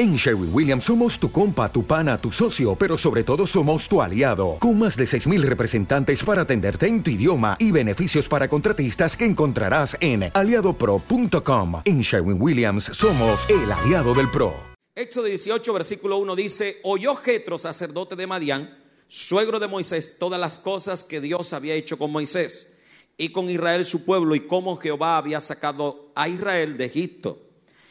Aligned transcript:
En 0.00 0.16
Sherwin 0.16 0.48
Williams 0.50 0.84
somos 0.84 1.18
tu 1.18 1.30
compa, 1.30 1.70
tu 1.70 1.84
pana, 1.84 2.16
tu 2.16 2.32
socio, 2.32 2.74
pero 2.74 2.96
sobre 2.96 3.22
todo 3.22 3.46
somos 3.46 3.86
tu 3.86 4.00
aliado, 4.00 4.56
con 4.58 4.78
más 4.78 4.96
de 4.96 5.04
6.000 5.04 5.42
representantes 5.42 6.24
para 6.24 6.40
atenderte 6.40 6.86
en 6.86 7.02
tu 7.02 7.10
idioma 7.10 7.58
y 7.60 7.70
beneficios 7.70 8.26
para 8.26 8.48
contratistas 8.48 9.14
que 9.14 9.26
encontrarás 9.26 9.98
en 10.00 10.30
aliadopro.com. 10.32 11.82
En 11.84 12.00
Sherwin 12.00 12.40
Williams 12.40 12.84
somos 12.84 13.46
el 13.50 13.70
aliado 13.70 14.14
del 14.14 14.30
PRO. 14.30 14.54
Éxodo 14.94 15.26
18, 15.26 15.70
versículo 15.74 16.16
1 16.16 16.34
dice, 16.34 16.80
oyó 16.82 17.14
Jetro, 17.16 17.58
sacerdote 17.58 18.16
de 18.16 18.26
Madián, 18.26 18.78
suegro 19.06 19.60
de 19.60 19.68
Moisés, 19.68 20.16
todas 20.18 20.40
las 20.40 20.58
cosas 20.58 21.04
que 21.04 21.20
Dios 21.20 21.52
había 21.52 21.74
hecho 21.74 21.98
con 21.98 22.10
Moisés 22.10 22.72
y 23.18 23.28
con 23.32 23.50
Israel 23.50 23.84
su 23.84 24.02
pueblo 24.06 24.34
y 24.34 24.40
cómo 24.40 24.78
Jehová 24.78 25.18
había 25.18 25.40
sacado 25.40 26.10
a 26.14 26.26
Israel 26.26 26.78
de 26.78 26.86
Egipto. 26.86 27.49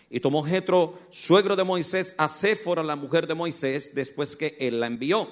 Y 0.09 0.19
tomó 0.19 0.43
Jetro, 0.43 0.97
suegro 1.11 1.55
de 1.55 1.63
Moisés, 1.63 2.15
a 2.17 2.27
Séfora, 2.27 2.81
la 2.81 2.95
mujer 2.95 3.27
de 3.27 3.35
Moisés, 3.35 3.93
después 3.93 4.35
que 4.35 4.57
él 4.59 4.79
la 4.79 4.87
envió. 4.87 5.29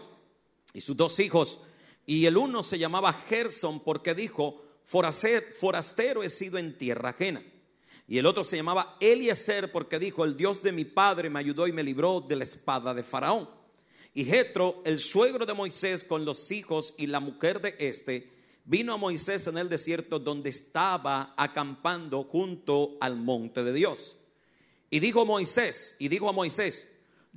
Y 0.73 0.81
sus 0.81 0.95
dos 0.95 1.19
hijos, 1.19 1.59
y 2.05 2.25
el 2.25 2.37
uno 2.37 2.63
se 2.63 2.77
llamaba 2.77 3.11
Gerson, 3.11 3.79
porque 3.79 4.13
dijo, 4.13 4.63
forastero 4.85 6.23
he 6.23 6.29
sido 6.29 6.57
en 6.57 6.77
tierra 6.77 7.09
ajena. 7.09 7.43
Y 8.07 8.17
el 8.17 8.25
otro 8.25 8.43
se 8.43 8.55
llamaba 8.55 8.95
Eliezer, 9.01 9.71
porque 9.71 9.99
dijo, 9.99 10.23
el 10.23 10.37
Dios 10.37 10.63
de 10.63 10.71
mi 10.71 10.85
padre 10.85 11.29
me 11.29 11.39
ayudó 11.39 11.67
y 11.67 11.73
me 11.73 11.83
libró 11.83 12.21
de 12.21 12.37
la 12.37 12.43
espada 12.43 12.93
de 12.93 13.03
Faraón. 13.03 13.49
Y 14.13 14.23
Jetro, 14.23 14.81
el 14.85 14.99
suegro 14.99 15.45
de 15.45 15.53
Moisés, 15.53 16.03
con 16.03 16.23
los 16.23 16.51
hijos 16.51 16.93
y 16.97 17.07
la 17.07 17.19
mujer 17.19 17.61
de 17.61 17.75
este, 17.79 18.31
vino 18.63 18.93
a 18.93 18.97
Moisés 18.97 19.45
en 19.47 19.57
el 19.57 19.67
desierto 19.67 20.19
donde 20.19 20.49
estaba 20.49 21.33
acampando 21.35 22.23
junto 22.23 22.97
al 23.01 23.17
monte 23.17 23.63
de 23.63 23.73
Dios. 23.73 24.15
Y 24.89 24.99
dijo 24.99 25.25
Moisés, 25.25 25.95
y 25.99 26.07
dijo 26.07 26.29
a 26.29 26.31
Moisés, 26.31 26.87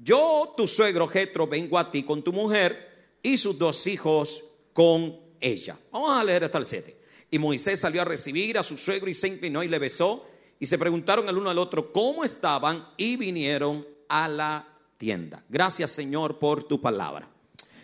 yo, 0.02 0.54
tu 0.56 0.66
suegro 0.66 1.06
Jetro, 1.06 1.46
vengo 1.46 1.78
a 1.78 1.90
ti 1.90 2.02
con 2.02 2.22
tu 2.22 2.32
mujer 2.32 3.16
y 3.22 3.36
sus 3.36 3.58
dos 3.58 3.86
hijos 3.86 4.44
con 4.72 5.18
ella. 5.40 5.78
Vamos 5.90 6.18
a 6.18 6.24
leer 6.24 6.44
hasta 6.44 6.58
el 6.58 6.66
7. 6.66 6.96
Y 7.30 7.38
Moisés 7.38 7.80
salió 7.80 8.02
a 8.02 8.04
recibir 8.04 8.58
a 8.58 8.62
su 8.62 8.78
suegro 8.78 9.10
y 9.10 9.14
se 9.14 9.28
inclinó 9.28 9.62
y 9.62 9.68
le 9.68 9.78
besó. 9.78 10.26
Y 10.58 10.66
se 10.66 10.78
preguntaron 10.78 11.28
el 11.28 11.36
uno 11.36 11.50
al 11.50 11.58
otro 11.58 11.92
cómo 11.92 12.24
estaban 12.24 12.88
y 12.96 13.16
vinieron 13.16 13.86
a 14.08 14.28
la 14.28 14.66
tienda. 14.96 15.42
Gracias 15.48 15.90
Señor 15.90 16.38
por 16.38 16.64
tu 16.64 16.80
palabra. 16.80 17.28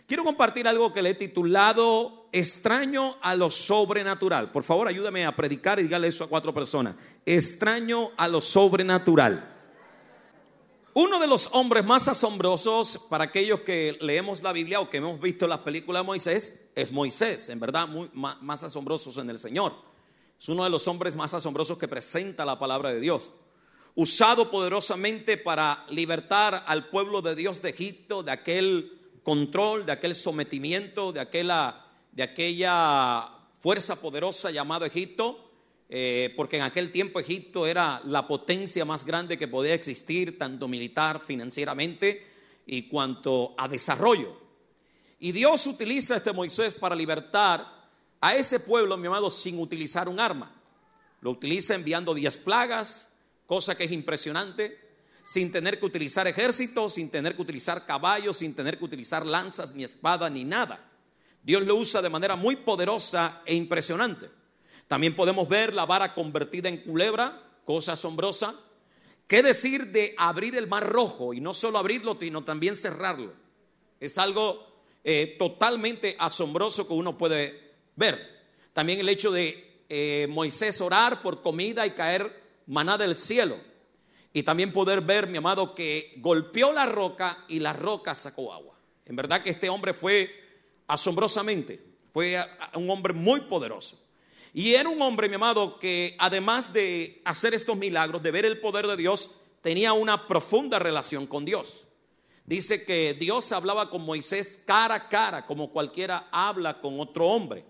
Quiero 0.07 0.25
compartir 0.25 0.69
algo 0.69 0.93
que 0.93 1.03
le 1.03 1.11
he 1.11 1.15
titulado 1.15 2.29
Extraño 2.33 3.17
a 3.23 3.35
lo 3.35 3.51
sobrenatural. 3.51 4.53
Por 4.53 4.63
favor, 4.63 4.89
ayúdame 4.89 5.25
a 5.25 5.35
predicar 5.35 5.79
y 5.81 5.85
dígale 5.85 6.09
eso 6.09 6.25
a 6.25 6.29
cuatro 6.29 6.53
personas. 6.53 6.95
Extraño 7.25 8.11
a 8.17 8.29
lo 8.29 8.41
sobrenatural. 8.41 9.56
Uno 10.99 11.21
de 11.21 11.27
los 11.27 11.51
hombres 11.53 11.85
más 11.85 12.09
asombrosos 12.09 12.97
para 13.11 13.25
aquellos 13.25 13.61
que 13.61 13.99
leemos 14.01 14.43
la 14.43 14.55
Biblia 14.55 14.81
o 14.81 14.89
que 14.89 14.97
hemos 14.97 15.21
visto 15.21 15.47
las 15.47 15.59
películas 15.59 16.03
de 16.03 16.07
Moisés 16.07 16.59
es 16.75 16.91
Moisés, 16.91 17.51
en 17.51 17.61
verdad, 17.61 17.87
muy, 17.87 18.09
más, 18.15 18.65
asombrosos 18.65 19.19
en 19.19 19.29
el 19.29 19.39
Señor. 19.39 19.75
Es 20.41 20.49
uno 20.49 20.65
de 20.65 20.71
los 20.71 20.89
hombres 20.89 21.15
más 21.15 21.35
asombrosos 21.35 21.77
que 21.77 21.87
presenta 21.87 22.47
la 22.47 22.59
palabra 22.59 22.93
de 22.93 23.01
Dios. 23.01 23.31
Usado 23.95 24.51
poderosamente 24.51 25.37
para 25.37 25.85
libertar 25.91 26.65
al 26.67 26.89
pueblo 26.89 27.21
de 27.21 27.35
Dios 27.35 27.61
de 27.61 27.69
Egipto, 27.69 28.23
de 28.23 28.33
aquel 28.33 29.19
control, 29.23 29.85
de 29.85 29.93
aquel 29.93 30.15
sometimiento, 30.15 31.13
de 31.13 31.21
aquella, 31.21 31.85
de 32.11 32.23
aquella 32.23 33.29
fuerza 33.61 33.97
poderosa 33.97 34.51
llamada 34.51 34.87
Egipto 34.87 35.46
eh, 35.89 36.33
porque 36.37 36.57
en 36.57 36.63
aquel 36.63 36.91
tiempo 36.91 37.21
Egipto 37.21 37.67
era 37.67 38.01
la 38.05 38.27
potencia 38.27 38.85
más 38.85 39.05
grande 39.05 39.39
que 39.39 39.49
podía 39.49 39.75
existir, 39.75 40.39
tanto 40.39 40.67
militar, 40.67 41.21
financieramente, 41.21 42.27
y 42.67 42.83
cuanto 42.89 43.55
a 43.57 43.69
desarrollo. 43.69 44.41
Y 45.21 45.33
Dios 45.33 45.67
utiliza 45.67 46.17
este 46.17 46.33
Moisés 46.33 46.75
para 46.75 46.95
libertar 46.95 47.89
a 48.21 48.35
ese 48.35 48.61
pueblo, 48.61 48.97
mi 48.97 49.07
amado, 49.07 49.31
sin 49.31 49.59
utilizar 49.61 50.09
un 50.09 50.19
arma. 50.19 50.53
Lo 51.21 51.31
utiliza 51.31 51.75
enviando 51.75 52.15
diez 52.15 52.37
plagas, 52.37 53.09
cosa 53.47 53.77
que 53.77 53.85
es 53.85 53.93
impresionante, 53.93 54.79
sin 55.25 55.51
tener 55.51 55.79
que 55.79 55.87
utilizar 55.87 56.27
ejércitos, 56.27 56.95
sin 56.95 57.11
tener 57.11 57.35
que 57.35 57.43
utilizar 57.43 57.87
caballos, 57.87 58.39
sin 58.39 58.55
tener 58.55 58.79
que 58.79 58.85
utilizar 58.85 59.25
lanzas, 59.25 59.75
ni 59.75 59.85
espada, 59.85 60.29
ni 60.29 60.45
nada. 60.45 60.81
Dios 61.43 61.65
lo 61.65 61.77
usa 61.77 62.03
de 62.03 62.11
manera 62.11 62.37
muy 62.37 62.57
poderosa 62.57 63.43
e 63.45 63.55
impresionante. 63.55 64.29
También 64.89 65.17
podemos 65.17 65.49
ver 65.49 65.75
la 65.75 65.87
vara 65.87 66.15
convertida 66.15 66.69
en 66.69 66.79
culebra, 66.79 67.43
cosa 67.65 67.93
asombrosa. 67.93 68.55
¿Qué 69.27 69.43
decir 69.43 69.89
de 69.89 70.15
abrir 70.17 70.57
el 70.57 70.69
mar 70.69 70.89
rojo 70.89 71.35
y 71.35 71.41
no 71.41 71.53
solo 71.55 71.79
abrirlo, 71.79 72.17
sino 72.19 72.45
también 72.45 72.77
cerrarlo? 72.77 73.33
Es 73.99 74.19
algo 74.19 74.65
eh, 75.03 75.35
totalmente 75.39 76.17
asombroso 76.19 76.87
que 76.87 76.95
uno 76.95 77.19
puede 77.19 77.73
ver. 77.97 78.37
También 78.73 79.01
el 79.01 79.09
hecho 79.09 79.33
de 79.33 79.83
eh, 79.89 80.27
Moisés 80.29 80.81
orar 80.81 81.23
por 81.23 81.43
comida 81.43 81.87
y 81.87 81.91
caer 81.91 82.41
maná 82.67 82.97
del 82.97 83.17
cielo. 83.17 83.59
Y 84.33 84.43
también 84.43 84.73
poder 84.73 85.01
ver, 85.01 85.27
mi 85.27 85.39
amado, 85.39 85.75
que 85.75 86.13
golpeó 86.19 86.73
la 86.73 86.87
roca 86.87 87.45
y 87.49 87.59
la 87.59 87.73
roca 87.73 88.15
sacó 88.15 88.53
agua. 88.53 88.79
En 89.07 89.17
verdad 89.17 89.43
que 89.43 89.51
este 89.51 89.69
hombre 89.69 89.95
fue 89.95 90.31
asombrosamente, 90.87 91.81
fue 92.13 92.39
un 92.75 92.91
hombre 92.91 93.13
muy 93.13 93.41
poderoso. 93.43 93.99
Y 94.57 94.73
era 94.73 94.89
un 94.89 95.03
hombre, 95.03 95.29
mi 95.29 95.35
amado, 95.35 95.79
que 95.79 96.17
además 96.19 96.73
de 96.73 97.21
hacer 97.27 97.53
estos 97.53 97.77
milagros, 97.77 98.23
de 98.23 98.31
ver 98.31 98.47
el 98.47 98.59
poder 98.59 98.87
de 98.87 98.97
Dios, 98.97 99.31
tenía 99.61 99.93
una 99.93 100.27
profunda 100.27 100.79
relación 100.79 101.27
con 101.27 101.45
Dios. 101.45 101.85
Dice 102.47 102.87
que 102.87 103.13
Dios 103.13 103.53
hablaba 103.53 103.91
con 103.91 104.01
Moisés 104.01 104.59
cara 104.65 104.95
a 104.95 105.09
cara, 105.11 105.45
como 105.45 105.71
cualquiera 105.71 106.31
habla 106.33 106.81
con 106.81 106.99
otro 107.01 107.27
hombre. 107.27 107.67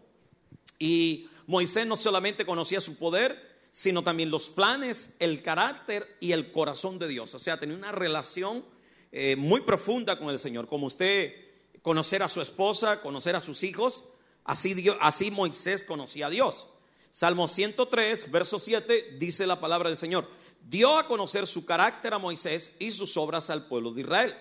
Y 0.78 1.28
Moisés 1.48 1.88
no 1.88 1.96
solamente 1.96 2.46
conocía 2.46 2.80
su 2.80 2.94
poder, 2.94 3.64
sino 3.72 4.04
también 4.04 4.30
los 4.30 4.48
planes, 4.48 5.16
el 5.18 5.42
carácter 5.42 6.16
y 6.20 6.30
el 6.30 6.52
corazón 6.52 7.00
de 7.00 7.08
Dios. 7.08 7.34
O 7.34 7.40
sea, 7.40 7.58
tenía 7.58 7.76
una 7.76 7.90
relación 7.90 8.64
eh, 9.10 9.34
muy 9.34 9.62
profunda 9.62 10.20
con 10.20 10.28
el 10.28 10.38
Señor. 10.38 10.68
Como 10.68 10.86
usted 10.86 11.34
conocer 11.82 12.22
a 12.22 12.28
su 12.28 12.40
esposa, 12.40 13.00
conocer 13.00 13.34
a 13.34 13.40
sus 13.40 13.64
hijos, 13.64 14.04
así, 14.44 14.72
Dios, 14.74 14.96
así 15.00 15.32
Moisés 15.32 15.82
conocía 15.82 16.28
a 16.28 16.30
Dios. 16.30 16.68
Salmo 17.16 17.48
103, 17.48 18.30
verso 18.30 18.58
7, 18.58 19.16
dice 19.18 19.46
la 19.46 19.58
palabra 19.58 19.88
del 19.88 19.96
Señor. 19.96 20.28
Dio 20.60 20.98
a 20.98 21.08
conocer 21.08 21.46
su 21.46 21.64
carácter 21.64 22.12
a 22.12 22.18
Moisés 22.18 22.72
y 22.78 22.90
sus 22.90 23.16
obras 23.16 23.48
al 23.48 23.68
pueblo 23.68 23.90
de 23.92 24.02
Israel. 24.02 24.36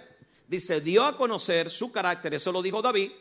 Dice, 0.45 0.81
dio 0.81 1.05
a 1.05 1.15
conocer 1.15 1.69
su 1.69 1.89
carácter, 1.93 2.33
eso 2.33 2.51
lo 2.51 2.61
dijo 2.61 2.81
David, 2.81 3.13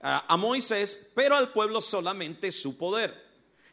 a 0.00 0.36
Moisés, 0.36 0.96
pero 1.12 1.34
al 1.34 1.50
pueblo 1.50 1.80
solamente 1.80 2.52
su 2.52 2.78
poder. 2.78 3.10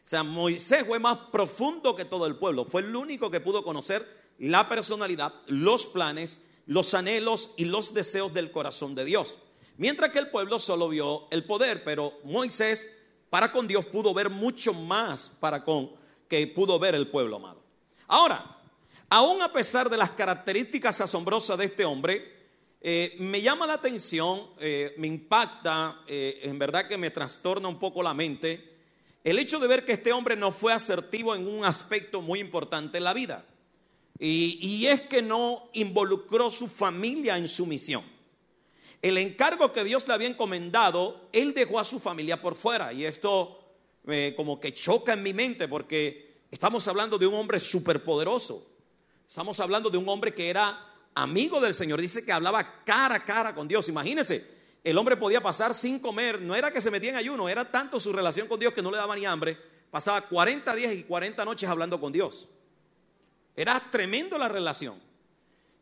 O 0.04 0.08
sea, 0.08 0.24
Moisés 0.24 0.82
fue 0.84 0.98
más 0.98 1.16
profundo 1.30 1.94
que 1.94 2.04
todo 2.04 2.26
el 2.26 2.34
pueblo. 2.34 2.64
Fue 2.64 2.80
el 2.80 2.96
único 2.96 3.30
que 3.30 3.38
pudo 3.38 3.62
conocer 3.62 4.32
la 4.40 4.68
personalidad, 4.68 5.32
los 5.46 5.86
planes, 5.86 6.40
los 6.66 6.94
anhelos 6.94 7.50
y 7.56 7.66
los 7.66 7.94
deseos 7.94 8.34
del 8.34 8.50
corazón 8.50 8.96
de 8.96 9.04
Dios. 9.04 9.36
Mientras 9.76 10.10
que 10.10 10.18
el 10.18 10.30
pueblo 10.30 10.58
solo 10.58 10.88
vio 10.88 11.28
el 11.30 11.44
poder, 11.44 11.84
pero 11.84 12.18
Moisés 12.24 12.90
para 13.30 13.52
con 13.52 13.66
Dios 13.66 13.86
pudo 13.86 14.14
ver 14.14 14.30
mucho 14.30 14.72
más 14.72 15.30
para 15.40 15.64
con 15.64 15.90
que 16.28 16.46
pudo 16.46 16.78
ver 16.78 16.94
el 16.94 17.08
pueblo 17.08 17.36
amado. 17.36 17.62
Ahora, 18.06 18.58
aún 19.08 19.42
a 19.42 19.52
pesar 19.52 19.88
de 19.88 19.96
las 19.96 20.10
características 20.10 21.00
asombrosas 21.00 21.58
de 21.58 21.64
este 21.66 21.84
hombre, 21.84 22.36
eh, 22.80 23.16
me 23.18 23.40
llama 23.40 23.66
la 23.66 23.74
atención, 23.74 24.50
eh, 24.60 24.94
me 24.98 25.06
impacta, 25.06 26.02
eh, 26.06 26.40
en 26.42 26.58
verdad 26.58 26.86
que 26.86 26.96
me 26.96 27.10
trastorna 27.10 27.68
un 27.68 27.78
poco 27.78 28.02
la 28.02 28.14
mente, 28.14 28.76
el 29.24 29.38
hecho 29.38 29.58
de 29.58 29.66
ver 29.66 29.84
que 29.84 29.92
este 29.92 30.12
hombre 30.12 30.36
no 30.36 30.52
fue 30.52 30.72
asertivo 30.72 31.34
en 31.34 31.46
un 31.46 31.64
aspecto 31.64 32.22
muy 32.22 32.40
importante 32.40 32.98
en 32.98 33.04
la 33.04 33.14
vida. 33.14 33.44
y 34.20 34.84
es 34.86 35.02
que 35.02 35.22
no 35.22 35.70
involucró 35.74 36.50
su 36.50 36.66
familia 36.66 37.38
en 37.38 37.46
su 37.46 37.66
misión 37.66 38.02
el 39.00 39.18
encargo 39.18 39.72
que 39.72 39.84
Dios 39.84 40.06
le 40.08 40.14
había 40.14 40.28
encomendado, 40.28 41.28
él 41.32 41.54
dejó 41.54 41.78
a 41.78 41.84
su 41.84 42.00
familia 42.00 42.40
por 42.40 42.56
fuera. 42.56 42.92
Y 42.92 43.04
esto 43.04 43.58
eh, 44.06 44.34
como 44.36 44.58
que 44.58 44.74
choca 44.74 45.12
en 45.12 45.22
mi 45.22 45.32
mente 45.32 45.68
porque 45.68 46.42
estamos 46.50 46.86
hablando 46.88 47.18
de 47.18 47.26
un 47.26 47.34
hombre 47.34 47.60
superpoderoso. 47.60 48.66
Estamos 49.26 49.60
hablando 49.60 49.90
de 49.90 49.98
un 49.98 50.08
hombre 50.08 50.34
que 50.34 50.48
era 50.48 50.88
amigo 51.14 51.60
del 51.60 51.74
Señor. 51.74 52.00
Dice 52.00 52.24
que 52.24 52.32
hablaba 52.32 52.82
cara 52.84 53.16
a 53.16 53.24
cara 53.24 53.54
con 53.54 53.68
Dios. 53.68 53.88
Imagínense, 53.88 54.44
el 54.82 54.96
hombre 54.98 55.16
podía 55.16 55.40
pasar 55.40 55.74
sin 55.74 56.00
comer. 56.00 56.40
No 56.40 56.54
era 56.54 56.72
que 56.72 56.80
se 56.80 56.90
metía 56.90 57.10
en 57.10 57.16
ayuno, 57.16 57.48
era 57.48 57.70
tanto 57.70 58.00
su 58.00 58.12
relación 58.12 58.48
con 58.48 58.58
Dios 58.58 58.72
que 58.72 58.82
no 58.82 58.90
le 58.90 58.96
daba 58.96 59.14
ni 59.14 59.26
hambre. 59.26 59.56
Pasaba 59.90 60.22
40 60.22 60.74
días 60.74 60.92
y 60.92 61.04
40 61.04 61.44
noches 61.44 61.68
hablando 61.68 62.00
con 62.00 62.12
Dios. 62.12 62.48
Era 63.54 63.90
tremendo 63.90 64.38
la 64.38 64.48
relación. 64.48 65.00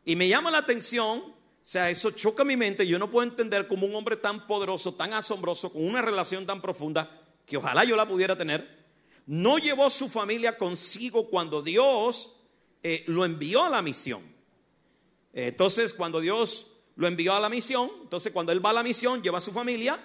Y 0.05 0.15
me 0.15 0.27
llama 0.27 0.51
la 0.51 0.59
atención 0.59 1.36
o 1.67 1.69
sea, 1.69 1.89
eso 1.89 2.11
choca 2.11 2.45
mi 2.45 2.55
mente. 2.55 2.87
Yo 2.87 2.97
no 2.97 3.11
puedo 3.11 3.27
entender 3.27 3.67
cómo 3.67 3.85
un 3.85 3.93
hombre 3.93 4.15
tan 4.15 4.47
poderoso, 4.47 4.93
tan 4.93 5.11
asombroso, 5.11 5.69
con 5.69 5.85
una 5.85 6.01
relación 6.01 6.45
tan 6.45 6.61
profunda, 6.61 7.27
que 7.45 7.57
ojalá 7.57 7.83
yo 7.83 7.97
la 7.97 8.07
pudiera 8.07 8.37
tener, 8.37 8.85
no 9.25 9.57
llevó 9.57 9.89
su 9.89 10.07
familia 10.07 10.57
consigo 10.57 11.27
cuando 11.27 11.61
Dios 11.61 12.37
eh, 12.81 13.03
lo 13.07 13.25
envió 13.25 13.65
a 13.65 13.69
la 13.69 13.81
misión. 13.81 14.21
Entonces, 15.33 15.93
cuando 15.93 16.21
Dios 16.21 16.67
lo 16.95 17.05
envió 17.05 17.33
a 17.33 17.41
la 17.41 17.49
misión, 17.49 17.91
entonces 18.01 18.31
cuando 18.31 18.53
él 18.53 18.65
va 18.65 18.69
a 18.69 18.73
la 18.73 18.83
misión, 18.83 19.21
lleva 19.21 19.39
a 19.39 19.41
su 19.41 19.51
familia, 19.51 20.01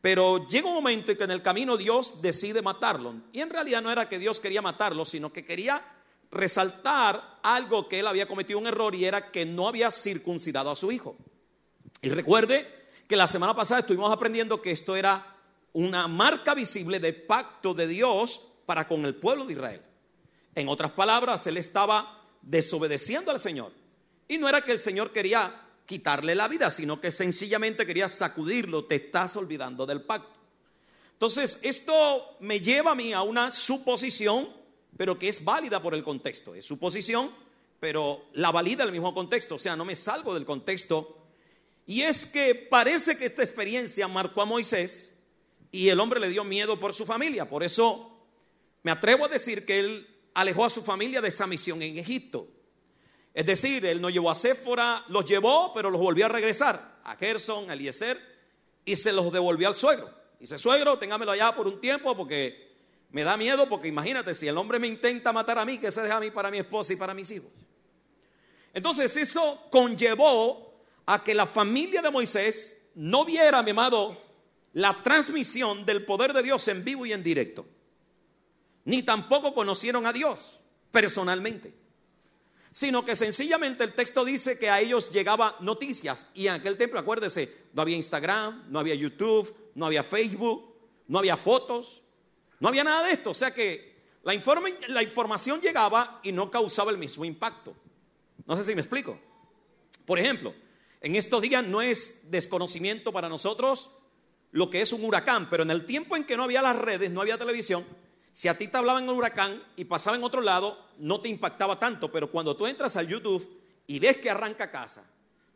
pero 0.00 0.48
llega 0.48 0.68
un 0.68 0.74
momento 0.74 1.12
en 1.12 1.18
que 1.18 1.24
en 1.24 1.32
el 1.32 1.42
camino 1.42 1.76
Dios 1.76 2.22
decide 2.22 2.62
matarlo. 2.62 3.14
Y 3.30 3.40
en 3.40 3.50
realidad 3.50 3.82
no 3.82 3.92
era 3.92 4.08
que 4.08 4.18
Dios 4.18 4.40
quería 4.40 4.62
matarlo, 4.62 5.04
sino 5.04 5.30
que 5.34 5.44
quería 5.44 5.97
resaltar 6.30 7.38
algo 7.42 7.88
que 7.88 8.00
él 8.00 8.06
había 8.06 8.28
cometido 8.28 8.58
un 8.58 8.66
error 8.66 8.94
y 8.94 9.04
era 9.04 9.30
que 9.30 9.46
no 9.46 9.68
había 9.68 9.90
circuncidado 9.90 10.70
a 10.70 10.76
su 10.76 10.92
hijo. 10.92 11.16
Y 12.02 12.10
recuerde 12.10 12.66
que 13.06 13.16
la 13.16 13.26
semana 13.26 13.54
pasada 13.54 13.80
estuvimos 13.80 14.12
aprendiendo 14.12 14.60
que 14.60 14.70
esto 14.70 14.94
era 14.94 15.34
una 15.72 16.08
marca 16.08 16.54
visible 16.54 17.00
de 17.00 17.12
pacto 17.12 17.74
de 17.74 17.86
Dios 17.86 18.40
para 18.66 18.86
con 18.86 19.04
el 19.06 19.14
pueblo 19.14 19.46
de 19.46 19.54
Israel. 19.54 19.82
En 20.54 20.68
otras 20.68 20.92
palabras, 20.92 21.46
él 21.46 21.56
estaba 21.56 22.22
desobedeciendo 22.42 23.30
al 23.30 23.38
Señor. 23.38 23.72
Y 24.26 24.38
no 24.38 24.48
era 24.48 24.62
que 24.62 24.72
el 24.72 24.78
Señor 24.78 25.12
quería 25.12 25.62
quitarle 25.86 26.34
la 26.34 26.48
vida, 26.48 26.70
sino 26.70 27.00
que 27.00 27.10
sencillamente 27.10 27.86
quería 27.86 28.08
sacudirlo, 28.08 28.84
te 28.84 28.96
estás 28.96 29.36
olvidando 29.36 29.86
del 29.86 30.02
pacto. 30.02 30.38
Entonces, 31.12 31.58
esto 31.62 32.36
me 32.40 32.60
lleva 32.60 32.90
a 32.90 32.94
mí 32.94 33.12
a 33.12 33.22
una 33.22 33.50
suposición, 33.50 34.50
pero 34.96 35.18
que 35.18 35.28
es 35.28 35.44
válida 35.44 35.82
por 35.82 35.94
el 35.94 36.02
contexto. 36.02 36.54
Es 36.54 36.64
suposición, 36.64 37.30
pero 37.80 38.26
la 38.32 38.50
valida 38.50 38.84
el 38.84 38.92
mismo 38.92 39.14
contexto, 39.14 39.56
o 39.56 39.58
sea, 39.58 39.76
no 39.76 39.84
me 39.84 39.94
salgo 39.94 40.34
del 40.34 40.44
contexto. 40.44 41.16
Y 41.86 42.02
es 42.02 42.26
que 42.26 42.54
parece 42.54 43.16
que 43.16 43.24
esta 43.24 43.42
experiencia 43.42 44.08
marcó 44.08 44.42
a 44.42 44.44
Moisés 44.44 45.12
y 45.70 45.88
el 45.88 46.00
hombre 46.00 46.20
le 46.20 46.28
dio 46.28 46.44
miedo 46.44 46.78
por 46.78 46.94
su 46.94 47.06
familia. 47.06 47.48
Por 47.48 47.62
eso 47.62 48.18
me 48.82 48.90
atrevo 48.90 49.26
a 49.26 49.28
decir 49.28 49.64
que 49.64 49.78
él 49.78 50.16
alejó 50.34 50.64
a 50.64 50.70
su 50.70 50.82
familia 50.82 51.20
de 51.20 51.28
esa 51.28 51.46
misión 51.46 51.82
en 51.82 51.98
Egipto. 51.98 52.48
Es 53.34 53.46
decir, 53.46 53.86
él 53.86 54.00
no 54.00 54.10
llevó 54.10 54.30
a 54.30 54.34
Séfora, 54.34 55.04
los 55.08 55.24
llevó, 55.24 55.72
pero 55.72 55.90
los 55.90 56.00
volvió 56.00 56.26
a 56.26 56.28
regresar 56.28 57.00
a 57.04 57.16
Gerson, 57.16 57.70
a 57.70 57.74
Eliezer, 57.74 58.20
y 58.84 58.96
se 58.96 59.12
los 59.12 59.32
devolvió 59.32 59.68
al 59.68 59.76
suegro. 59.76 60.12
Dice, 60.40 60.58
suegro, 60.58 60.98
téngamelo 60.98 61.32
allá 61.32 61.54
por 61.54 61.66
un 61.66 61.80
tiempo 61.80 62.16
porque 62.16 62.67
me 63.10 63.24
da 63.24 63.36
miedo, 63.36 63.68
porque 63.68 63.88
imagínate, 63.88 64.34
si 64.34 64.46
el 64.46 64.56
hombre 64.56 64.78
me 64.78 64.86
intenta 64.86 65.32
matar 65.32 65.58
a 65.58 65.64
mí, 65.64 65.78
que 65.78 65.90
se 65.90 66.02
deja 66.02 66.16
a 66.16 66.20
mí 66.20 66.30
para 66.30 66.50
mi 66.50 66.58
esposa 66.58 66.92
y 66.92 66.96
para 66.96 67.14
mis 67.14 67.30
hijos. 67.30 67.50
Entonces 68.74 69.16
eso 69.16 69.62
conllevó 69.70 70.82
a 71.06 71.24
que 71.24 71.34
la 71.34 71.46
familia 71.46 72.02
de 72.02 72.10
Moisés 72.10 72.80
no 72.94 73.24
viera, 73.24 73.62
mi 73.62 73.70
amado, 73.70 74.16
la 74.74 75.02
transmisión 75.02 75.86
del 75.86 76.04
poder 76.04 76.32
de 76.32 76.42
Dios 76.42 76.68
en 76.68 76.84
vivo 76.84 77.06
y 77.06 77.12
en 77.12 77.22
directo. 77.22 77.66
Ni 78.84 79.02
tampoco 79.02 79.54
conocieron 79.54 80.06
a 80.06 80.12
Dios 80.12 80.60
personalmente 80.90 81.74
sino 82.78 83.04
que 83.04 83.16
sencillamente 83.16 83.82
el 83.82 83.92
texto 83.92 84.24
dice 84.24 84.56
que 84.56 84.70
a 84.70 84.80
ellos 84.80 85.10
llegaba 85.10 85.56
noticias. 85.58 86.28
Y 86.32 86.46
en 86.46 86.54
aquel 86.54 86.76
tiempo, 86.76 86.96
acuérdese, 86.96 87.52
no 87.72 87.82
había 87.82 87.96
Instagram, 87.96 88.66
no 88.68 88.78
había 88.78 88.94
YouTube, 88.94 89.52
no 89.74 89.86
había 89.86 90.04
Facebook, 90.04 90.76
no 91.08 91.18
había 91.18 91.36
fotos, 91.36 92.02
no 92.60 92.68
había 92.68 92.84
nada 92.84 93.06
de 93.06 93.12
esto. 93.12 93.30
O 93.30 93.34
sea 93.34 93.52
que 93.52 93.96
la, 94.22 94.34
la 94.88 95.02
información 95.02 95.60
llegaba 95.60 96.20
y 96.22 96.32
no 96.32 96.50
causaba 96.50 96.90
el 96.90 96.98
mismo 96.98 97.24
impacto. 97.24 97.74
No 98.46 98.56
sé 98.56 98.64
si 98.64 98.74
me 98.74 98.80
explico. 98.80 99.18
Por 100.06 100.18
ejemplo, 100.18 100.54
en 101.00 101.16
estos 101.16 101.42
días 101.42 101.64
no 101.64 101.82
es 101.82 102.30
desconocimiento 102.30 103.12
para 103.12 103.28
nosotros 103.28 103.90
lo 104.50 104.70
que 104.70 104.80
es 104.80 104.92
un 104.92 105.04
huracán, 105.04 105.50
pero 105.50 105.62
en 105.62 105.70
el 105.70 105.84
tiempo 105.84 106.16
en 106.16 106.24
que 106.24 106.36
no 106.36 106.44
había 106.44 106.62
las 106.62 106.76
redes, 106.76 107.10
no 107.10 107.20
había 107.20 107.36
televisión, 107.36 107.84
si 108.32 108.48
a 108.48 108.56
ti 108.56 108.68
te 108.68 108.76
hablaban 108.76 109.08
un 109.08 109.16
huracán 109.16 109.62
y 109.76 109.84
pasaba 109.84 110.16
en 110.16 110.24
otro 110.24 110.40
lado, 110.40 110.78
no 110.98 111.20
te 111.20 111.28
impactaba 111.28 111.78
tanto, 111.78 112.10
pero 112.10 112.30
cuando 112.30 112.56
tú 112.56 112.66
entras 112.66 112.96
al 112.96 113.08
YouTube 113.08 113.60
y 113.86 113.98
ves 113.98 114.18
que 114.18 114.30
arranca 114.30 114.70
casa 114.70 115.04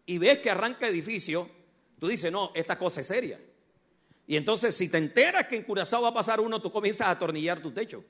y 0.04 0.18
ves 0.18 0.40
que 0.40 0.50
arranca 0.50 0.88
edificio, 0.88 1.48
tú 1.98 2.08
dices, 2.08 2.30
no, 2.32 2.50
esta 2.54 2.78
cosa 2.78 3.00
es 3.00 3.06
seria. 3.06 3.40
Y 4.26 4.36
entonces 4.36 4.76
si 4.76 4.88
te 4.88 4.98
enteras 4.98 5.46
que 5.46 5.56
en 5.56 5.64
Curazao 5.64 6.02
va 6.02 6.08
a 6.08 6.14
pasar 6.14 6.40
uno, 6.40 6.60
tú 6.60 6.70
comienzas 6.70 7.08
a 7.08 7.10
atornillar 7.12 7.60
tu 7.60 7.70
techo. 7.72 8.04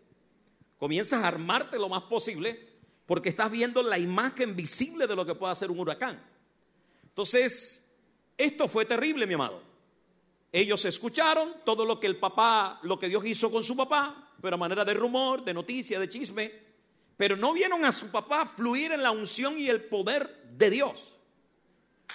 Comienzas 0.79 1.23
a 1.23 1.29
armarte 1.29 1.79
lo 1.79 1.89
más 1.89 2.03
posible 2.05 2.69
porque 3.07 3.29
estás 3.29 3.51
viendo 3.51 3.83
la 3.83 3.99
imagen 3.99 4.55
visible 4.55 5.07
de 5.07 5.17
lo 5.17 5.27
que 5.27 5.35
puede 5.35 5.53
hacer 5.53 5.71
un 5.71 5.81
huracán. 5.81 6.23
Entonces, 7.05 7.85
esto 8.37 8.69
fue 8.69 8.85
terrible, 8.85 9.27
mi 9.27 9.35
amado. 9.35 9.63
Ellos 10.51 10.85
escucharon 10.85 11.55
todo 11.65 11.85
lo 11.85 11.99
que 11.99 12.07
el 12.07 12.17
papá, 12.17 12.79
lo 12.83 12.99
que 12.99 13.09
Dios 13.09 13.25
hizo 13.25 13.51
con 13.51 13.63
su 13.63 13.77
papá, 13.77 14.33
pero 14.41 14.55
a 14.55 14.59
manera 14.59 14.85
de 14.85 14.95
rumor, 14.95 15.45
de 15.45 15.55
noticia, 15.55 15.99
de 15.99 16.09
chisme, 16.09 16.53
pero 17.17 17.37
no 17.37 17.53
vieron 17.53 17.85
a 17.85 17.93
su 17.93 18.11
papá 18.11 18.45
fluir 18.47 18.93
en 18.93 19.03
la 19.03 19.11
unción 19.11 19.59
y 19.59 19.69
el 19.69 19.85
poder 19.85 20.43
de 20.57 20.71
Dios. 20.71 21.17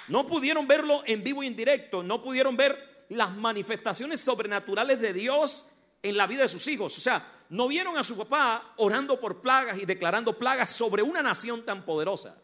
No 0.07 0.27
pudieron 0.27 0.67
verlo 0.67 1.01
en 1.05 1.23
vivo 1.23 1.43
y 1.43 1.47
en 1.47 1.55
directo, 1.55 2.03
no 2.03 2.21
pudieron 2.21 2.55
ver 2.55 2.86
las 3.09 3.35
manifestaciones 3.35 4.19
sobrenaturales 4.19 4.99
de 4.99 5.13
Dios 5.13 5.65
en 6.01 6.17
la 6.17 6.27
vida 6.27 6.43
de 6.43 6.49
sus 6.49 6.67
hijos. 6.67 6.97
O 6.97 7.01
sea, 7.01 7.45
no 7.49 7.67
vieron 7.67 7.97
a 7.97 8.03
su 8.03 8.17
papá 8.17 8.73
orando 8.77 9.19
por 9.19 9.41
plagas 9.41 9.77
y 9.79 9.85
declarando 9.85 10.37
plagas 10.37 10.69
sobre 10.69 11.01
una 11.01 11.21
nación 11.21 11.65
tan 11.65 11.85
poderosa. 11.85 12.37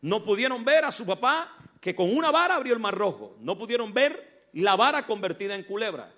No 0.00 0.24
pudieron 0.24 0.64
ver 0.64 0.84
a 0.84 0.92
su 0.92 1.06
papá 1.06 1.56
que 1.80 1.94
con 1.94 2.14
una 2.14 2.30
vara 2.30 2.56
abrió 2.56 2.74
el 2.74 2.80
mar 2.80 2.94
rojo. 2.94 3.36
No 3.40 3.56
pudieron 3.56 3.92
ver 3.92 4.48
la 4.52 4.76
vara 4.76 5.06
convertida 5.06 5.54
en 5.54 5.62
culebra. 5.62 6.12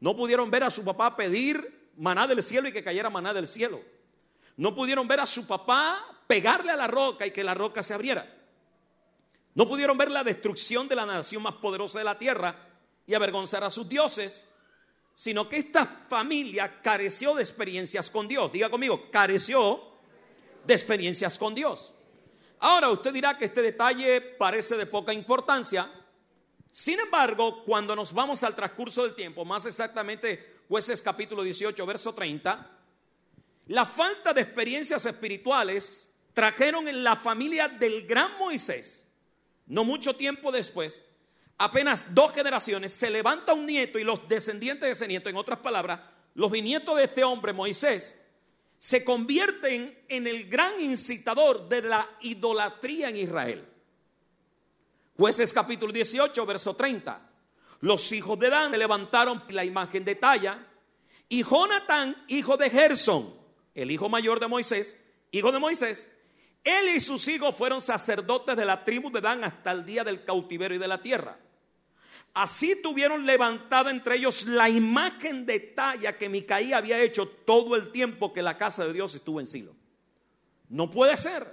No 0.00 0.16
pudieron 0.16 0.50
ver 0.50 0.64
a 0.64 0.70
su 0.70 0.84
papá 0.84 1.16
pedir 1.16 1.90
maná 1.96 2.26
del 2.26 2.42
cielo 2.42 2.68
y 2.68 2.72
que 2.72 2.84
cayera 2.84 3.08
maná 3.08 3.32
del 3.32 3.46
cielo. 3.46 3.80
No 4.56 4.74
pudieron 4.74 5.08
ver 5.08 5.20
a 5.20 5.26
su 5.26 5.46
papá 5.46 6.04
pegarle 6.26 6.72
a 6.72 6.76
la 6.76 6.86
roca 6.86 7.26
y 7.26 7.30
que 7.30 7.44
la 7.44 7.54
roca 7.54 7.82
se 7.82 7.94
abriera. 7.94 8.32
No 9.54 9.66
pudieron 9.66 9.96
ver 9.96 10.10
la 10.10 10.22
destrucción 10.22 10.86
de 10.86 10.96
la 10.96 11.06
nación 11.06 11.42
más 11.42 11.54
poderosa 11.54 11.98
de 11.98 12.04
la 12.04 12.18
tierra 12.18 12.65
y 13.06 13.14
avergonzar 13.14 13.62
a 13.64 13.70
sus 13.70 13.88
dioses, 13.88 14.46
sino 15.14 15.48
que 15.48 15.58
esta 15.58 16.04
familia 16.08 16.80
careció 16.82 17.34
de 17.34 17.42
experiencias 17.42 18.10
con 18.10 18.28
Dios. 18.28 18.52
Diga 18.52 18.68
conmigo, 18.68 19.10
careció 19.10 19.80
de 20.64 20.74
experiencias 20.74 21.38
con 21.38 21.54
Dios. 21.54 21.92
Ahora 22.58 22.90
usted 22.90 23.12
dirá 23.12 23.36
que 23.36 23.44
este 23.44 23.62
detalle 23.62 24.20
parece 24.20 24.76
de 24.76 24.86
poca 24.86 25.12
importancia. 25.12 25.90
Sin 26.70 26.98
embargo, 27.00 27.64
cuando 27.64 27.94
nos 27.94 28.12
vamos 28.12 28.42
al 28.42 28.54
transcurso 28.54 29.02
del 29.02 29.14
tiempo, 29.14 29.44
más 29.44 29.66
exactamente 29.66 30.56
jueces 30.68 31.00
capítulo 31.00 31.42
18, 31.42 31.86
verso 31.86 32.12
30, 32.12 32.70
la 33.68 33.84
falta 33.84 34.32
de 34.32 34.42
experiencias 34.42 35.06
espirituales 35.06 36.10
trajeron 36.34 36.86
en 36.88 37.02
la 37.02 37.16
familia 37.16 37.68
del 37.68 38.06
gran 38.06 38.38
Moisés, 38.38 39.04
no 39.66 39.84
mucho 39.84 40.14
tiempo 40.14 40.52
después, 40.52 41.02
apenas 41.58 42.04
dos 42.14 42.32
generaciones, 42.32 42.92
se 42.92 43.10
levanta 43.10 43.54
un 43.54 43.66
nieto 43.66 43.98
y 43.98 44.04
los 44.04 44.28
descendientes 44.28 44.86
de 44.86 44.92
ese 44.92 45.08
nieto, 45.08 45.28
en 45.28 45.36
otras 45.36 45.58
palabras, 45.58 46.00
los 46.34 46.50
bisnietos 46.50 46.96
de 46.96 47.04
este 47.04 47.24
hombre, 47.24 47.52
Moisés, 47.52 48.16
se 48.78 49.02
convierten 49.02 50.04
en 50.08 50.26
el 50.26 50.48
gran 50.48 50.80
incitador 50.80 51.68
de 51.68 51.82
la 51.82 52.08
idolatría 52.20 53.08
en 53.08 53.16
Israel. 53.16 53.64
Jueces 55.16 55.52
capítulo 55.52 55.92
18, 55.92 56.44
verso 56.44 56.76
30. 56.76 57.20
Los 57.80 58.12
hijos 58.12 58.38
de 58.38 58.50
Dan 58.50 58.78
levantaron 58.78 59.42
la 59.48 59.64
imagen 59.64 60.04
de 60.04 60.14
talla 60.14 60.66
y 61.28 61.42
Jonatán, 61.42 62.24
hijo 62.28 62.56
de 62.56 62.70
Gerson, 62.70 63.34
el 63.74 63.90
hijo 63.90 64.08
mayor 64.08 64.40
de 64.40 64.46
Moisés, 64.46 64.96
hijo 65.32 65.50
de 65.52 65.58
Moisés, 65.58 66.08
él 66.62 66.96
y 66.96 67.00
sus 67.00 67.26
hijos 67.28 67.54
fueron 67.54 67.80
sacerdotes 67.80 68.56
de 68.56 68.64
la 68.64 68.84
tribu 68.84 69.10
de 69.10 69.20
Dan 69.20 69.44
hasta 69.44 69.70
el 69.72 69.86
día 69.86 70.02
del 70.04 70.24
cautiverio 70.24 70.76
y 70.76 70.80
de 70.80 70.88
la 70.88 71.00
tierra. 71.00 71.38
Así 72.36 72.76
tuvieron 72.82 73.24
levantada 73.24 73.90
entre 73.90 74.16
ellos 74.16 74.44
la 74.44 74.68
imagen 74.68 75.46
de 75.46 75.58
talla 75.58 76.18
que 76.18 76.28
Micaí 76.28 76.74
había 76.74 77.00
hecho 77.00 77.26
todo 77.26 77.74
el 77.74 77.90
tiempo 77.90 78.30
que 78.30 78.42
la 78.42 78.58
casa 78.58 78.84
de 78.84 78.92
Dios 78.92 79.14
estuvo 79.14 79.40
en 79.40 79.46
Silo. 79.46 79.74
No 80.68 80.90
puede 80.90 81.16
ser 81.16 81.50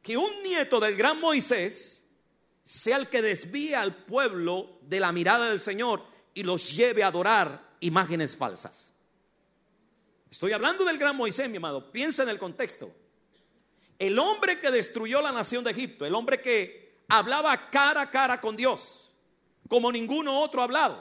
que 0.00 0.16
un 0.16 0.44
nieto 0.44 0.78
del 0.78 0.94
gran 0.94 1.18
Moisés 1.18 2.06
sea 2.62 2.98
el 2.98 3.08
que 3.08 3.20
desvía 3.20 3.80
al 3.80 4.04
pueblo 4.04 4.78
de 4.82 5.00
la 5.00 5.10
mirada 5.10 5.48
del 5.48 5.58
Señor 5.58 6.04
y 6.34 6.44
los 6.44 6.70
lleve 6.72 7.02
a 7.02 7.08
adorar 7.08 7.74
imágenes 7.80 8.36
falsas. 8.36 8.92
Estoy 10.30 10.52
hablando 10.52 10.84
del 10.84 10.98
gran 10.98 11.16
Moisés, 11.16 11.50
mi 11.50 11.56
amado. 11.56 11.90
Piensa 11.90 12.22
en 12.22 12.28
el 12.28 12.38
contexto. 12.38 12.94
El 13.98 14.20
hombre 14.20 14.60
que 14.60 14.70
destruyó 14.70 15.20
la 15.20 15.32
nación 15.32 15.64
de 15.64 15.72
Egipto, 15.72 16.06
el 16.06 16.14
hombre 16.14 16.40
que 16.40 17.00
hablaba 17.08 17.70
cara 17.70 18.02
a 18.02 18.10
cara 18.12 18.40
con 18.40 18.56
Dios, 18.56 19.09
como 19.70 19.92
ninguno 19.92 20.42
otro 20.42 20.60
ha 20.60 20.64
hablado. 20.64 21.00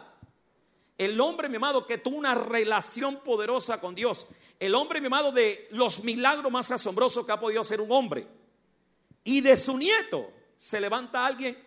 El 0.95 1.19
hombre, 1.19 1.49
mi 1.49 1.55
amado, 1.55 1.87
que 1.87 1.97
tuvo 1.97 2.17
una 2.17 2.35
relación 2.35 3.17
poderosa 3.23 3.81
con 3.81 3.95
Dios. 3.95 4.27
El 4.59 4.75
hombre, 4.75 5.01
mi 5.01 5.07
amado, 5.07 5.31
de 5.31 5.67
los 5.71 6.03
milagros 6.03 6.51
más 6.51 6.69
asombrosos 6.69 7.25
que 7.25 7.31
ha 7.31 7.39
podido 7.39 7.61
hacer 7.61 7.81
un 7.81 7.91
hombre. 7.91 8.27
Y 9.23 9.41
de 9.41 9.57
su 9.57 9.75
nieto, 9.75 10.31
se 10.55 10.79
levanta 10.79 11.25
alguien 11.25 11.57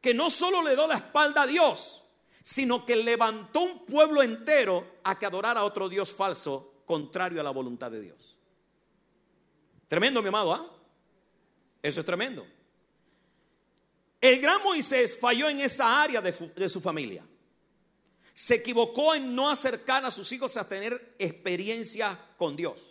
que 0.00 0.14
no 0.14 0.30
solo 0.30 0.62
le 0.62 0.74
dio 0.74 0.86
la 0.86 0.96
espalda 0.96 1.42
a 1.42 1.46
Dios, 1.46 2.02
sino 2.42 2.86
que 2.86 2.96
levantó 2.96 3.60
un 3.60 3.84
pueblo 3.84 4.22
entero 4.22 4.98
a 5.04 5.18
que 5.18 5.26
adorara 5.26 5.60
a 5.60 5.64
otro 5.64 5.90
Dios 5.90 6.14
falso, 6.14 6.80
contrario 6.86 7.38
a 7.38 7.44
la 7.44 7.50
voluntad 7.50 7.90
de 7.90 8.00
Dios. 8.00 8.34
Tremendo, 9.88 10.22
mi 10.22 10.28
amado, 10.28 10.54
¿ah? 10.54 10.70
Eso 11.82 12.00
es 12.00 12.06
tremendo. 12.06 12.46
El 14.26 14.40
gran 14.40 14.60
Moisés 14.60 15.16
falló 15.16 15.48
en 15.48 15.60
esa 15.60 16.02
área 16.02 16.20
de, 16.20 16.68
su 16.68 16.80
familia. 16.80 17.24
Se 18.34 18.56
equivocó 18.56 19.14
en 19.14 19.32
no 19.32 19.48
acercar 19.48 20.04
a 20.04 20.10
sus 20.10 20.32
hijos 20.32 20.56
a 20.56 20.68
tener 20.68 21.14
experiencia 21.16 22.18
con 22.36 22.56
Dios. 22.56 22.82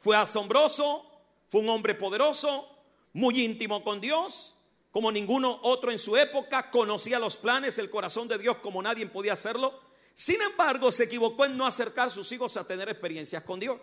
Fue 0.00 0.16
asombroso, 0.16 1.08
fue 1.48 1.60
un 1.60 1.68
hombre 1.68 1.94
poderoso, 1.94 2.68
muy 3.12 3.40
íntimo 3.44 3.84
con 3.84 4.00
Dios, 4.00 4.56
como 4.90 5.12
ninguno 5.12 5.60
otro 5.62 5.92
en 5.92 6.00
su 6.00 6.16
época, 6.16 6.68
conocía 6.72 7.20
los 7.20 7.36
planes, 7.36 7.78
el 7.78 7.88
corazón 7.88 8.26
de 8.26 8.36
Dios 8.36 8.56
como 8.56 8.82
nadie 8.82 9.06
podía 9.06 9.34
hacerlo. 9.34 9.78
Sin 10.14 10.42
embargo, 10.42 10.90
se 10.90 11.04
equivocó 11.04 11.44
en 11.44 11.56
no 11.56 11.64
acercar 11.64 12.08
a 12.08 12.10
sus 12.10 12.32
hijos 12.32 12.56
a 12.56 12.66
tener 12.66 12.88
experiencias 12.88 13.44
con 13.44 13.60
Dios. 13.60 13.78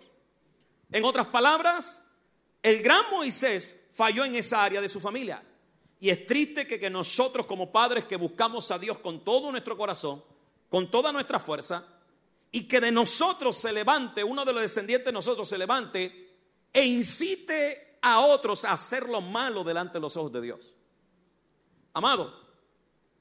En 0.92 1.02
otras 1.06 1.28
palabras, 1.28 2.02
el 2.62 2.82
gran 2.82 3.08
Moisés 3.10 3.74
falló 3.94 4.26
en 4.26 4.34
esa 4.34 4.62
área 4.62 4.82
de 4.82 4.88
su 4.90 5.00
familia. 5.00 5.42
Y 6.00 6.10
es 6.10 6.26
triste 6.26 6.66
que, 6.66 6.78
que 6.78 6.90
nosotros 6.90 7.46
como 7.46 7.72
padres 7.72 8.04
que 8.04 8.16
buscamos 8.16 8.70
a 8.70 8.78
Dios 8.78 8.98
con 8.98 9.24
todo 9.24 9.50
nuestro 9.50 9.76
corazón, 9.76 10.22
con 10.68 10.90
toda 10.90 11.10
nuestra 11.12 11.38
fuerza, 11.38 11.84
y 12.50 12.66
que 12.66 12.80
de 12.80 12.92
nosotros 12.92 13.56
se 13.56 13.72
levante, 13.72 14.24
uno 14.24 14.44
de 14.44 14.52
los 14.52 14.62
descendientes 14.62 15.06
de 15.06 15.12
nosotros 15.12 15.48
se 15.48 15.58
levante 15.58 16.28
e 16.72 16.84
incite 16.84 17.98
a 18.00 18.20
otros 18.20 18.64
a 18.64 18.72
hacer 18.72 19.08
lo 19.08 19.20
malo 19.20 19.64
delante 19.64 19.94
de 19.94 20.00
los 20.00 20.16
ojos 20.16 20.32
de 20.32 20.40
Dios. 20.40 20.72
Amado, 21.92 22.32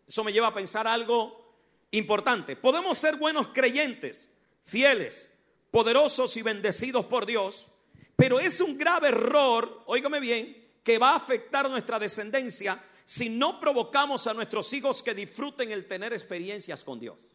eso 0.07 0.23
me 0.23 0.31
lleva 0.31 0.47
a 0.47 0.53
pensar 0.53 0.87
algo 0.87 1.55
importante. 1.91 2.55
Podemos 2.55 2.97
ser 2.97 3.17
buenos 3.17 3.49
creyentes, 3.49 4.29
fieles, 4.65 5.29
poderosos 5.71 6.37
y 6.37 6.41
bendecidos 6.41 7.05
por 7.05 7.25
Dios, 7.25 7.65
pero 8.15 8.39
es 8.39 8.61
un 8.61 8.77
grave 8.77 9.09
error, 9.09 9.83
óigame 9.85 10.19
bien, 10.19 10.66
que 10.87 10.97
va 10.97 11.11
a 11.11 11.15
afectar 11.17 11.69
nuestra 11.69 11.99
descendencia 11.99 12.81
si 13.03 13.27
no 13.27 13.59
provocamos 13.59 14.25
a 14.25 14.33
nuestros 14.33 14.71
hijos 14.71 15.03
que 15.03 15.13
disfruten 15.13 15.69
el 15.69 15.85
tener 15.85 16.13
experiencias 16.13 16.81
con 16.81 16.97
Dios. 16.97 17.29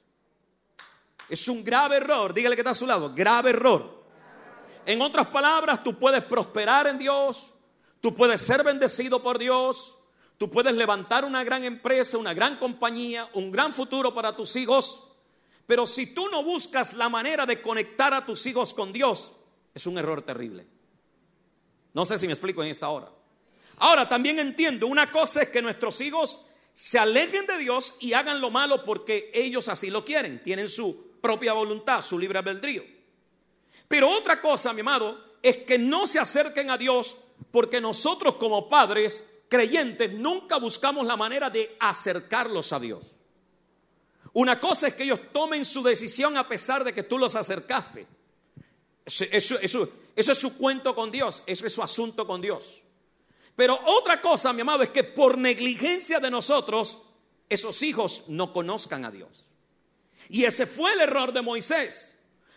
Es 1.29 1.47
un 1.49 1.63
grave 1.63 1.97
error, 1.97 2.33
dígale 2.33 2.57
que 2.57 2.63
está 2.63 2.71
a 2.71 2.75
su 2.75 2.87
lado, 2.87 3.13
grave 3.15 3.51
error. 3.51 4.05
En 4.87 5.03
otras 5.03 5.27
palabras, 5.27 5.85
tú 5.85 5.99
puedes 5.99 6.25
prosperar 6.25 6.87
en 6.87 6.99
Dios, 6.99 7.51
tú 8.01 8.15
puedes 8.15 8.41
ser 8.41 8.65
bendecido 8.65 9.23
por 9.23 9.39
Dios, 9.39 9.97
tú 10.39 10.51
puedes 10.51 10.73
levantar 10.73 11.27
una 11.27 11.45
gran 11.45 11.63
empresa, 11.63 12.17
una 12.17 12.33
gran 12.33 12.59
compañía, 12.59 13.29
un 13.35 13.53
gran 13.53 13.75
futuro 13.75 14.15
para 14.15 14.35
tus 14.35 14.57
hijos, 14.57 15.07
pero 15.67 15.87
si 15.87 16.15
tú 16.15 16.27
no 16.31 16.43
buscas 16.43 16.95
la 16.95 17.11
manera 17.11 17.45
de 17.45 17.61
conectar 17.61 18.15
a 18.15 18.25
tus 18.25 18.47
hijos 18.47 18.73
con 18.73 18.95
Dios, 18.95 19.31
es 19.75 19.87
un 19.87 19.99
error 19.99 20.23
terrible. 20.23 20.67
No 21.93 22.07
sé 22.07 22.17
si 22.17 22.27
me 22.27 22.33
explico 22.33 22.63
en 22.63 22.71
esta 22.71 22.89
hora. 22.89 23.13
Ahora, 23.76 24.09
también 24.09 24.38
entiendo, 24.38 24.87
una 24.87 25.11
cosa 25.11 25.43
es 25.43 25.49
que 25.49 25.62
nuestros 25.62 26.00
hijos 26.00 26.41
se 26.75 26.99
alejen 26.99 27.47
de 27.47 27.59
Dios 27.59 27.95
y 28.00 28.12
hagan 28.12 28.41
lo 28.41 28.50
malo 28.50 28.85
porque 28.85 29.31
ellos 29.35 29.69
así 29.69 29.91
lo 29.91 30.05
quieren, 30.05 30.43
tienen 30.43 30.69
su 30.69 31.12
propia 31.21 31.52
voluntad, 31.52 32.02
su 32.02 32.19
libre 32.19 32.38
albedrío. 32.38 32.85
Pero 33.88 34.11
otra 34.11 34.41
cosa, 34.41 34.73
mi 34.73 34.81
amado, 34.81 35.33
es 35.43 35.59
que 35.59 35.79
no 35.79 36.07
se 36.07 36.19
acerquen 36.19 36.71
a 36.71 36.79
Dios 36.79 37.17
porque 37.50 37.81
nosotros 37.81 38.37
como 38.37 38.69
padres 38.69 39.25
creyentes 39.49 40.12
nunca 40.12 40.57
buscamos 40.57 41.07
la 41.07 41.17
manera 41.17 41.50
de 41.50 41.76
acercarlos 41.79 42.73
a 42.73 42.81
Dios. 42.81 43.17
Una 44.33 44.59
cosa 44.59 44.88
es 44.88 44.95
que 44.95 45.02
ellos 45.02 45.21
tomen 45.33 45.64
su 45.64 45.83
decisión 45.83 46.38
a 46.38 46.49
pesar 46.49 46.85
de 46.85 46.95
que 46.95 47.02
tú 47.02 47.19
los 47.19 47.35
acercaste. 47.35 48.07
Eso, 49.05 49.25
eso, 49.61 49.88
eso 50.17 50.33
es 50.33 50.38
su 50.38 50.57
cuento 50.57 50.95
con 50.95 51.11
Dios, 51.11 51.43
eso 51.45 51.67
es 51.67 51.73
su 51.73 51.83
asunto 51.83 52.26
con 52.26 52.41
Dios. 52.41 52.82
Pero 53.57 53.79
otra 53.85 54.21
cosa, 54.21 54.53
mi 54.53 54.63
amado, 54.63 54.83
es 54.83 54.91
que 54.91 55.05
por 55.05 55.37
negligencia 55.37 56.19
de 56.21 56.31
nosotros, 56.31 56.99
esos 57.49 57.83
hijos 57.83 58.25
no 58.29 58.53
conozcan 58.53 59.05
a 59.05 59.11
Dios. 59.11 59.47
Y 60.29 60.45
ese 60.45 60.67
fue 60.67 60.93
el 60.93 61.01
error 61.01 61.33
de 61.33 61.43
Moisés. 61.43 62.15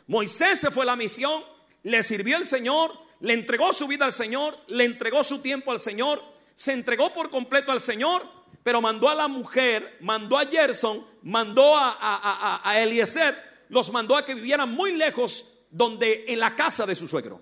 Moisés 0.08 0.60
se 0.60 0.72
fue 0.72 0.84
a 0.84 0.88
la 0.88 0.96
misión, 0.96 1.44
le 1.84 2.04
sirvió 2.04 2.38
al 2.38 2.46
Señor, 2.46 2.94
le 3.20 3.34
entregó 3.34 3.74
su 3.74 3.88
vida 3.88 4.06
al 4.06 4.14
Señor, 4.14 4.58
le 4.68 4.86
entregó 4.86 5.24
su 5.24 5.40
tiempo 5.40 5.72
al 5.72 5.80
Señor, 5.80 6.24
se 6.56 6.72
entregó 6.72 7.14
por 7.14 7.30
completo 7.30 7.72
al 7.72 7.82
Señor, 7.82 8.24
pero 8.64 8.82
mandó 8.82 9.10
a 9.10 9.16
la 9.16 9.28
mujer, 9.28 9.98
mandó 10.00 10.38
a 10.38 10.46
Gerson, 10.46 11.06
mandó 11.24 11.76
a, 11.76 11.98
a, 12.00 12.62
a 12.64 12.82
Eliezer, 12.82 13.36
los 13.70 13.92
mandó 13.92 14.16
a 14.16 14.24
que 14.24 14.34
vivieran 14.34 14.72
muy 14.72 14.94
lejos 14.94 15.46
donde 15.70 16.26
en 16.28 16.40
la 16.40 16.56
casa 16.56 16.86
de 16.86 16.96
su 16.96 17.08
suegro. 17.08 17.42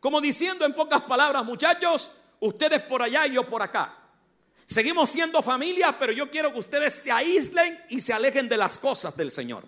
Como 0.00 0.20
diciendo 0.20 0.66
en 0.66 0.74
pocas 0.74 1.02
palabras, 1.02 1.44
muchachos, 1.44 2.10
ustedes 2.40 2.82
por 2.82 3.02
allá 3.02 3.26
y 3.26 3.32
yo 3.34 3.48
por 3.48 3.62
acá. 3.62 4.06
Seguimos 4.66 5.10
siendo 5.10 5.42
familia, 5.42 5.96
pero 5.98 6.12
yo 6.12 6.30
quiero 6.30 6.52
que 6.52 6.58
ustedes 6.58 6.94
se 6.94 7.12
aíslen 7.12 7.80
y 7.88 8.00
se 8.00 8.12
alejen 8.12 8.48
de 8.48 8.56
las 8.56 8.78
cosas 8.78 9.16
del 9.16 9.30
Señor. 9.30 9.64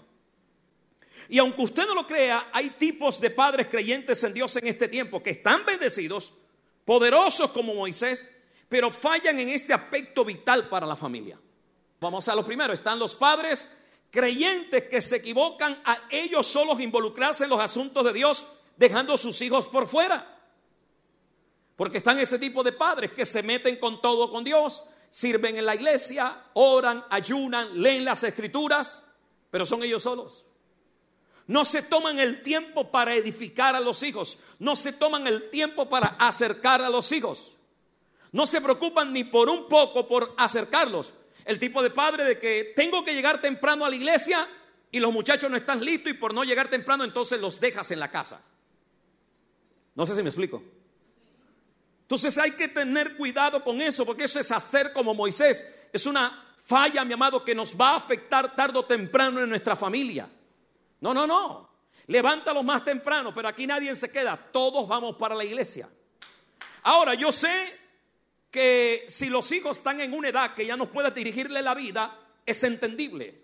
Y 1.28 1.38
aunque 1.38 1.62
usted 1.62 1.86
no 1.86 1.94
lo 1.94 2.06
crea, 2.06 2.48
hay 2.52 2.70
tipos 2.70 3.20
de 3.20 3.30
padres 3.30 3.68
creyentes 3.68 4.22
en 4.24 4.34
Dios 4.34 4.56
en 4.56 4.66
este 4.66 4.88
tiempo 4.88 5.22
que 5.22 5.30
están 5.30 5.64
bendecidos, 5.64 6.32
poderosos 6.84 7.50
como 7.52 7.74
Moisés, 7.74 8.26
pero 8.68 8.90
fallan 8.90 9.38
en 9.38 9.50
este 9.50 9.72
aspecto 9.72 10.24
vital 10.24 10.68
para 10.68 10.86
la 10.86 10.96
familia. 10.96 11.38
Vamos 12.00 12.28
a 12.28 12.34
lo 12.34 12.44
primero, 12.44 12.72
están 12.72 12.98
los 12.98 13.14
padres 13.14 13.68
creyentes 14.10 14.84
que 14.84 15.00
se 15.00 15.16
equivocan 15.16 15.80
a 15.84 15.98
ellos 16.10 16.46
solos 16.46 16.80
involucrarse 16.80 17.44
en 17.44 17.50
los 17.50 17.60
asuntos 17.60 18.04
de 18.04 18.12
Dios, 18.12 18.46
dejando 18.76 19.14
a 19.14 19.18
sus 19.18 19.40
hijos 19.42 19.68
por 19.68 19.86
fuera. 19.86 20.37
Porque 21.78 21.98
están 21.98 22.18
ese 22.18 22.40
tipo 22.40 22.64
de 22.64 22.72
padres 22.72 23.12
que 23.12 23.24
se 23.24 23.40
meten 23.40 23.76
con 23.76 24.02
todo 24.02 24.32
con 24.32 24.42
Dios, 24.42 24.82
sirven 25.08 25.56
en 25.56 25.64
la 25.64 25.76
iglesia, 25.76 26.46
oran, 26.54 27.04
ayunan, 27.08 27.80
leen 27.80 28.04
las 28.04 28.24
escrituras, 28.24 29.04
pero 29.48 29.64
son 29.64 29.84
ellos 29.84 30.02
solos. 30.02 30.44
No 31.46 31.64
se 31.64 31.82
toman 31.82 32.18
el 32.18 32.42
tiempo 32.42 32.90
para 32.90 33.14
edificar 33.14 33.76
a 33.76 33.80
los 33.80 34.02
hijos, 34.02 34.40
no 34.58 34.74
se 34.74 34.92
toman 34.92 35.28
el 35.28 35.50
tiempo 35.50 35.88
para 35.88 36.08
acercar 36.18 36.82
a 36.82 36.90
los 36.90 37.12
hijos. 37.12 37.52
No 38.32 38.44
se 38.44 38.60
preocupan 38.60 39.12
ni 39.12 39.22
por 39.22 39.48
un 39.48 39.68
poco 39.68 40.08
por 40.08 40.34
acercarlos 40.36 41.14
el 41.44 41.60
tipo 41.60 41.80
de 41.80 41.90
padre 41.90 42.24
de 42.24 42.40
que 42.40 42.72
tengo 42.74 43.04
que 43.04 43.14
llegar 43.14 43.40
temprano 43.40 43.84
a 43.84 43.88
la 43.88 43.94
iglesia 43.94 44.48
y 44.90 44.98
los 44.98 45.12
muchachos 45.12 45.48
no 45.48 45.56
están 45.56 45.84
listos 45.84 46.10
y 46.10 46.16
por 46.16 46.34
no 46.34 46.42
llegar 46.42 46.66
temprano 46.66 47.04
entonces 47.04 47.40
los 47.40 47.60
dejas 47.60 47.88
en 47.92 48.00
la 48.00 48.10
casa. 48.10 48.42
No 49.94 50.04
sé 50.04 50.16
si 50.16 50.24
me 50.24 50.28
explico. 50.28 50.60
Entonces 52.08 52.38
hay 52.38 52.52
que 52.52 52.68
tener 52.68 53.18
cuidado 53.18 53.62
con 53.62 53.82
eso 53.82 54.06
porque 54.06 54.24
eso 54.24 54.40
es 54.40 54.50
hacer 54.50 54.94
como 54.94 55.12
Moisés. 55.12 55.66
Es 55.92 56.06
una 56.06 56.56
falla, 56.64 57.04
mi 57.04 57.12
amado, 57.12 57.44
que 57.44 57.54
nos 57.54 57.78
va 57.78 57.90
a 57.90 57.96
afectar 57.96 58.56
tarde 58.56 58.78
o 58.78 58.84
temprano 58.86 59.42
en 59.42 59.50
nuestra 59.50 59.76
familia. 59.76 60.26
No, 61.02 61.12
no, 61.12 61.26
no. 61.26 61.68
Levántalo 62.06 62.62
más 62.62 62.82
temprano, 62.82 63.34
pero 63.34 63.48
aquí 63.48 63.66
nadie 63.66 63.94
se 63.94 64.10
queda. 64.10 64.38
Todos 64.38 64.88
vamos 64.88 65.16
para 65.16 65.34
la 65.34 65.44
iglesia. 65.44 65.86
Ahora, 66.84 67.12
yo 67.12 67.30
sé 67.30 67.78
que 68.50 69.04
si 69.06 69.28
los 69.28 69.52
hijos 69.52 69.76
están 69.76 70.00
en 70.00 70.14
una 70.14 70.30
edad 70.30 70.54
que 70.54 70.64
ya 70.64 70.78
no 70.78 70.90
puedes 70.90 71.14
dirigirle 71.14 71.60
la 71.60 71.74
vida, 71.74 72.18
es 72.46 72.64
entendible. 72.64 73.38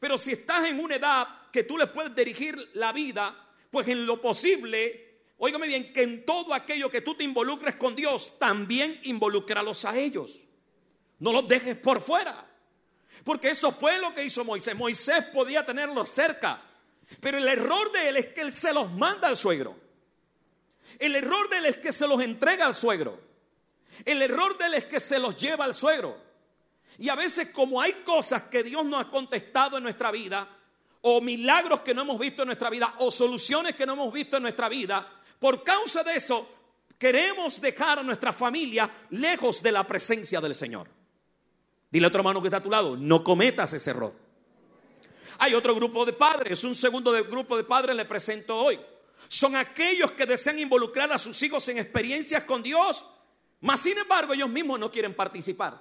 Pero 0.00 0.16
si 0.16 0.32
estás 0.32 0.66
en 0.66 0.80
una 0.80 0.94
edad 0.94 1.28
que 1.52 1.64
tú 1.64 1.76
les 1.76 1.90
puedes 1.90 2.16
dirigir 2.16 2.70
la 2.72 2.90
vida, 2.90 3.36
pues 3.70 3.86
en 3.88 4.06
lo 4.06 4.18
posible, 4.18 5.07
óigame 5.38 5.66
bien, 5.66 5.92
que 5.92 6.02
en 6.02 6.24
todo 6.24 6.52
aquello 6.52 6.90
que 6.90 7.00
tú 7.00 7.14
te 7.14 7.24
involucres 7.24 7.76
con 7.76 7.96
Dios, 7.96 8.38
también 8.38 9.00
involucralos 9.04 9.84
a 9.84 9.96
ellos. 9.96 10.38
No 11.18 11.32
los 11.32 11.48
dejes 11.48 11.76
por 11.76 12.00
fuera. 12.00 12.44
Porque 13.24 13.50
eso 13.50 13.72
fue 13.72 13.98
lo 13.98 14.14
que 14.14 14.24
hizo 14.24 14.44
Moisés. 14.44 14.76
Moisés 14.76 15.24
podía 15.32 15.64
tenerlos 15.64 16.08
cerca. 16.08 16.62
Pero 17.20 17.38
el 17.38 17.48
error 17.48 17.90
de 17.92 18.08
él 18.08 18.16
es 18.16 18.26
que 18.26 18.42
él 18.42 18.52
se 18.52 18.72
los 18.72 18.90
manda 18.92 19.28
al 19.28 19.36
suegro. 19.36 19.76
El 20.98 21.16
error 21.16 21.48
de 21.48 21.58
él 21.58 21.66
es 21.66 21.76
que 21.78 21.92
se 21.92 22.06
los 22.06 22.20
entrega 22.20 22.66
al 22.66 22.74
suegro. 22.74 23.20
El 24.04 24.22
error 24.22 24.56
de 24.58 24.66
él 24.66 24.74
es 24.74 24.84
que 24.84 25.00
se 25.00 25.18
los 25.18 25.36
lleva 25.36 25.64
al 25.64 25.74
suegro. 25.74 26.20
Y 26.98 27.08
a 27.08 27.14
veces 27.14 27.48
como 27.48 27.80
hay 27.80 27.92
cosas 28.04 28.42
que 28.44 28.62
Dios 28.62 28.84
no 28.84 28.98
ha 28.98 29.10
contestado 29.10 29.76
en 29.76 29.84
nuestra 29.84 30.10
vida, 30.10 30.48
o 31.02 31.20
milagros 31.20 31.80
que 31.80 31.94
no 31.94 32.02
hemos 32.02 32.18
visto 32.18 32.42
en 32.42 32.46
nuestra 32.46 32.70
vida, 32.70 32.94
o 32.98 33.10
soluciones 33.10 33.74
que 33.74 33.86
no 33.86 33.92
hemos 33.92 34.12
visto 34.12 34.36
en 34.36 34.42
nuestra 34.42 34.68
vida, 34.68 35.17
por 35.38 35.62
causa 35.62 36.02
de 36.02 36.14
eso 36.14 36.48
queremos 36.98 37.60
dejar 37.60 37.98
a 37.98 38.02
nuestra 38.02 38.32
familia 38.32 38.90
lejos 39.10 39.62
de 39.62 39.72
la 39.72 39.86
presencia 39.86 40.40
del 40.40 40.54
Señor. 40.54 40.88
Dile 41.90 42.06
a 42.06 42.08
otro 42.08 42.20
hermano 42.20 42.40
que 42.40 42.48
está 42.48 42.58
a 42.58 42.62
tu 42.62 42.70
lado, 42.70 42.96
no 42.96 43.22
cometas 43.24 43.72
ese 43.72 43.90
error. 43.90 44.14
Hay 45.38 45.54
otro 45.54 45.74
grupo 45.74 46.04
de 46.04 46.12
padres, 46.12 46.64
un 46.64 46.74
segundo 46.74 47.12
grupo 47.24 47.56
de 47.56 47.64
padres 47.64 47.94
le 47.94 48.04
presento 48.04 48.56
hoy. 48.56 48.78
Son 49.28 49.54
aquellos 49.56 50.12
que 50.12 50.26
desean 50.26 50.58
involucrar 50.58 51.12
a 51.12 51.18
sus 51.18 51.40
hijos 51.42 51.68
en 51.68 51.78
experiencias 51.78 52.44
con 52.44 52.62
Dios 52.62 53.04
mas, 53.60 53.80
sin 53.80 53.98
embargo, 53.98 54.34
ellos 54.34 54.48
mismos 54.48 54.78
no 54.78 54.90
quieren 54.90 55.14
participar. 55.14 55.80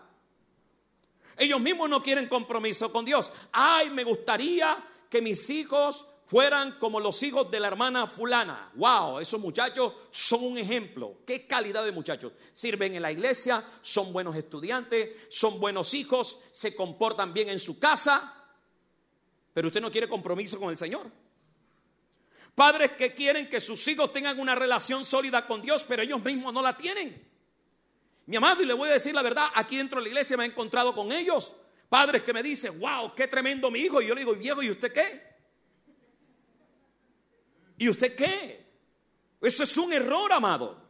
Ellos 1.38 1.60
mismos 1.60 1.90
no 1.90 2.02
quieren 2.02 2.28
compromiso 2.28 2.92
con 2.92 3.06
Dios. 3.06 3.32
Ay, 3.52 3.92
me 3.92 4.04
gustaría 4.04 4.84
que 5.10 5.22
mis 5.22 5.50
hijos 5.50 6.06
fueran 6.28 6.78
como 6.78 7.00
los 7.00 7.24
hijos 7.24 7.50
de 7.50 7.60
la 7.60 7.68
hermana 7.68 8.06
fulana. 8.06 8.72
Wow, 8.76 9.20
esos 9.20 9.40
muchachos 9.40 9.94
son 10.12 10.44
un 10.44 10.58
ejemplo. 10.58 11.20
Qué 11.26 11.48
calidad 11.48 11.84
de 11.84 11.92
muchachos. 11.92 12.34
Sirven 12.52 12.96
en 12.96 13.02
la 13.02 13.12
iglesia, 13.12 13.66
son 13.82 14.12
buenos 14.12 14.36
estudiantes, 14.36 15.10
son 15.30 15.60
buenos 15.60 15.94
hijos, 15.94 16.40
se 16.52 16.76
comportan 16.76 17.34
bien 17.34 17.50
en 17.50 17.60
su 17.60 17.80
casa. 17.80 18.34
Pero 19.54 19.70
usted 19.70 19.82
no 19.82 19.92
quiere 19.92 20.08
compromiso 20.08 20.60
con 20.60 20.70
el 20.70 20.78
Señor. 20.78 21.10
Padres 22.54 22.92
que 22.94 23.14
quieren 23.14 23.50
que 23.50 23.62
sus 23.62 23.88
hijos 23.88 24.12
tengan 24.12 24.40
una 24.40 24.56
relación 24.56 25.06
sólida 25.06 25.48
con 25.48 25.62
Dios, 25.62 25.86
pero 25.88 26.04
ellos 26.04 26.22
mismos 26.24 26.54
no 26.54 26.62
la 26.62 26.76
tienen. 26.76 27.26
Mi 28.26 28.36
amado, 28.36 28.62
y 28.62 28.66
le 28.66 28.74
voy 28.74 28.90
a 28.90 28.94
decir 28.94 29.16
la 29.16 29.22
verdad, 29.22 29.48
aquí 29.54 29.78
dentro 29.78 30.00
de 30.00 30.04
la 30.04 30.10
iglesia 30.10 30.36
me 30.36 30.44
he 30.44 30.48
encontrado 30.48 30.94
con 30.94 31.12
ellos. 31.12 31.54
Padres 31.88 32.24
que 32.24 32.34
me 32.34 32.44
dicen, 32.44 32.78
wow, 32.80 33.16
qué 33.16 33.28
tremendo 33.28 33.72
mi 33.72 33.80
hijo. 33.80 34.02
Y 34.02 34.08
yo 34.08 34.16
le 34.16 34.22
digo, 34.22 34.36
viejo, 34.36 34.62
¿y 34.62 34.72
usted 34.72 34.92
qué? 34.92 35.37
¿Y 37.78 37.90
usted 37.90 38.16
qué? 38.16 38.66
Eso 39.42 39.64
es 39.64 39.78
un 39.78 39.94
error, 39.94 40.32
amado. 40.34 40.82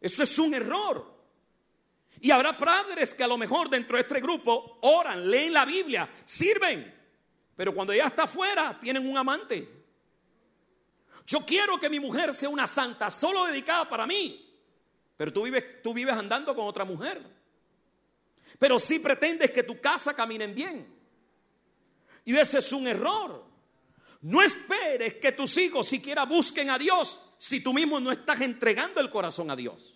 Eso 0.00 0.22
es 0.22 0.38
un 0.38 0.54
error. 0.54 1.12
Y 2.20 2.30
habrá 2.30 2.56
padres 2.56 3.14
que 3.14 3.24
a 3.24 3.28
lo 3.28 3.36
mejor 3.36 3.68
dentro 3.68 3.96
de 3.96 4.02
este 4.02 4.20
grupo 4.20 4.78
oran, 4.82 5.28
leen 5.28 5.52
la 5.52 5.64
Biblia, 5.64 6.08
sirven, 6.24 6.94
pero 7.56 7.74
cuando 7.74 7.92
ya 7.92 8.06
está 8.06 8.24
afuera 8.24 8.78
tienen 8.80 9.08
un 9.08 9.16
amante. 9.16 9.68
Yo 11.26 11.44
quiero 11.44 11.78
que 11.78 11.90
mi 11.90 12.00
mujer 12.00 12.32
sea 12.34 12.48
una 12.48 12.66
santa, 12.66 13.10
solo 13.10 13.46
dedicada 13.46 13.88
para 13.88 14.06
mí. 14.06 14.38
Pero 15.16 15.32
tú 15.32 15.42
vives, 15.42 15.82
tú 15.82 15.94
vives 15.94 16.14
andando 16.14 16.54
con 16.54 16.66
otra 16.66 16.84
mujer. 16.84 17.22
Pero 18.58 18.78
si 18.78 18.98
pretendes 18.98 19.50
que 19.50 19.62
tu 19.62 19.80
casa 19.80 20.14
caminen 20.14 20.54
bien. 20.54 20.94
Y 22.24 22.36
ese 22.36 22.58
es 22.58 22.72
un 22.72 22.86
error. 22.86 23.51
No 24.22 24.40
esperes 24.40 25.14
que 25.14 25.32
tus 25.32 25.56
hijos 25.58 25.86
siquiera 25.88 26.24
busquen 26.24 26.70
a 26.70 26.78
Dios 26.78 27.20
si 27.38 27.60
tú 27.60 27.72
mismo 27.72 27.98
no 27.98 28.12
estás 28.12 28.40
entregando 28.40 29.00
el 29.00 29.10
corazón 29.10 29.50
a 29.50 29.56
Dios. 29.56 29.94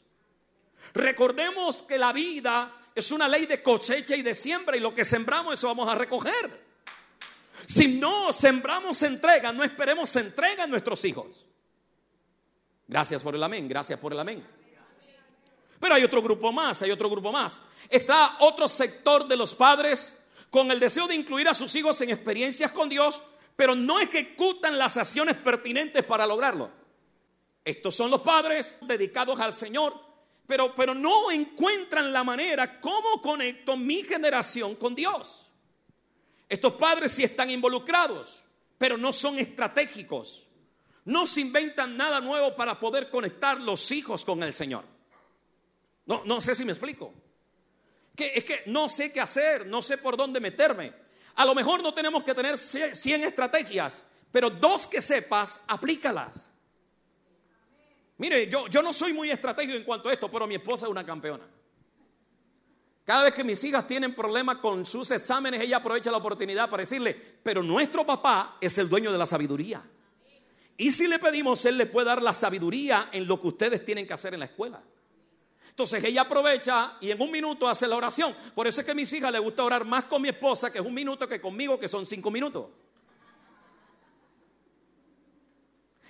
Recordemos 0.95 1.83
que 1.85 1.97
la 1.97 2.13
vida 2.13 2.73
es 2.95 3.13
una 3.13 3.29
ley 3.29 3.47
de 3.47 3.63
cosecha 3.63 4.17
y 4.17 4.23
de 4.23 4.35
siembra 4.35 4.77
y 4.77 4.81
lo 4.81 4.93
que 4.93 5.05
sembramos 5.05 5.55
eso 5.55 5.69
vamos 5.69 5.89
a 5.89 5.95
recoger. 5.95 6.67
Si 7.67 7.87
no 7.89 8.33
sembramos 8.33 9.03
entrega, 9.03 9.53
no 9.53 9.63
esperemos 9.63 10.15
entrega 10.17 10.65
en 10.65 10.71
nuestros 10.71 11.05
hijos. 11.05 11.47
Gracias 12.89 13.23
por 13.23 13.35
el 13.35 13.43
amén, 13.43 13.69
gracias 13.69 13.99
por 13.99 14.13
el 14.13 14.19
amén. 14.21 14.45
Pero 15.79 15.95
hay 15.95 16.03
otro 16.03 16.23
grupo 16.23 16.53
más, 16.53 16.83
hay 16.83 16.91
otro 16.91 17.09
grupo 17.09 17.31
más. 17.31 17.61
Está 17.89 18.39
otro 18.41 18.67
sector 18.67 19.29
de 19.29 19.37
los 19.37 19.55
padres 19.55 20.17
con 20.51 20.71
el 20.71 20.81
deseo 20.81 21.07
de 21.07 21.15
incluir 21.15 21.49
a 21.49 21.55
sus 21.55 21.75
hijos 21.77 22.01
en 22.01 22.11
experiencias 22.11 22.73
con 22.73 22.89
Dios 22.89 23.23
pero 23.57 23.75
no 23.75 23.99
ejecutan 23.99 24.79
las 24.79 24.97
acciones 24.97 25.37
pertinentes 25.37 26.05
para 26.05 26.27
lograrlo. 26.27 26.71
Estos 27.65 27.95
son 27.95 28.11
los 28.11 28.21
padres 28.21 28.77
dedicados 28.83 29.41
al 29.41 29.53
Señor, 29.53 29.99
pero, 30.47 30.75
pero 30.77 30.95
no 30.95 31.31
encuentran 31.31 32.13
la 32.13 32.23
manera 32.23 32.81
cómo 32.81 33.21
conecto 33.21 33.77
mi 33.77 34.03
generación 34.03 34.77
con 34.77 34.95
Dios. 34.95 35.47
Estos 36.49 36.75
padres 36.75 37.13
sí 37.13 37.25
están 37.25 37.51
involucrados, 37.51 38.43
pero 38.79 38.97
no 38.97 39.13
son 39.13 39.39
estratégicos. 39.39 40.47
No 41.07 41.27
se 41.27 41.41
inventan 41.41 41.97
nada 41.97 42.21
nuevo 42.21 42.55
para 42.55 42.79
poder 42.79 43.11
conectar 43.11 43.61
los 43.61 43.91
hijos 43.91 44.25
con 44.25 44.43
el 44.43 44.53
Señor. 44.53 44.85
No, 46.05 46.23
no 46.25 46.41
sé 46.41 46.55
si 46.55 46.65
me 46.65 46.73
explico. 46.73 47.13
Que, 48.15 48.33
es 48.35 48.45
que 48.45 48.63
no 48.67 48.89
sé 48.89 49.13
qué 49.13 49.21
hacer, 49.21 49.67
no 49.67 49.83
sé 49.83 49.99
por 49.99 50.17
dónde 50.17 50.41
meterme. 50.41 51.06
A 51.37 51.45
lo 51.45 51.55
mejor 51.55 51.83
no 51.83 51.93
tenemos 51.93 52.25
que 52.25 52.35
tener 52.35 52.57
100 52.59 53.23
estrategias, 53.25 54.05
pero 54.33 54.51
dos 54.51 54.87
que 54.87 55.01
sepas, 55.01 55.61
aplícalas. 55.67 56.51
Mire, 58.19 58.49
yo, 58.49 58.67
yo 58.69 58.83
no 58.83 58.93
soy 58.93 59.13
muy 59.13 59.31
estratégico 59.31 59.77
en 59.77 59.85
cuanto 59.85 60.09
a 60.09 60.15
esto, 60.15 60.31
pero 60.31 60.47
mi 60.47 60.55
esposa 60.55 60.87
es 60.87 60.91
una 60.91 61.05
campeona. 61.05 61.45
Cada 63.05 63.25
vez 63.25 63.35
que 63.35 63.45
mis 63.45 63.63
hijas 63.63 63.87
tienen 63.87 64.15
problemas 64.15 64.57
con 64.57 64.85
sus 64.85 65.11
exámenes, 65.11 65.61
ella 65.61 65.77
aprovecha 65.77 66.11
la 66.11 66.17
oportunidad 66.17 66.69
para 66.69 66.83
decirle, 66.83 67.15
pero 67.43 67.63
nuestro 67.63 68.05
papá 68.05 68.57
es 68.61 68.79
el 68.79 68.89
dueño 68.89 69.13
de 69.13 69.19
la 69.19 69.27
sabiduría. 69.27 69.83
Y 70.79 70.91
si 70.91 71.07
le 71.07 71.19
pedimos, 71.19 71.65
Él 71.67 71.79
le 71.79 71.87
puede 71.87 72.07
dar 72.07 72.23
la 72.23 72.35
sabiduría 72.35 73.11
en 73.13 73.27
lo 73.27 73.41
que 73.41 73.49
ustedes 73.49 73.85
tienen 73.85 74.07
que 74.07 74.15
hacer 74.15 74.35
en 74.35 74.41
la 74.41 74.47
escuela. 74.47 74.83
Entonces 75.77 76.03
ella 76.05 76.23
aprovecha 76.23 76.97
y 77.03 77.11
en 77.11 77.21
un 77.21 77.31
minuto 77.31 77.69
hace 77.69 77.87
la 77.87 77.97
oración. 77.97 78.35
Por 78.55 78.67
eso 78.67 78.81
es 78.81 78.85
que 78.87 78.93
a 78.93 78.95
mis 78.95 79.13
hijas 79.13 79.31
les 79.31 79.43
gusta 79.43 79.63
orar 79.63 79.85
más 79.85 80.05
con 80.05 80.23
mi 80.23 80.31
esposa, 80.31 80.73
que 80.73 80.79
es 80.79 80.85
un 80.87 80.95
minuto, 80.95 81.29
que 81.29 81.39
conmigo, 81.39 81.79
que 81.79 81.87
son 81.87 82.07
cinco 82.07 82.31
minutos. 82.31 82.69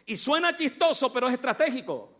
Y 0.07 0.17
suena 0.17 0.55
chistoso, 0.55 1.13
pero 1.13 1.27
es 1.27 1.35
estratégico. 1.35 2.13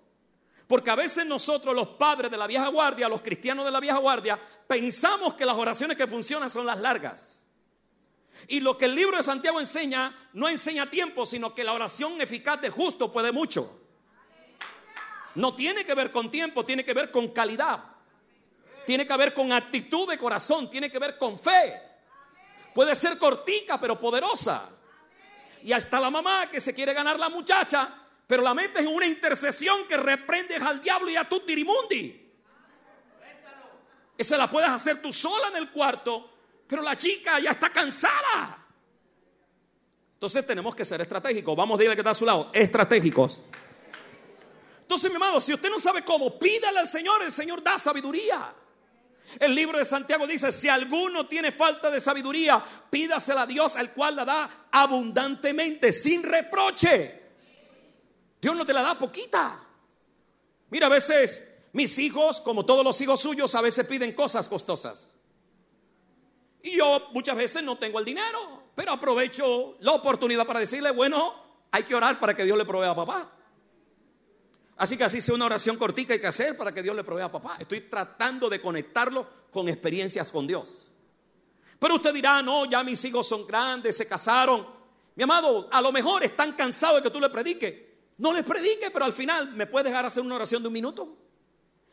Porque 0.67 0.91
a 0.91 0.97
veces 0.97 1.25
nosotros, 1.25 1.73
los 1.73 1.91
padres 1.91 2.33
de 2.33 2.37
la 2.37 2.49
vieja 2.49 2.67
guardia, 2.67 3.09
los 3.09 3.23
cristianos 3.23 3.65
de 3.65 3.71
la 3.71 3.79
vieja 3.79 3.99
guardia, 3.99 4.41
pensamos 4.67 5.35
que 5.35 5.47
las 5.47 5.57
oraciones 5.57 5.97
que 5.97 6.09
funcionan 6.09 6.51
son 6.51 6.67
las 6.67 6.81
largas. 6.81 7.45
Y 8.49 8.59
lo 8.59 8.77
que 8.77 8.87
el 8.87 8.97
libro 8.97 9.19
de 9.19 9.23
Santiago 9.23 9.61
enseña, 9.61 10.31
no 10.33 10.49
enseña 10.49 10.91
tiempo, 10.91 11.25
sino 11.25 11.55
que 11.55 11.63
la 11.63 11.75
oración 11.75 12.21
eficaz 12.21 12.61
de 12.61 12.71
justo 12.71 13.13
puede 13.13 13.31
mucho. 13.31 13.86
No 15.37 15.55
tiene 15.55 15.85
que 15.85 15.95
ver 15.95 16.11
con 16.11 16.31
tiempo, 16.31 16.65
tiene 16.65 16.85
que 16.85 16.95
ver 16.95 17.11
con 17.11 17.29
calidad. 17.29 17.85
Tiene 18.87 19.07
que 19.07 19.17
ver 19.17 19.35
con 19.35 19.53
actitud 19.53 20.09
de 20.09 20.17
corazón, 20.17 20.71
tiene 20.71 20.91
que 20.91 20.99
ver 20.99 21.19
con 21.19 21.39
fe. 21.39 21.83
Puede 22.75 22.95
ser 22.95 23.19
cortica, 23.19 23.79
pero 23.79 24.01
poderosa. 24.01 24.71
Y 25.63 25.73
hasta 25.73 26.01
la 26.01 26.11
mamá 26.11 26.51
que 26.51 26.61
se 26.61 26.73
quiere 26.73 26.95
ganar 26.95 27.19
la 27.19 27.29
muchacha, 27.29 28.03
pero 28.27 28.43
la 28.43 28.55
metes 28.55 28.83
en 28.83 28.89
una 28.89 29.07
intercesión 29.07 29.87
que 29.87 29.97
reprendes 29.97 30.61
al 30.63 30.81
diablo 30.81 31.11
y 31.11 31.17
a 31.17 31.29
tu 31.29 31.41
tirimundi. 31.41 32.33
Esa 34.17 34.37
la 34.39 34.49
puedes 34.49 34.71
hacer 34.71 35.03
tú 35.03 35.13
sola 35.13 35.49
en 35.49 35.57
el 35.57 35.71
cuarto, 35.71 36.31
pero 36.67 36.81
la 36.81 36.97
chica 36.97 37.39
ya 37.41 37.51
está 37.51 37.71
cansada. 37.71 38.65
Entonces 40.15 40.47
tenemos 40.47 40.75
que 40.75 40.85
ser 40.85 41.03
estratégicos. 41.03 41.55
Vamos 41.55 41.75
a 41.75 41.79
decirle 41.79 41.97
que 41.97 42.01
está 42.01 42.13
a 42.13 42.15
su 42.15 42.25
lado, 42.25 42.51
estratégicos. 42.55 43.43
Entonces, 44.87 45.11
mi 45.11 45.17
amado, 45.17 45.41
si 45.41 45.53
usted 45.53 45.69
no 45.69 45.81
sabe 45.81 46.05
cómo, 46.05 46.39
pídale 46.39 46.79
al 46.79 46.87
Señor, 46.87 47.21
el 47.21 47.33
Señor 47.33 47.61
da 47.61 47.77
sabiduría. 47.77 48.55
El 49.41 49.53
libro 49.53 49.81
de 49.81 49.85
Santiago 49.85 50.29
dice, 50.29 50.53
si 50.53 50.69
alguno 50.69 51.27
tiene 51.27 51.51
falta 51.51 51.91
de 51.91 52.01
sabiduría, 52.01 52.65
pídasela 52.89 53.43
a 53.43 53.47
Dios, 53.49 53.75
al 53.75 53.93
cual 53.93 54.15
la 54.15 54.25
da 54.25 54.69
abundantemente, 54.71 55.93
sin 55.93 56.23
reproche. 56.23 57.21
Dios 58.41 58.55
no 58.55 58.65
te 58.65 58.73
la 58.73 58.83
da 58.83 58.97
poquita. 58.97 59.61
Mira, 60.71 60.87
a 60.87 60.91
veces 60.91 61.43
mis 61.73 61.99
hijos, 61.99 62.41
como 62.41 62.65
todos 62.65 62.85
los 62.85 63.01
hijos 63.01 63.19
suyos, 63.19 63.57
a 63.57 63.63
veces 63.63 63.85
piden 63.89 64.13
cosas 64.13 64.49
costosas. 64.49 65.11
Y 66.63 66.77
yo 66.77 67.09
muchas 67.13 67.35
veces 67.35 67.61
no 67.65 67.77
tengo 67.77 67.99
el 67.99 68.05
dinero, 68.05 68.71
pero 68.77 68.93
aprovecho 68.93 69.79
la 69.81 69.91
oportunidad 69.91 70.47
para 70.47 70.61
decirle, 70.61 70.93
bueno, 70.93 71.35
hay 71.73 71.83
que 71.83 71.97
orar 71.97 72.21
para 72.21 72.37
que 72.37 72.45
Dios 72.45 72.57
le 72.57 72.65
provea 72.65 72.93
a 72.93 72.95
papá. 72.95 73.36
Así 74.77 74.97
que 74.97 75.05
así 75.05 75.21
sea 75.21 75.35
una 75.35 75.47
oración 75.47 75.77
cortica 75.77 76.13
hay 76.13 76.21
que 76.21 76.27
hacer 76.27 76.57
para 76.57 76.73
que 76.73 76.83
Dios 76.83 76.95
le 76.95 77.03
provea 77.03 77.27
a 77.27 77.33
papá. 77.33 77.57
Estoy 77.59 77.83
tratando 77.83 78.49
de 78.49 78.61
conectarlo 78.61 79.27
con 79.51 79.69
experiencias 79.69 80.31
con 80.31 80.47
Dios. 80.47 80.91
Pero 81.79 81.95
usted 81.95 82.13
dirá, 82.13 82.43
no, 82.43 82.67
ya 82.67 82.83
mis 82.83 83.03
hijos 83.05 83.27
son 83.27 83.47
grandes, 83.47 83.97
se 83.97 84.07
casaron. 84.07 84.67
Mi 85.15 85.23
amado, 85.23 85.69
a 85.73 85.81
lo 85.81 85.93
mejor 85.93 86.25
están 86.25 86.53
cansados 86.53 86.97
de 86.97 87.03
que 87.03 87.11
tú 87.11 87.21
le 87.21 87.31
prediques. 87.31 87.75
No 88.19 88.33
les 88.33 88.45
predique, 88.45 88.91
pero 88.91 89.05
al 89.05 89.13
final 89.13 89.53
me 89.53 89.67
puedes 89.67 89.87
dejar 89.87 90.05
hacer 90.07 90.23
una 90.23 90.37
oración 90.37 90.63
de 90.63 90.69
un 90.69 90.75
minuto. 90.75 91.17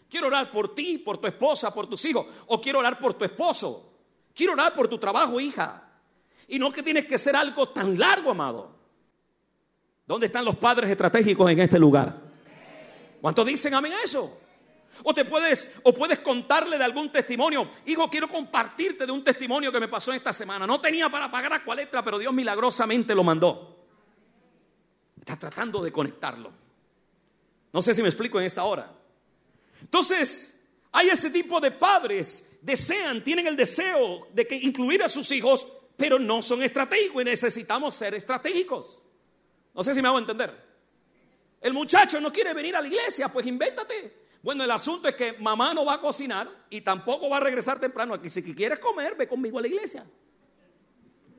Quiero 0.10 0.28
orar 0.28 0.52
por 0.52 0.76
ti, 0.76 0.98
por 0.98 1.18
tu 1.18 1.28
esposa, 1.28 1.74
por 1.74 1.88
tus 1.88 2.04
hijos. 2.06 2.28
O 2.48 2.62
quiero 2.62 2.80
orar 2.80 3.00
por 3.00 3.14
tu 3.14 3.24
esposo. 3.26 3.94
Quiero 4.34 4.54
orar 4.54 4.74
por 4.74 4.88
tu 4.88 4.98
trabajo, 4.98 5.40
hija. 5.40 5.90
Y 6.48 6.60
no 6.60 6.72
que 6.72 6.84
tienes 6.84 7.06
que 7.06 7.18
ser 7.18 7.36
algo 7.36 7.70
tan 7.70 7.98
largo, 7.98 8.32
amado. 8.32 8.76
¿Dónde 10.06 10.26
están 10.26 10.44
los 10.44 10.58
padres 10.58 10.90
estratégicos 10.90 11.50
en 11.50 11.60
este 11.60 11.80
lugar? 11.80 12.23
¿Cuántos 13.24 13.46
dicen 13.46 13.74
amén 13.74 13.94
a 13.94 14.04
eso? 14.04 14.38
O 15.02 15.14
te 15.14 15.24
puedes, 15.24 15.72
o 15.84 15.94
puedes 15.94 16.20
contarle 16.20 16.78
de 16.78 16.84
algún 16.84 17.10
testimonio. 17.10 17.72
Hijo, 17.86 18.10
quiero 18.10 18.28
compartirte 18.28 19.06
de 19.06 19.14
un 19.14 19.24
testimonio 19.24 19.72
que 19.72 19.80
me 19.80 19.88
pasó 19.88 20.12
esta 20.12 20.34
semana. 20.34 20.68
No 20.68 20.82
tenía 20.82 21.08
para 21.08 21.32
pagar 21.32 21.54
a 21.54 21.64
cualetra, 21.64 22.04
pero 22.04 22.20
Dios 22.20 22.34
milagrosamente 22.34 23.16
lo 23.16 23.24
mandó. 23.24 23.78
Está 25.18 25.40
tratando 25.40 25.82
de 25.82 25.90
conectarlo. 25.90 26.52
No 27.72 27.82
sé 27.82 27.94
si 27.94 28.02
me 28.02 28.10
explico 28.10 28.42
en 28.42 28.46
esta 28.46 28.66
hora. 28.66 28.92
Entonces, 29.80 30.54
hay 30.92 31.08
ese 31.08 31.30
tipo 31.30 31.62
de 31.62 31.72
padres, 31.72 32.46
desean, 32.60 33.24
tienen 33.24 33.48
el 33.48 33.56
deseo 33.56 34.28
de 34.34 34.46
que 34.46 34.56
incluir 34.56 35.02
a 35.02 35.08
sus 35.08 35.32
hijos, 35.32 35.66
pero 35.96 36.20
no 36.20 36.42
son 36.42 36.62
estratégicos 36.62 37.22
y 37.22 37.24
necesitamos 37.26 37.96
ser 37.96 38.16
estratégicos. 38.16 39.00
No 39.74 39.82
sé 39.82 39.96
si 39.96 40.02
me 40.02 40.10
hago 40.10 40.20
entender. 40.20 40.73
El 41.64 41.74
muchacho 41.74 42.20
no 42.20 42.32
quiere 42.32 42.54
venir 42.54 42.76
a 42.76 42.82
la 42.82 42.88
iglesia, 42.90 43.30
pues 43.30 43.48
invéntate. 43.48 44.26
Bueno, 44.42 44.66
el 44.66 44.72
asunto 44.72 45.08
es 45.08 45.16
que 45.16 45.32
mamá 45.40 45.74
no 45.74 45.86
va 45.86 45.94
a 45.94 46.02
cocinar 46.02 46.66
y 46.70 46.82
tampoco 46.82 47.30
va 47.30 47.38
a 47.38 47.40
regresar 47.40 47.80
temprano 47.80 48.14
aquí. 48.14 48.30
Si 48.30 48.44
quieres 48.54 48.80
comer, 48.80 49.16
ve 49.16 49.30
conmigo 49.30 49.58
a 49.60 49.62
la 49.62 49.70
iglesia. 49.70 50.06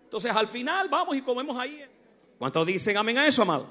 Entonces 0.04 0.34
al 0.34 0.48
final 0.48 0.88
vamos 0.88 1.14
y 1.14 1.20
comemos 1.20 1.54
ahí. 1.58 1.84
¿Cuántos 2.38 2.66
dicen 2.66 2.96
amén 2.96 3.18
a 3.18 3.26
eso, 3.26 3.42
amado? 3.42 3.70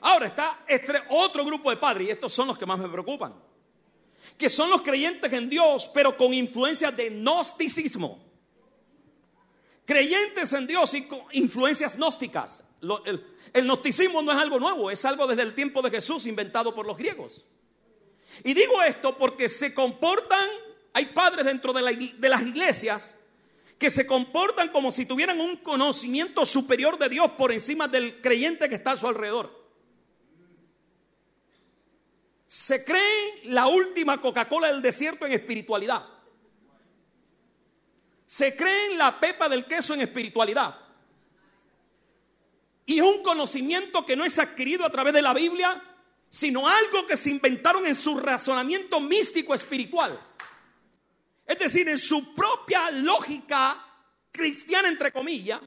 Ahora 0.00 0.26
está 0.26 0.60
este 0.68 1.02
otro 1.10 1.44
grupo 1.44 1.68
de 1.70 1.76
padres, 1.76 2.06
y 2.06 2.10
estos 2.10 2.32
son 2.32 2.46
los 2.46 2.56
que 2.56 2.64
más 2.64 2.78
me 2.78 2.88
preocupan, 2.88 3.34
que 4.38 4.48
son 4.48 4.70
los 4.70 4.82
creyentes 4.82 5.32
en 5.32 5.48
Dios, 5.48 5.90
pero 5.92 6.16
con 6.16 6.32
influencias 6.32 6.96
de 6.96 7.10
gnosticismo. 7.10 8.22
Creyentes 9.84 10.52
en 10.52 10.68
Dios 10.68 10.94
y 10.94 11.08
con 11.08 11.22
influencias 11.32 11.96
gnósticas. 11.96 12.62
El, 12.82 13.24
el 13.52 13.64
gnosticismo 13.64 14.22
no 14.22 14.32
es 14.32 14.38
algo 14.38 14.58
nuevo, 14.58 14.90
es 14.90 15.04
algo 15.04 15.26
desde 15.26 15.42
el 15.42 15.54
tiempo 15.54 15.82
de 15.82 15.90
Jesús 15.90 16.26
inventado 16.26 16.74
por 16.74 16.86
los 16.86 16.96
griegos. 16.96 17.44
Y 18.44 18.54
digo 18.54 18.82
esto 18.82 19.16
porque 19.16 19.48
se 19.48 19.74
comportan, 19.74 20.48
hay 20.92 21.06
padres 21.06 21.44
dentro 21.44 21.72
de, 21.72 21.82
las 21.82 22.42
iglesias 22.42 23.16
que 23.78 23.90
se 23.90 24.06
comportan 24.06 24.70
como 24.70 24.92
si 24.92 25.06
tuvieran 25.06 25.40
un 25.40 25.56
conocimiento 25.56 26.46
superior 26.46 26.98
de 26.98 27.08
Dios 27.08 27.32
por 27.32 27.52
encima 27.52 27.88
del 27.88 28.20
creyente 28.20 28.68
que 28.68 28.76
está 28.76 28.92
a 28.92 28.96
su 28.96 29.06
alrededor. 29.06 29.60
Se 32.46 32.84
creen 32.84 33.54
la 33.54 33.66
última 33.66 34.20
Coca-Cola 34.20 34.68
del 34.68 34.82
desierto 34.82 35.26
en 35.26 35.32
espiritualidad. 35.32 36.06
Se 38.26 38.54
creen 38.54 38.98
la 38.98 39.18
pepa 39.18 39.48
del 39.48 39.66
queso 39.66 39.94
en 39.94 40.02
espiritualidad. 40.02 40.81
Y 42.92 42.98
es 42.98 43.04
un 43.06 43.22
conocimiento 43.22 44.04
que 44.04 44.14
no 44.14 44.22
es 44.22 44.38
adquirido 44.38 44.84
a 44.84 44.90
través 44.90 45.14
de 45.14 45.22
la 45.22 45.32
Biblia, 45.32 45.82
sino 46.28 46.68
algo 46.68 47.06
que 47.06 47.16
se 47.16 47.30
inventaron 47.30 47.86
en 47.86 47.94
su 47.94 48.18
razonamiento 48.18 49.00
místico 49.00 49.54
espiritual. 49.54 50.20
Es 51.46 51.58
decir, 51.58 51.88
en 51.88 51.96
su 51.96 52.34
propia 52.34 52.90
lógica 52.90 53.82
cristiana, 54.30 54.88
entre 54.88 55.10
comillas. 55.10 55.62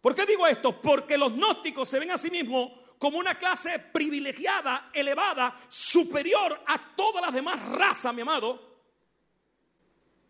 ¿Por 0.00 0.14
qué 0.14 0.24
digo 0.26 0.46
esto? 0.46 0.80
Porque 0.80 1.18
los 1.18 1.32
gnósticos 1.32 1.88
se 1.88 1.98
ven 1.98 2.12
a 2.12 2.18
sí 2.18 2.30
mismos 2.30 2.70
como 2.98 3.18
una 3.18 3.36
clase 3.36 3.76
privilegiada, 3.92 4.90
elevada, 4.92 5.58
superior 5.68 6.62
a 6.68 6.94
todas 6.94 7.20
las 7.20 7.34
demás 7.34 7.68
razas, 7.70 8.14
mi 8.14 8.22
amado, 8.22 8.78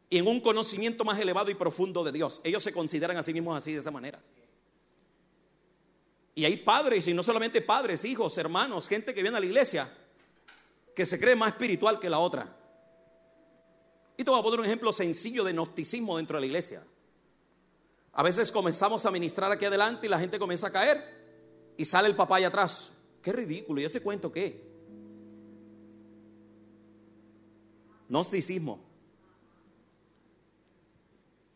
y 0.09 0.17
en 0.17 0.27
un 0.27 0.41
conocimiento 0.41 1.05
más 1.05 1.19
elevado 1.19 1.51
y 1.51 1.55
profundo 1.55 2.03
de 2.03 2.13
Dios. 2.13 2.41
Ellos 2.45 2.63
se 2.63 2.73
consideran 2.73 3.19
a 3.19 3.23
sí 3.23 3.35
mismos 3.35 3.59
así 3.59 3.75
de 3.75 3.81
esa 3.81 3.91
manera. 3.91 4.23
Y 6.37 6.45
hay 6.45 6.59
padres, 6.59 7.09
y 7.09 7.15
no 7.15 7.23
solamente 7.23 7.63
padres, 7.63 8.05
hijos, 8.05 8.37
hermanos, 8.37 8.87
gente 8.87 9.15
que 9.15 9.23
viene 9.23 9.39
a 9.39 9.41
la 9.41 9.47
iglesia, 9.47 9.91
que 10.95 11.07
se 11.07 11.19
cree 11.19 11.35
más 11.35 11.49
espiritual 11.49 11.99
que 11.99 12.11
la 12.11 12.19
otra. 12.19 12.55
Y 14.19 14.23
te 14.23 14.31
voy 14.31 14.39
a 14.39 14.43
poner 14.43 14.61
un 14.61 14.67
ejemplo 14.67 14.93
sencillo 14.93 15.45
de 15.45 15.55
gnosticismo 15.55 16.19
dentro 16.19 16.37
de 16.37 16.43
la 16.43 16.47
iglesia. 16.47 16.85
A 18.13 18.23
veces 18.23 18.53
comenzamos 18.53 19.07
a 19.07 19.11
ministrar 19.11 19.51
aquí 19.51 19.65
adelante 19.65 20.07
y 20.07 20.11
la 20.11 20.19
gente 20.19 20.39
comienza 20.39 20.67
a 20.67 20.73
caer 20.73 21.73
y 21.75 21.87
sale 21.87 22.07
el 22.07 22.15
papá 22.15 22.37
allá 22.37 22.49
atrás. 22.49 22.93
Qué 23.23 23.33
ridículo, 23.33 23.81
¿y 23.81 23.87
ese 23.87 24.03
cuento 24.03 24.31
qué? 24.31 24.63
Gnosticismo. 28.11 28.85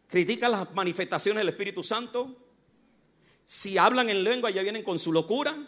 Critica 0.09 0.49
las 0.49 0.75
manifestaciones 0.75 1.43
del 1.43 1.51
Espíritu 1.51 1.85
Santo, 1.85 2.35
si 3.51 3.77
hablan 3.79 4.09
en 4.09 4.23
lengua 4.23 4.49
ya 4.51 4.63
vienen 4.63 4.85
con 4.85 4.97
su 4.97 5.13
locura. 5.13 5.59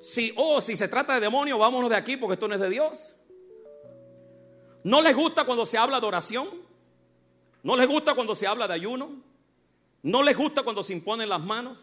Si, 0.00 0.34
oh, 0.36 0.60
si 0.60 0.76
se 0.76 0.88
trata 0.88 1.14
de 1.14 1.20
demonio, 1.20 1.56
vámonos 1.56 1.88
de 1.88 1.94
aquí 1.94 2.16
porque 2.16 2.34
esto 2.34 2.48
no 2.48 2.54
es 2.54 2.60
de 2.60 2.68
Dios. 2.68 3.14
No 4.82 5.00
les 5.00 5.14
gusta 5.14 5.44
cuando 5.44 5.64
se 5.64 5.78
habla 5.78 6.00
de 6.00 6.06
oración. 6.06 6.48
No 7.62 7.76
les 7.76 7.86
gusta 7.86 8.16
cuando 8.16 8.34
se 8.34 8.44
habla 8.44 8.66
de 8.66 8.74
ayuno. 8.74 9.22
No 10.02 10.24
les 10.24 10.36
gusta 10.36 10.64
cuando 10.64 10.82
se 10.82 10.94
imponen 10.94 11.28
las 11.28 11.40
manos. 11.40 11.78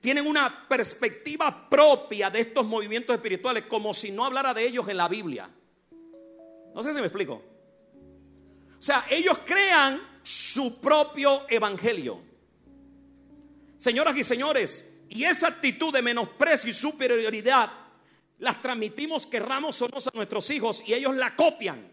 Tienen 0.00 0.28
una 0.28 0.68
perspectiva 0.68 1.68
propia 1.68 2.30
de 2.30 2.38
estos 2.38 2.64
movimientos 2.64 3.16
espirituales 3.16 3.64
como 3.64 3.92
si 3.94 4.12
no 4.12 4.26
hablara 4.26 4.54
de 4.54 4.64
ellos 4.64 4.88
en 4.88 4.96
la 4.96 5.08
Biblia. 5.08 5.50
No 6.72 6.84
sé 6.84 6.94
si 6.94 7.00
me 7.00 7.06
explico. 7.06 7.42
O 8.78 8.82
sea, 8.82 9.06
ellos 9.10 9.40
crean 9.44 10.20
su 10.22 10.76
propio 10.76 11.46
evangelio. 11.48 12.32
Señoras 13.84 14.16
y 14.16 14.24
señores, 14.24 14.90
y 15.10 15.24
esa 15.24 15.48
actitud 15.48 15.92
de 15.92 16.00
menosprecio 16.00 16.70
y 16.70 16.72
superioridad 16.72 17.70
las 18.38 18.62
transmitimos, 18.62 19.26
querramos 19.26 19.82
o 19.82 19.88
no, 19.88 19.98
a 19.98 20.16
nuestros 20.16 20.50
hijos 20.52 20.82
y 20.86 20.94
ellos 20.94 21.14
la 21.14 21.36
copian 21.36 21.92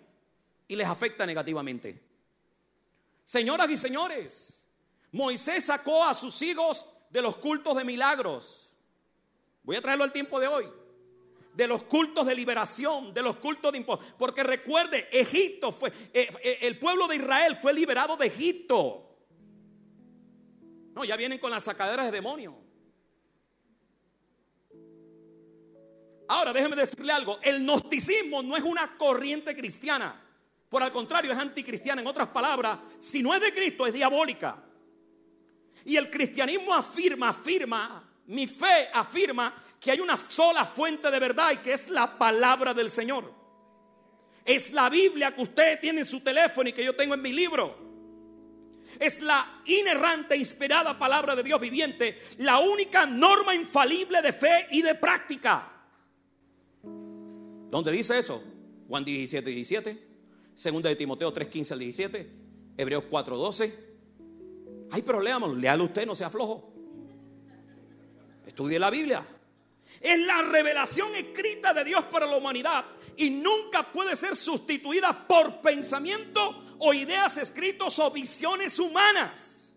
y 0.69 0.77
les 0.77 0.87
afecta 0.87 1.25
negativamente. 1.25 2.01
Señoras 3.25 3.69
y 3.69 3.77
señores, 3.77 4.63
Moisés 5.11 5.65
sacó 5.65 6.05
a 6.05 6.15
sus 6.15 6.41
hijos 6.41 6.85
de 7.09 7.21
los 7.21 7.35
cultos 7.35 7.75
de 7.75 7.83
milagros. 7.83 8.69
Voy 9.63 9.75
a 9.75 9.81
traerlo 9.81 10.05
al 10.05 10.13
tiempo 10.13 10.39
de 10.39 10.47
hoy. 10.47 10.69
De 11.53 11.67
los 11.67 11.83
cultos 11.83 12.25
de 12.25 12.35
liberación, 12.35 13.13
de 13.13 13.21
los 13.21 13.35
cultos 13.35 13.69
de 13.69 13.79
impuestos. 13.79 14.07
Porque 14.17 14.43
recuerde, 14.43 15.09
Egipto 15.11 15.73
fue, 15.73 15.91
eh, 16.13 16.29
eh, 16.41 16.59
el 16.61 16.79
pueblo 16.79 17.09
de 17.09 17.17
Israel 17.17 17.57
fue 17.61 17.73
liberado 17.73 18.15
de 18.15 18.27
Egipto. 18.27 19.10
No, 20.93 21.03
ya 21.03 21.15
vienen 21.15 21.39
con 21.39 21.51
las 21.51 21.63
sacaderas 21.63 22.05
de 22.05 22.11
demonio. 22.11 22.57
Ahora, 26.27 26.53
déjeme 26.53 26.75
decirle 26.75 27.11
algo. 27.11 27.39
El 27.41 27.61
gnosticismo 27.63 28.41
no 28.41 28.55
es 28.55 28.63
una 28.63 28.97
corriente 28.97 29.55
cristiana. 29.55 30.19
Por 30.69 30.81
el 30.81 30.91
contrario, 30.91 31.31
es 31.31 31.37
anticristiana. 31.37 32.01
En 32.01 32.07
otras 32.07 32.29
palabras, 32.29 32.79
si 32.99 33.21
no 33.21 33.33
es 33.33 33.41
de 33.41 33.53
Cristo, 33.53 33.85
es 33.85 33.93
diabólica. 33.93 34.63
Y 35.83 35.97
el 35.97 36.09
cristianismo 36.09 36.73
afirma, 36.73 37.29
afirma, 37.29 38.09
mi 38.27 38.47
fe 38.47 38.89
afirma 38.93 39.61
que 39.79 39.91
hay 39.91 39.99
una 39.99 40.17
sola 40.29 40.65
fuente 40.65 41.09
de 41.09 41.19
verdad 41.19 41.51
y 41.51 41.57
que 41.57 41.73
es 41.73 41.89
la 41.89 42.17
palabra 42.17 42.73
del 42.73 42.89
Señor. 42.89 43.33
Es 44.45 44.71
la 44.71 44.89
Biblia 44.89 45.35
que 45.35 45.41
usted 45.41 45.79
tiene 45.79 45.99
en 45.99 46.05
su 46.05 46.21
teléfono 46.21 46.69
y 46.69 46.73
que 46.73 46.83
yo 46.83 46.95
tengo 46.95 47.13
en 47.13 47.21
mi 47.21 47.33
libro 47.33 47.90
es 48.99 49.21
la 49.21 49.61
inerrante, 49.65 50.35
inspirada 50.37 50.97
palabra 50.97 51.35
de 51.35 51.43
Dios 51.43 51.59
viviente, 51.59 52.21
la 52.37 52.59
única 52.59 53.05
norma 53.05 53.55
infalible 53.55 54.21
de 54.21 54.33
fe 54.33 54.67
y 54.71 54.81
de 54.81 54.95
práctica. 54.95 55.71
¿Dónde 56.83 57.91
dice 57.91 58.19
eso? 58.19 58.43
Juan 58.87 59.05
17, 59.05 59.49
17, 59.49 60.07
segunda 60.55 60.89
de 60.89 60.95
Timoteo 60.95 61.31
3, 61.31 61.47
15 61.47 61.73
al 61.73 61.79
17, 61.79 62.31
Hebreos 62.77 63.05
4, 63.09 63.37
12. 63.37 63.91
Hay 64.91 65.01
problemas, 65.01 65.51
léalo 65.51 65.85
usted, 65.85 66.05
no 66.05 66.15
sea 66.15 66.29
flojo. 66.29 66.73
Estudie 68.45 68.77
la 68.77 68.89
Biblia. 68.89 69.25
Es 70.01 70.19
la 70.19 70.41
revelación 70.41 71.15
escrita 71.15 71.73
de 71.73 71.85
Dios 71.85 72.03
para 72.05 72.25
la 72.25 72.35
humanidad 72.35 72.85
y 73.15 73.29
nunca 73.29 73.91
puede 73.91 74.15
ser 74.15 74.35
sustituida 74.35 75.27
por 75.27 75.61
pensamiento 75.61 76.70
o 76.83 76.93
ideas 76.93 77.37
escritos 77.37 77.99
o 77.99 78.09
visiones 78.09 78.79
humanas. 78.79 79.71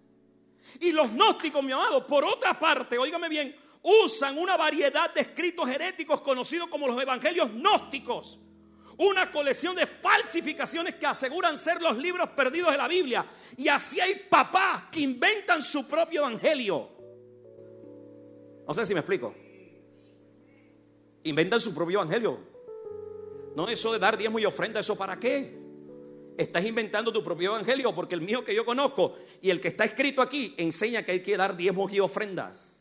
Y 0.81 0.91
los 0.91 1.11
gnósticos, 1.13 1.63
mi 1.63 1.71
amado, 1.71 2.07
por 2.07 2.25
otra 2.25 2.59
parte, 2.59 2.97
óigame 2.97 3.29
bien, 3.29 3.55
usan 3.83 4.39
una 4.39 4.57
variedad 4.57 5.13
de 5.13 5.21
escritos 5.21 5.69
heréticos 5.69 6.23
conocidos 6.23 6.69
como 6.69 6.89
los 6.89 7.01
evangelios 7.01 7.53
gnósticos. 7.53 8.39
Una 8.97 9.31
colección 9.31 9.77
de 9.77 9.87
falsificaciones 9.87 10.95
que 10.95 11.05
aseguran 11.05 11.59
ser 11.59 11.83
los 11.83 11.99
libros 11.99 12.31
perdidos 12.31 12.73
de 12.73 12.79
la 12.79 12.89
Biblia. 12.89 13.27
Y 13.57 13.69
así 13.69 14.01
hay 14.01 14.27
papás 14.31 14.85
que 14.91 15.01
inventan 15.01 15.61
su 15.61 15.87
propio 15.87 16.21
evangelio. 16.21 16.89
No 18.67 18.73
sé 18.73 18.87
si 18.87 18.95
me 18.95 19.01
explico. 19.01 19.35
Inventan 21.25 21.61
su 21.61 21.75
propio 21.75 22.01
evangelio. 22.01 22.39
No 23.55 23.69
eso 23.69 23.93
de 23.93 23.99
dar 23.99 24.17
diezmo 24.17 24.39
y 24.39 24.47
ofrenda, 24.47 24.81
¿eso 24.81 24.97
para 24.97 25.21
qué? 25.21 25.64
Estás 26.37 26.65
inventando 26.65 27.13
tu 27.13 27.23
propio 27.23 27.55
evangelio 27.55 27.95
porque 27.95 28.15
el 28.15 28.21
mío 28.21 28.45
que 28.45 28.55
yo 28.55 28.65
conozco 28.65 29.17
y 29.41 29.51
el 29.51 29.61
que 29.61 29.69
está 29.69 29.85
escrito 29.85 30.21
aquí 30.21 30.55
enseña 30.57 31.05
que 31.05 31.13
hay 31.13 31.21
que 31.21 31.37
dar 31.37 31.57
diezmos 31.57 31.93
y 31.93 32.01
ofrendas. 32.01 32.75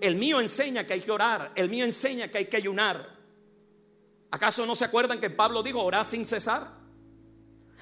El 0.00 0.16
mío 0.16 0.40
enseña 0.40 0.86
que 0.86 0.92
hay 0.92 1.00
que 1.00 1.10
orar, 1.10 1.52
el 1.54 1.70
mío 1.70 1.84
enseña 1.84 2.28
que 2.28 2.38
hay 2.38 2.44
que 2.44 2.58
ayunar. 2.58 3.16
¿Acaso 4.30 4.66
no 4.66 4.76
se 4.76 4.84
acuerdan 4.84 5.18
que 5.18 5.30
Pablo 5.30 5.62
dijo 5.62 5.82
orar 5.82 6.06
sin 6.06 6.26
cesar? 6.26 6.76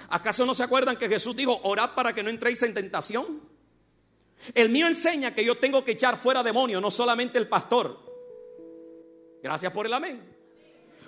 ¿Acaso 0.09 0.47
no 0.47 0.55
se 0.55 0.63
acuerdan 0.63 0.97
que 0.97 1.09
Jesús 1.09 1.35
dijo 1.35 1.59
orad 1.65 1.95
para 1.95 2.15
que 2.15 2.23
no 2.23 2.31
entréis 2.31 2.63
en 2.63 2.75
tentación? 2.75 3.41
El 4.55 4.69
mío 4.69 4.87
enseña 4.87 5.35
que 5.35 5.45
yo 5.45 5.59
tengo 5.59 5.83
que 5.83 5.93
echar 5.93 6.17
fuera 6.17 6.45
demonios, 6.45 6.81
no 6.81 6.93
solamente 6.93 7.39
el 7.39 7.49
pastor. 7.49 7.99
Gracias 9.43 9.73
por 9.73 9.87
el 9.87 9.93
amén. 9.93 10.37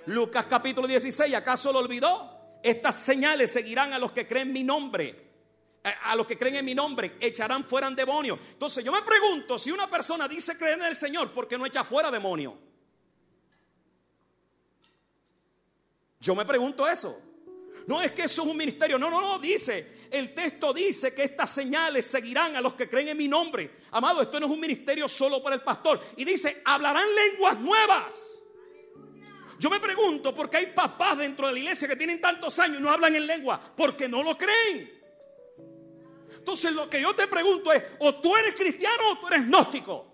Lucas 0.07 0.47
capítulo 0.47 0.89
16, 0.89 1.35
¿acaso 1.35 1.73
lo 1.73 1.79
olvidó? 1.79 2.38
Estas 2.63 2.97
señales 2.97 3.53
seguirán 3.53 3.93
a 3.93 3.99
los 3.99 4.13
que 4.13 4.27
creen 4.27 4.53
mi 4.53 4.65
nombre. 4.65 5.27
A 5.83 6.17
los 6.17 6.27
que 6.27 6.37
creen 6.37 6.57
en 6.57 6.65
mi 6.65 6.75
nombre 6.75 7.17
echarán 7.21 7.65
fuera 7.65 7.89
demonios. 7.91 8.39
Entonces 8.53 8.85
yo 8.85 8.93
me 8.93 9.03
pregunto 9.03 9.59
si 9.59 9.71
una 9.71 9.89
persona 9.89 10.29
dice 10.29 10.57
creer 10.59 10.79
en 10.79 10.85
el 10.87 10.97
Señor, 10.97 11.33
¿por 11.33 11.47
qué 11.49 11.57
no 11.57 11.65
echa 11.65 11.85
fuera 11.85 12.11
demonios? 12.11 12.55
Yo 16.21 16.35
me 16.35 16.45
pregunto 16.45 16.87
eso. 16.87 17.23
No 17.87 18.03
es 18.03 18.13
que 18.13 18.25
eso 18.25 18.43
es 18.43 18.49
un 18.49 18.57
ministerio. 18.57 18.99
No, 18.99 19.09
no, 19.09 19.21
no. 19.21 19.39
Dice, 19.39 20.09
el 20.11 20.35
texto 20.35 20.75
dice 20.75 21.15
que 21.15 21.23
estas 21.23 21.49
señales 21.49 22.07
seguirán 22.07 22.55
a 22.57 22.61
los 22.61 22.75
que 22.75 22.89
creen 22.89 23.09
en 23.09 23.17
mi 23.17 23.29
nombre. 23.29 23.79
Amado, 23.93 24.21
esto 24.21 24.39
no 24.39 24.47
es 24.47 24.53
un 24.53 24.61
ministerio 24.61 25.09
solo 25.09 25.43
para 25.43 25.57
el 25.57 25.63
pastor. 25.63 26.05
Y 26.17 26.25
dice, 26.25 26.61
hablarán 26.67 27.07
lenguas 27.15 27.59
nuevas. 27.59 28.15
Yo 29.59 29.69
me 29.71 29.81
pregunto 29.81 30.35
por 30.35 30.49
qué 30.49 30.59
hay 30.59 30.67
papás 30.67 31.19
dentro 31.19 31.49
de 31.49 31.55
la 31.55 31.59
iglesia 31.59 31.89
que 31.89 31.97
tienen 31.97 32.21
tantos 32.21 32.59
años 32.59 32.79
y 32.79 32.83
no 32.83 32.91
hablan 32.91 33.15
en 33.17 33.27
lengua. 33.27 33.61
Porque 33.77 34.09
no 34.09 34.23
lo 34.23 34.37
creen. 34.39 34.99
Entonces 36.37 36.73
lo 36.73 36.89
que 36.89 37.03
yo 37.03 37.15
te 37.15 37.27
pregunto 37.27 37.73
es, 37.73 37.83
o 37.99 38.15
tú 38.17 38.37
eres 38.37 38.55
cristiano 38.55 39.13
o 39.13 39.19
tú 39.19 39.27
eres 39.27 39.47
gnóstico. 39.47 40.07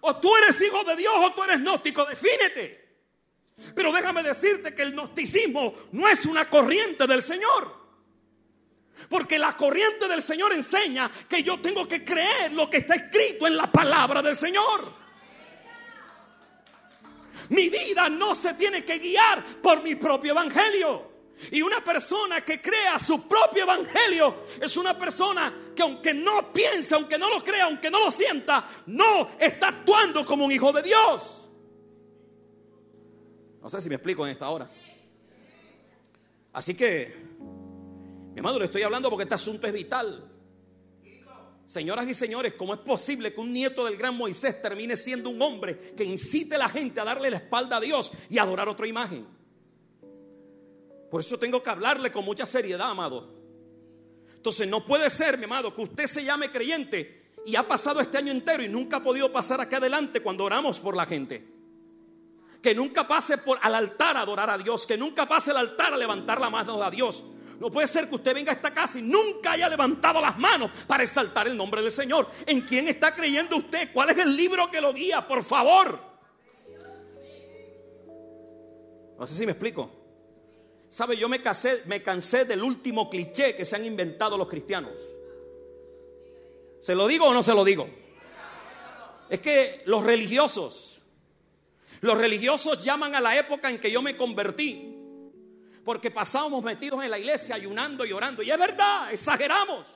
O 0.00 0.16
tú 0.16 0.36
eres 0.36 0.60
hijo 0.60 0.82
de 0.82 0.96
Dios 0.96 1.14
o 1.16 1.32
tú 1.32 1.44
eres 1.44 1.60
gnóstico. 1.60 2.04
Defínete. 2.04 2.82
Pero 3.74 3.92
déjame 3.92 4.22
decirte 4.22 4.74
que 4.74 4.82
el 4.82 4.92
gnosticismo 4.92 5.74
no 5.92 6.08
es 6.08 6.26
una 6.26 6.50
corriente 6.50 7.06
del 7.06 7.22
Señor. 7.22 7.80
Porque 9.08 9.38
la 9.38 9.56
corriente 9.56 10.08
del 10.08 10.22
Señor 10.22 10.52
enseña 10.52 11.10
que 11.28 11.42
yo 11.42 11.60
tengo 11.60 11.86
que 11.86 12.04
creer 12.04 12.52
lo 12.52 12.68
que 12.68 12.78
está 12.78 12.94
escrito 12.94 13.46
en 13.46 13.56
la 13.56 13.70
palabra 13.70 14.20
del 14.22 14.34
Señor. 14.34 15.01
Mi 17.50 17.68
vida 17.68 18.08
no 18.08 18.34
se 18.34 18.54
tiene 18.54 18.84
que 18.84 18.98
guiar 18.98 19.60
por 19.60 19.82
mi 19.82 19.94
propio 19.94 20.32
evangelio. 20.32 21.12
Y 21.50 21.60
una 21.60 21.82
persona 21.82 22.42
que 22.42 22.60
crea 22.60 22.98
su 22.98 23.26
propio 23.26 23.64
evangelio 23.64 24.46
es 24.60 24.76
una 24.76 24.96
persona 24.96 25.72
que 25.74 25.82
aunque 25.82 26.14
no 26.14 26.52
piense, 26.52 26.94
aunque 26.94 27.18
no 27.18 27.28
lo 27.28 27.42
crea, 27.42 27.64
aunque 27.64 27.90
no 27.90 27.98
lo 27.98 28.10
sienta, 28.10 28.68
no 28.86 29.30
está 29.38 29.68
actuando 29.68 30.24
como 30.24 30.44
un 30.44 30.52
hijo 30.52 30.72
de 30.72 30.82
Dios. 30.82 31.50
No 33.60 33.70
sé 33.70 33.80
si 33.80 33.88
me 33.88 33.96
explico 33.96 34.24
en 34.26 34.32
esta 34.32 34.48
hora. 34.50 34.70
Así 36.52 36.74
que, 36.74 37.14
mi 38.34 38.38
amado, 38.38 38.58
le 38.58 38.66
estoy 38.66 38.82
hablando 38.82 39.08
porque 39.08 39.22
este 39.24 39.34
asunto 39.34 39.66
es 39.66 39.72
vital. 39.72 40.31
Señoras 41.66 42.06
y 42.08 42.14
señores, 42.14 42.54
¿cómo 42.58 42.74
es 42.74 42.80
posible 42.80 43.32
que 43.32 43.40
un 43.40 43.52
nieto 43.52 43.84
del 43.84 43.96
gran 43.96 44.16
Moisés 44.16 44.60
termine 44.60 44.96
siendo 44.96 45.30
un 45.30 45.40
hombre 45.40 45.94
que 45.96 46.04
incite 46.04 46.56
a 46.56 46.58
la 46.58 46.68
gente 46.68 47.00
a 47.00 47.04
darle 47.04 47.30
la 47.30 47.38
espalda 47.38 47.78
a 47.78 47.80
Dios 47.80 48.12
y 48.28 48.38
a 48.38 48.42
adorar 48.42 48.68
otra 48.68 48.86
imagen? 48.86 49.26
Por 51.10 51.20
eso 51.20 51.38
tengo 51.38 51.62
que 51.62 51.70
hablarle 51.70 52.12
con 52.12 52.24
mucha 52.24 52.46
seriedad, 52.46 52.90
amado. 52.90 53.32
Entonces 54.34 54.66
no 54.66 54.84
puede 54.84 55.08
ser, 55.08 55.38
mi 55.38 55.44
amado, 55.44 55.74
que 55.74 55.82
usted 55.82 56.06
se 56.06 56.24
llame 56.24 56.50
creyente 56.50 57.30
y 57.46 57.56
ha 57.56 57.66
pasado 57.66 58.00
este 58.00 58.18
año 58.18 58.32
entero 58.32 58.62
y 58.62 58.68
nunca 58.68 58.98
ha 58.98 59.02
podido 59.02 59.32
pasar 59.32 59.60
acá 59.60 59.76
adelante 59.78 60.20
cuando 60.20 60.44
oramos 60.44 60.80
por 60.80 60.96
la 60.96 61.06
gente 61.06 61.52
que 62.62 62.74
nunca 62.74 63.06
pase 63.06 63.38
por 63.38 63.58
al 63.60 63.74
altar 63.74 64.16
a 64.16 64.20
adorar 64.20 64.48
a 64.48 64.56
Dios, 64.56 64.86
que 64.86 64.96
nunca 64.96 65.26
pase 65.26 65.50
al 65.50 65.56
altar 65.58 65.92
a 65.92 65.96
levantar 65.96 66.40
la 66.40 66.48
mano 66.48 66.80
a 66.82 66.90
Dios. 66.90 67.24
No 67.62 67.70
puede 67.70 67.86
ser 67.86 68.08
que 68.08 68.16
usted 68.16 68.34
venga 68.34 68.50
a 68.50 68.56
esta 68.56 68.74
casa 68.74 68.98
y 68.98 69.02
nunca 69.02 69.52
haya 69.52 69.68
levantado 69.68 70.20
las 70.20 70.36
manos 70.36 70.68
para 70.84 71.04
exaltar 71.04 71.46
el 71.46 71.56
nombre 71.56 71.80
del 71.80 71.92
Señor. 71.92 72.26
¿En 72.44 72.62
quién 72.62 72.88
está 72.88 73.14
creyendo 73.14 73.56
usted? 73.56 73.90
¿Cuál 73.92 74.10
es 74.10 74.18
el 74.18 74.34
libro 74.36 74.68
que 74.68 74.80
lo 74.80 74.92
guía? 74.92 75.28
Por 75.28 75.44
favor. 75.44 75.96
No 79.16 79.24
sé 79.28 79.34
si 79.36 79.46
me 79.46 79.52
explico. 79.52 79.88
¿Sabe? 80.88 81.16
Yo 81.16 81.28
me, 81.28 81.40
casé, 81.40 81.84
me 81.86 82.02
cansé 82.02 82.46
del 82.46 82.64
último 82.64 83.08
cliché 83.08 83.54
que 83.54 83.64
se 83.64 83.76
han 83.76 83.84
inventado 83.84 84.36
los 84.36 84.48
cristianos. 84.48 84.94
¿Se 86.80 86.96
lo 86.96 87.06
digo 87.06 87.26
o 87.26 87.32
no 87.32 87.44
se 87.44 87.54
lo 87.54 87.64
digo? 87.64 87.88
Es 89.30 89.38
que 89.38 89.82
los 89.86 90.02
religiosos 90.02 90.92
los 92.02 92.18
religiosos 92.18 92.82
llaman 92.82 93.14
a 93.14 93.20
la 93.20 93.38
época 93.38 93.70
en 93.70 93.78
que 93.78 93.88
yo 93.88 94.02
me 94.02 94.16
convertí. 94.16 94.91
Porque 95.84 96.10
pasábamos 96.10 96.62
metidos 96.62 97.02
en 97.02 97.10
la 97.10 97.18
iglesia 97.18 97.54
ayunando 97.54 98.04
y 98.04 98.12
orando. 98.12 98.42
Y 98.42 98.50
es 98.50 98.58
verdad, 98.58 99.12
exageramos. 99.12 99.86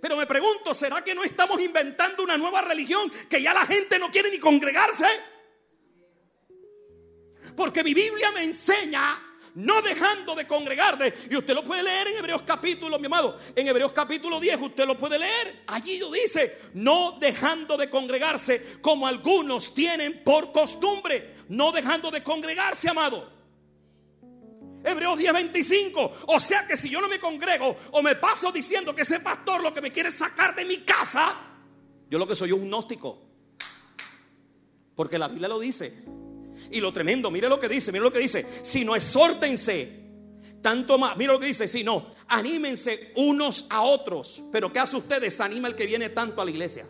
Pero 0.00 0.16
me 0.16 0.26
pregunto, 0.26 0.74
¿será 0.74 1.02
que 1.04 1.14
no 1.14 1.22
estamos 1.22 1.60
inventando 1.60 2.22
una 2.22 2.36
nueva 2.36 2.62
religión 2.62 3.10
que 3.28 3.42
ya 3.42 3.52
la 3.52 3.66
gente 3.66 3.98
no 3.98 4.10
quiere 4.10 4.30
ni 4.30 4.38
congregarse? 4.38 5.06
Porque 7.54 7.84
mi 7.84 7.92
Biblia 7.92 8.30
me 8.32 8.44
enseña 8.44 9.20
no 9.54 9.82
dejando 9.82 10.34
de 10.34 10.46
congregarte. 10.46 11.26
Y 11.30 11.36
usted 11.36 11.54
lo 11.54 11.64
puede 11.64 11.82
leer 11.82 12.08
en 12.08 12.16
Hebreos 12.18 12.42
capítulo, 12.42 12.98
mi 12.98 13.06
amado. 13.06 13.38
En 13.54 13.66
Hebreos 13.66 13.92
capítulo 13.92 14.40
10 14.40 14.60
usted 14.60 14.86
lo 14.86 14.96
puede 14.96 15.18
leer. 15.18 15.64
Allí 15.66 15.98
lo 15.98 16.10
dice, 16.10 16.58
no 16.74 17.18
dejando 17.20 17.76
de 17.76 17.90
congregarse 17.90 18.78
como 18.80 19.06
algunos 19.06 19.74
tienen 19.74 20.22
por 20.24 20.52
costumbre. 20.52 21.36
No 21.48 21.70
dejando 21.72 22.10
de 22.10 22.22
congregarse, 22.22 22.88
amado. 22.88 23.41
Hebreos 24.84 25.18
10:25. 25.18 26.12
O 26.26 26.40
sea 26.40 26.66
que 26.66 26.76
si 26.76 26.88
yo 26.88 27.00
no 27.00 27.08
me 27.08 27.20
congrego 27.20 27.76
o 27.92 28.02
me 28.02 28.16
paso 28.16 28.50
diciendo 28.50 28.94
que 28.94 29.02
ese 29.02 29.20
pastor 29.20 29.62
lo 29.62 29.72
que 29.72 29.80
me 29.80 29.92
quiere 29.92 30.10
sacar 30.10 30.54
de 30.54 30.64
mi 30.64 30.78
casa, 30.78 31.36
yo 32.08 32.18
lo 32.18 32.26
que 32.26 32.34
soy 32.34 32.50
es 32.50 32.54
un 32.54 32.68
gnóstico. 32.68 33.22
Porque 34.94 35.18
la 35.18 35.28
Biblia 35.28 35.48
lo 35.48 35.58
dice. 35.58 36.04
Y 36.70 36.80
lo 36.80 36.92
tremendo, 36.92 37.30
mire 37.30 37.48
lo 37.48 37.58
que 37.58 37.68
dice, 37.68 37.92
mire 37.92 38.04
lo 38.04 38.12
que 38.12 38.18
dice. 38.18 38.60
Si 38.62 38.84
no 38.84 38.94
exhórtense, 38.94 40.02
tanto 40.60 40.98
más, 40.98 41.16
mire 41.16 41.32
lo 41.32 41.40
que 41.40 41.46
dice, 41.46 41.66
si 41.66 41.82
no, 41.82 42.14
anímense 42.28 43.12
unos 43.16 43.66
a 43.70 43.82
otros. 43.82 44.42
Pero 44.52 44.72
¿qué 44.72 44.78
hace 44.78 44.96
usted? 44.96 45.20
Desanima 45.20 45.68
el 45.68 45.74
que 45.74 45.86
viene 45.86 46.10
tanto 46.10 46.40
a 46.40 46.44
la 46.44 46.50
iglesia. 46.50 46.88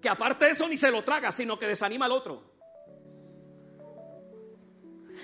Que 0.00 0.08
aparte 0.08 0.46
de 0.46 0.52
eso 0.52 0.68
ni 0.68 0.76
se 0.76 0.90
lo 0.90 1.02
traga, 1.02 1.32
sino 1.32 1.58
que 1.58 1.66
desanima 1.66 2.06
al 2.06 2.12
otro. 2.12 2.57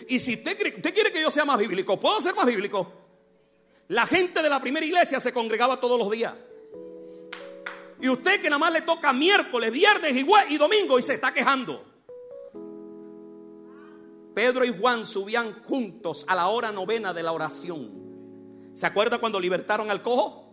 Y 0.08 0.18
si 0.18 0.34
usted, 0.34 0.56
quiere 0.56 1.12
que 1.12 1.22
yo 1.22 1.30
sea 1.30 1.44
más 1.44 1.58
bíblico, 1.58 1.98
¿puedo 1.98 2.20
ser 2.20 2.34
más 2.34 2.46
bíblico? 2.46 2.92
La 3.88 4.06
gente 4.06 4.42
de 4.42 4.48
la 4.48 4.60
primera 4.60 4.84
iglesia 4.84 5.20
se 5.20 5.32
congregaba 5.32 5.80
todos 5.80 5.98
los 5.98 6.10
días. 6.10 6.34
Y 8.00 8.08
usted 8.08 8.40
que 8.40 8.50
nada 8.50 8.58
más 8.58 8.72
le 8.72 8.82
toca 8.82 9.12
miércoles, 9.12 9.70
viernes 9.70 10.14
y, 10.14 10.56
domingo 10.56 10.98
y 10.98 11.02
se 11.02 11.14
está 11.14 11.32
quejando. 11.32 11.84
Pedro 14.34 14.64
y 14.64 14.76
Juan 14.76 15.06
subían 15.06 15.62
juntos 15.62 16.24
a 16.28 16.34
la 16.34 16.48
hora 16.48 16.72
novena 16.72 17.14
de 17.14 17.22
la 17.22 17.32
oración. 17.32 18.72
¿Se 18.74 18.86
acuerda 18.86 19.18
cuando 19.18 19.38
libertaron 19.38 19.90
al 19.90 20.02
cojo? 20.02 20.52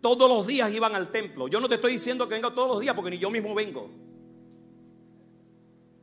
Todos 0.00 0.28
los 0.28 0.46
días 0.46 0.70
iban 0.72 0.94
al 0.94 1.10
templo. 1.10 1.48
Yo 1.48 1.60
no 1.60 1.68
te 1.68 1.76
estoy 1.76 1.92
diciendo 1.92 2.28
que 2.28 2.34
venga 2.34 2.52
todos 2.52 2.68
los 2.68 2.80
días 2.80 2.94
porque 2.94 3.10
ni 3.10 3.18
yo 3.18 3.30
mismo 3.30 3.54
vengo. 3.54 3.88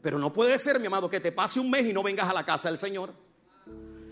Pero 0.04 0.20
no 0.20 0.34
puede 0.34 0.58
ser, 0.58 0.82
mi 0.82 0.88
amado, 0.88 1.10
que 1.10 1.22
te 1.22 1.32
pase 1.32 1.62
un 1.62 1.72
mes 1.72 1.86
y 1.86 1.94
no 1.94 2.04
vengas 2.04 2.28
a 2.30 2.34
la 2.34 2.46
casa 2.46 2.68
del 2.68 2.78
Señor. 2.78 3.14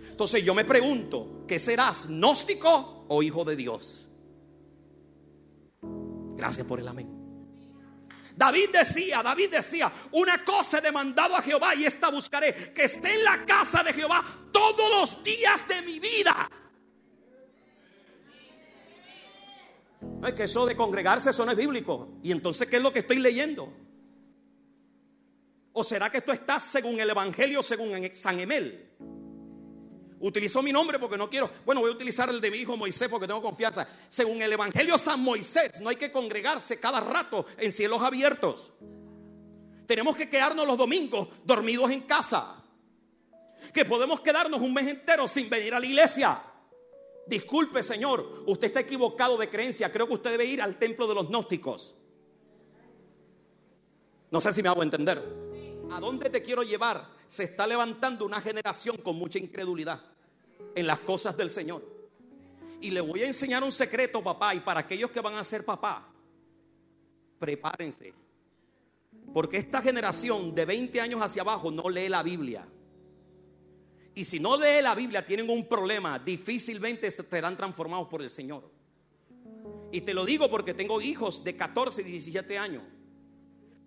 Entonces 0.10 0.42
yo 0.42 0.56
me 0.56 0.64
pregunto, 0.64 1.44
¿qué 1.46 1.60
serás? 1.60 2.08
¿Gnóstico 2.08 3.06
o 3.10 3.22
hijo 3.22 3.44
de 3.44 3.58
Dios? 3.58 4.08
Gracias 5.82 6.66
por 6.66 6.80
el 6.80 6.88
amén. 6.88 7.10
David 8.38 8.70
decía, 8.72 9.22
David 9.22 9.52
decía, 9.52 9.92
una 10.14 10.46
cosa 10.46 10.78
he 10.78 10.82
demandado 10.82 11.36
a 11.36 11.42
Jehová 11.42 11.76
y 11.76 11.84
esta 11.84 12.10
buscaré, 12.10 12.72
que 12.74 12.86
esté 12.86 13.16
en 13.16 13.26
la 13.26 13.46
casa 13.46 13.84
de 13.84 13.92
Jehová 13.92 14.24
todos 14.54 14.90
los 14.90 15.24
días 15.26 15.68
de 15.68 15.82
mi 15.82 16.00
vida. 16.00 16.50
No 20.02 20.26
es 20.26 20.34
que 20.34 20.46
eso 20.46 20.66
de 20.66 20.78
congregarse, 20.78 21.32
eso 21.32 21.46
no 21.46 21.52
es 21.52 21.58
bíblico. 21.58 22.14
Y 22.24 22.32
entonces, 22.32 22.70
¿qué 22.70 22.78
es 22.78 22.82
lo 22.82 22.94
que 22.94 23.00
estoy 23.00 23.20
leyendo? 23.20 23.74
¿O 25.74 25.84
será 25.84 26.10
que 26.10 26.18
esto 26.18 26.34
está 26.34 26.60
según 26.60 27.00
el 27.00 27.10
Evangelio, 27.10 27.64
según 27.64 27.94
San 28.14 28.40
Emel? 28.40 28.90
Utilizó 30.20 30.62
mi 30.62 30.72
nombre 30.72 31.00
porque 31.00 31.18
no 31.18 31.30
quiero. 31.30 31.50
Bueno, 31.66 31.82
voy 31.82 31.92
a 31.92 31.94
utilizar 31.94 32.30
el 32.30 32.40
de 32.40 32.52
mi 32.52 32.58
hijo 32.58 32.78
Moisés 32.78 33.10
porque 33.10 33.26
tengo 33.26 33.42
confianza. 33.42 33.88
Según 34.08 34.42
el 34.42 34.54
Evangelio 34.54 34.98
San 34.98 35.22
Moisés, 35.22 35.80
no 35.82 35.90
hay 35.90 35.96
que 35.96 36.12
congregarse 36.12 36.80
cada 36.80 37.00
rato 37.00 37.46
en 37.58 37.74
cielos 37.74 38.02
abiertos. 38.02 38.72
Tenemos 39.88 40.16
que 40.16 40.30
quedarnos 40.30 40.68
los 40.68 40.78
domingos 40.78 41.28
dormidos 41.44 41.90
en 41.90 42.02
casa. 42.02 42.64
Que 43.74 43.86
podemos 43.86 44.22
quedarnos 44.22 44.62
un 44.62 44.74
mes 44.74 44.88
entero 44.88 45.28
sin 45.28 45.50
venir 45.50 45.74
a 45.74 45.80
la 45.80 45.86
iglesia. 45.86 46.44
Disculpe, 47.26 47.82
Señor, 47.82 48.44
usted 48.46 48.68
está 48.68 48.82
equivocado 48.82 49.38
de 49.38 49.50
creencia. 49.50 49.92
Creo 49.92 50.08
que 50.08 50.14
usted 50.14 50.32
debe 50.32 50.46
ir 50.46 50.62
al 50.62 50.78
templo 50.78 51.08
de 51.08 51.16
los 51.16 51.30
gnósticos. 51.30 51.96
No 54.30 54.40
sé 54.40 54.54
si 54.54 54.62
me 54.62 54.70
hago 54.70 54.84
entender. 54.84 55.51
¿A 55.92 56.00
dónde 56.00 56.30
te 56.30 56.42
quiero 56.42 56.64
llevar? 56.64 57.10
Se 57.28 57.44
está 57.44 57.68
levantando 57.68 58.26
una 58.26 58.42
generación 58.42 58.98
con 58.98 59.18
mucha 59.18 59.40
incredulidad 59.40 60.02
en 60.74 60.88
las 60.88 61.00
cosas 61.00 61.36
del 61.36 61.50
Señor. 61.50 61.84
Y 62.80 62.92
le 62.92 63.02
voy 63.02 63.24
a 63.24 63.28
enseñar 63.28 63.64
un 63.64 63.72
secreto, 63.72 64.24
papá, 64.24 64.56
y 64.56 64.62
para 64.62 64.80
aquellos 64.80 65.12
que 65.12 65.20
van 65.20 65.36
a 65.36 65.44
ser 65.44 65.66
papá, 65.66 66.08
prepárense. 67.40 68.14
Porque 69.34 69.58
esta 69.58 69.82
generación 69.82 70.56
de 70.56 70.66
20 70.66 71.02
años 71.02 71.22
hacia 71.22 71.42
abajo 71.42 71.72
no 71.72 71.90
lee 71.90 72.10
la 72.10 72.24
Biblia. 72.24 72.66
Y 74.16 74.26
si 74.26 74.40
no 74.40 74.58
lee 74.58 74.82
la 74.82 74.96
Biblia, 74.96 75.26
tienen 75.26 75.50
un 75.50 75.68
problema. 75.68 76.20
Difícilmente 76.20 77.12
serán 77.12 77.56
transformados 77.56 78.08
por 78.08 78.22
el 78.22 78.30
Señor. 78.30 78.70
Y 79.92 80.02
te 80.02 80.14
lo 80.14 80.26
digo 80.26 80.50
porque 80.50 80.74
tengo 80.74 81.02
hijos 81.02 81.44
de 81.44 81.56
14 81.56 82.02
y 82.02 82.06
17 82.06 82.58
años. 82.58 82.84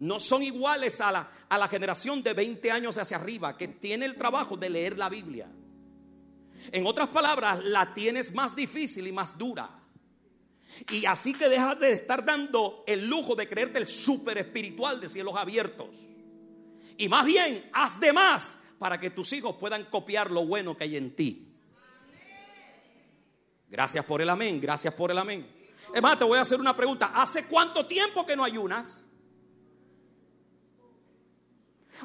No 0.01 0.19
son 0.21 0.43
iguales 0.43 1.01
a 1.01 1.13
la, 1.13 1.31
a 1.49 1.59
la 1.59 1.69
generación 1.69 2.23
de 2.23 2.35
20 2.35 2.71
años 2.71 2.99
hacia 2.99 3.17
arriba 3.17 3.57
que 3.57 3.69
tiene 3.69 4.07
el 4.07 4.17
trabajo 4.17 4.57
de 4.57 4.71
leer 4.71 4.99
la 4.99 5.09
Biblia. 5.09 5.49
En 6.73 6.87
otras 6.87 7.09
palabras, 7.09 7.63
la 7.65 7.93
tienes 7.93 8.33
más 8.33 8.57
difícil 8.57 9.07
y 9.07 9.13
más 9.13 9.37
dura. 9.37 9.71
Y 10.91 11.07
así 11.07 11.35
que 11.35 11.49
dejas 11.49 11.79
de 11.79 11.93
estar 11.93 12.25
dando 12.25 12.85
el 12.87 13.07
lujo 13.07 13.35
de 13.35 13.49
creerte 13.49 13.79
el 13.79 13.89
super 13.89 14.39
espiritual 14.39 15.01
de 15.01 15.09
cielos 15.09 15.35
abiertos. 15.37 15.89
Y 16.97 17.09
más 17.09 17.25
bien, 17.25 17.69
haz 17.73 18.01
de 18.01 18.13
más 18.13 18.59
para 18.79 18.99
que 18.99 19.11
tus 19.11 19.33
hijos 19.33 19.57
puedan 19.57 19.85
copiar 19.87 20.31
lo 20.31 20.47
bueno 20.47 20.77
que 20.77 20.85
hay 20.85 20.97
en 20.97 21.15
ti. 21.15 21.55
Gracias 23.69 24.05
por 24.05 24.21
el 24.23 24.31
amén, 24.31 24.61
gracias 24.61 24.95
por 24.95 25.11
el 25.11 25.19
amén. 25.19 25.47
Es 25.93 26.03
más, 26.03 26.19
te 26.19 26.25
voy 26.25 26.39
a 26.39 26.43
hacer 26.43 26.61
una 26.61 26.77
pregunta. 26.77 27.13
¿Hace 27.15 27.47
cuánto 27.47 27.87
tiempo 27.87 28.27
que 28.27 28.37
no 28.37 28.45
ayunas? 28.45 29.04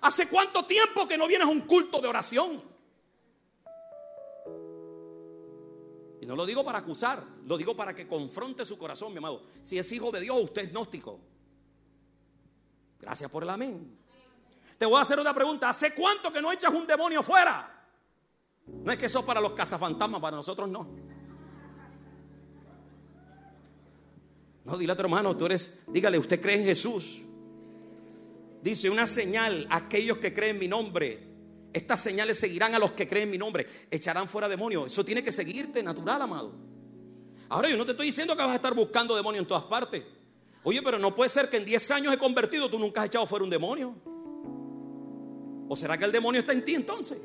¿Hace 0.01 0.27
cuánto 0.27 0.65
tiempo 0.65 1.07
que 1.07 1.17
no 1.17 1.27
vienes 1.27 1.47
a 1.47 1.51
un 1.51 1.61
culto 1.61 1.99
de 1.99 2.07
oración? 2.07 2.61
Y 6.21 6.25
no 6.25 6.35
lo 6.35 6.45
digo 6.45 6.63
para 6.63 6.79
acusar, 6.79 7.23
lo 7.45 7.57
digo 7.57 7.75
para 7.75 7.93
que 7.93 8.07
confronte 8.07 8.65
su 8.65 8.77
corazón, 8.77 9.11
mi 9.11 9.17
amado. 9.17 9.43
Si 9.63 9.77
es 9.77 9.91
hijo 9.91 10.11
de 10.11 10.21
Dios, 10.21 10.37
usted 10.41 10.63
es 10.63 10.71
gnóstico. 10.71 11.19
Gracias 12.99 13.29
por 13.31 13.43
el 13.43 13.49
amén. 13.49 13.97
Te 14.77 14.85
voy 14.85 14.97
a 14.97 15.01
hacer 15.01 15.19
otra 15.19 15.33
pregunta. 15.33 15.69
¿Hace 15.69 15.93
cuánto 15.93 16.31
que 16.31 16.41
no 16.41 16.51
echas 16.51 16.73
un 16.73 16.85
demonio 16.85 17.23
fuera? 17.23 17.87
No 18.65 18.91
es 18.91 18.97
que 18.97 19.07
eso 19.07 19.25
para 19.25 19.41
los 19.41 19.53
cazafantasmas, 19.53 20.21
para 20.21 20.37
nosotros 20.37 20.69
no. 20.69 20.87
No, 24.65 24.77
dile 24.77 24.93
a 24.93 24.95
tu 24.95 25.01
hermano, 25.01 25.35
tú 25.35 25.45
eres, 25.47 25.79
dígale, 25.87 26.17
usted 26.19 26.39
cree 26.39 26.57
en 26.57 26.63
Jesús. 26.63 27.21
Dice 28.61 28.89
una 28.89 29.07
señal 29.07 29.67
aquellos 29.69 30.17
que 30.17 30.33
creen 30.33 30.55
en 30.55 30.59
mi 30.59 30.67
nombre. 30.67 31.27
Estas 31.71 32.01
señales 32.01 32.39
seguirán 32.39 32.75
a 32.75 32.79
los 32.79 32.91
que 32.91 33.07
creen 33.07 33.23
en 33.23 33.31
mi 33.31 33.37
nombre. 33.37 33.65
Echarán 33.89 34.27
fuera 34.27 34.47
demonios. 34.47 34.91
Eso 34.91 35.05
tiene 35.05 35.23
que 35.23 35.31
seguirte 35.31 35.81
natural, 35.81 36.21
amado. 36.21 36.53
Ahora 37.47 37.69
yo 37.69 37.77
no 37.77 37.85
te 37.85 37.91
estoy 37.91 38.07
diciendo 38.07 38.35
que 38.35 38.43
vas 38.43 38.51
a 38.51 38.55
estar 38.55 38.73
buscando 38.73 39.15
demonios 39.15 39.43
en 39.43 39.47
todas 39.47 39.63
partes. 39.63 40.03
Oye, 40.63 40.81
pero 40.83 40.99
no 40.99 41.15
puede 41.15 41.29
ser 41.29 41.49
que 41.49 41.57
en 41.57 41.65
10 41.65 41.91
años 41.91 42.13
he 42.13 42.17
convertido, 42.17 42.69
tú 42.69 42.77
nunca 42.77 43.01
has 43.01 43.07
echado 43.07 43.25
fuera 43.25 43.43
un 43.43 43.49
demonio. 43.49 43.95
¿O 45.67 45.75
será 45.75 45.97
que 45.97 46.05
el 46.05 46.11
demonio 46.11 46.41
está 46.41 46.51
en 46.51 46.65
ti 46.65 46.75
entonces? 46.75 47.17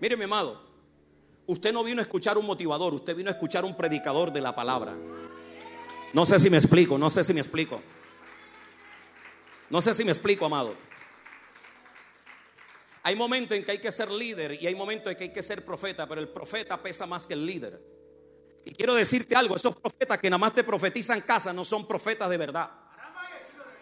Mire, 0.00 0.16
mi 0.16 0.24
amado, 0.24 0.60
usted 1.46 1.72
no 1.72 1.82
vino 1.82 2.00
a 2.00 2.02
escuchar 2.02 2.36
un 2.36 2.44
motivador, 2.44 2.92
usted 2.94 3.16
vino 3.16 3.30
a 3.30 3.32
escuchar 3.32 3.64
un 3.64 3.74
predicador 3.76 4.32
de 4.32 4.40
la 4.40 4.54
palabra. 4.54 4.94
No 6.14 6.24
sé 6.24 6.38
si 6.38 6.48
me 6.48 6.58
explico, 6.58 6.96
no 6.96 7.10
sé 7.10 7.24
si 7.24 7.34
me 7.34 7.40
explico. 7.40 7.82
No 9.68 9.82
sé 9.82 9.92
si 9.94 10.04
me 10.04 10.12
explico, 10.12 10.46
amado. 10.46 10.76
Hay 13.02 13.16
momentos 13.16 13.58
en 13.58 13.64
que 13.64 13.72
hay 13.72 13.78
que 13.80 13.90
ser 13.90 14.12
líder 14.12 14.62
y 14.62 14.68
hay 14.68 14.76
momentos 14.76 15.10
en 15.10 15.18
que 15.18 15.24
hay 15.24 15.32
que 15.32 15.42
ser 15.42 15.64
profeta, 15.64 16.08
pero 16.08 16.20
el 16.20 16.28
profeta 16.28 16.80
pesa 16.80 17.04
más 17.04 17.26
que 17.26 17.34
el 17.34 17.44
líder. 17.44 17.82
Y 18.64 18.72
quiero 18.74 18.94
decirte 18.94 19.34
algo, 19.34 19.56
esos 19.56 19.74
profetas 19.74 20.18
que 20.18 20.30
nada 20.30 20.38
más 20.38 20.54
te 20.54 20.62
profetizan 20.62 21.20
casa 21.22 21.52
no 21.52 21.64
son 21.64 21.84
profetas 21.84 22.30
de 22.30 22.36
verdad. 22.36 22.70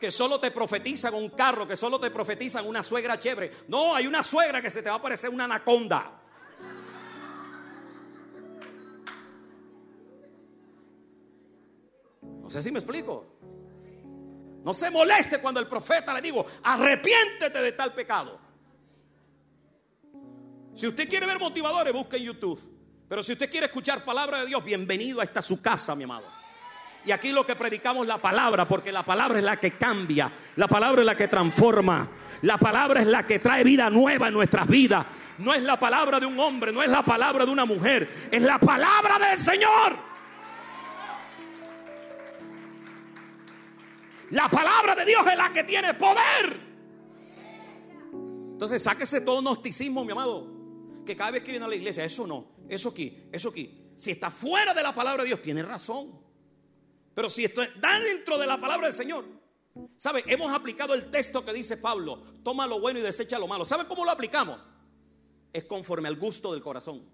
Que 0.00 0.10
solo 0.10 0.40
te 0.40 0.50
profetizan 0.50 1.12
un 1.12 1.28
carro, 1.28 1.68
que 1.68 1.76
solo 1.76 2.00
te 2.00 2.10
profetizan 2.10 2.66
una 2.66 2.82
suegra 2.82 3.18
chévere. 3.18 3.52
No, 3.68 3.94
hay 3.94 4.06
una 4.06 4.24
suegra 4.24 4.62
que 4.62 4.70
se 4.70 4.80
te 4.82 4.88
va 4.88 4.96
a 4.96 5.02
parecer 5.02 5.28
una 5.28 5.44
anaconda. 5.44 6.21
Sé 12.52 12.62
si 12.62 12.70
me 12.70 12.78
explico. 12.78 13.38
No 14.64 14.72
se 14.72 14.90
moleste 14.90 15.40
cuando 15.40 15.58
el 15.58 15.66
profeta 15.66 16.14
le 16.14 16.20
digo, 16.20 16.46
arrepiéntete 16.62 17.60
de 17.60 17.72
tal 17.72 17.92
pecado. 17.92 18.38
Si 20.74 20.86
usted 20.86 21.08
quiere 21.08 21.26
ver 21.26 21.38
motivadores, 21.38 21.92
busque 21.92 22.16
en 22.16 22.24
YouTube. 22.24 22.60
Pero 23.08 23.22
si 23.22 23.32
usted 23.32 23.50
quiere 23.50 23.66
escuchar 23.66 24.04
palabra 24.04 24.40
de 24.40 24.46
Dios, 24.46 24.64
bienvenido 24.64 25.20
a 25.20 25.24
esta 25.24 25.42
su 25.42 25.60
casa, 25.60 25.94
mi 25.94 26.04
amado. 26.04 26.26
Y 27.04 27.10
aquí 27.10 27.32
lo 27.32 27.44
que 27.44 27.56
predicamos 27.56 28.02
es 28.02 28.08
la 28.08 28.18
palabra, 28.18 28.66
porque 28.68 28.92
la 28.92 29.02
palabra 29.02 29.38
es 29.38 29.44
la 29.44 29.56
que 29.56 29.72
cambia, 29.72 30.30
la 30.56 30.68
palabra 30.68 31.02
es 31.02 31.06
la 31.06 31.16
que 31.16 31.26
transforma, 31.26 32.08
la 32.42 32.58
palabra 32.58 33.00
es 33.00 33.06
la 33.08 33.26
que 33.26 33.40
trae 33.40 33.64
vida 33.64 33.90
nueva 33.90 34.28
en 34.28 34.34
nuestras 34.34 34.68
vidas. 34.68 35.04
No 35.38 35.52
es 35.52 35.62
la 35.62 35.78
palabra 35.78 36.20
de 36.20 36.26
un 36.26 36.38
hombre, 36.38 36.72
no 36.72 36.82
es 36.82 36.88
la 36.88 37.04
palabra 37.04 37.44
de 37.44 37.50
una 37.50 37.64
mujer, 37.64 38.28
es 38.30 38.40
la 38.40 38.58
palabra 38.58 39.18
del 39.18 39.38
Señor. 39.38 40.11
La 44.32 44.48
palabra 44.48 44.94
de 44.94 45.04
Dios 45.04 45.26
es 45.26 45.36
la 45.36 45.52
que 45.52 45.62
tiene 45.62 45.92
poder. 45.92 46.58
Entonces 48.12 48.82
sáquese 48.82 49.20
todo 49.20 49.42
gnosticismo, 49.42 50.06
mi 50.06 50.12
amado. 50.12 50.48
Que 51.04 51.14
cada 51.14 51.32
vez 51.32 51.42
que 51.42 51.50
viene 51.50 51.66
a 51.66 51.68
la 51.68 51.74
iglesia, 51.74 52.02
eso 52.02 52.26
no, 52.26 52.46
eso 52.66 52.88
aquí, 52.88 53.24
eso 53.30 53.50
aquí. 53.50 53.92
Si 53.94 54.10
está 54.10 54.30
fuera 54.30 54.72
de 54.72 54.82
la 54.82 54.94
palabra 54.94 55.22
de 55.22 55.28
Dios, 55.28 55.42
tiene 55.42 55.62
razón. 55.62 56.18
Pero 57.14 57.28
si 57.28 57.44
está 57.44 57.68
dentro 58.00 58.38
de 58.38 58.46
la 58.46 58.58
palabra 58.58 58.86
del 58.86 58.96
Señor, 58.96 59.26
¿sabe? 59.98 60.24
Hemos 60.26 60.50
aplicado 60.50 60.94
el 60.94 61.10
texto 61.10 61.44
que 61.44 61.52
dice 61.52 61.76
Pablo: 61.76 62.22
toma 62.42 62.66
lo 62.66 62.80
bueno 62.80 63.00
y 63.00 63.02
desecha 63.02 63.38
lo 63.38 63.46
malo. 63.46 63.66
¿Sabe 63.66 63.86
cómo 63.86 64.02
lo 64.02 64.12
aplicamos? 64.12 64.58
Es 65.52 65.64
conforme 65.64 66.08
al 66.08 66.16
gusto 66.16 66.52
del 66.52 66.62
corazón. 66.62 67.04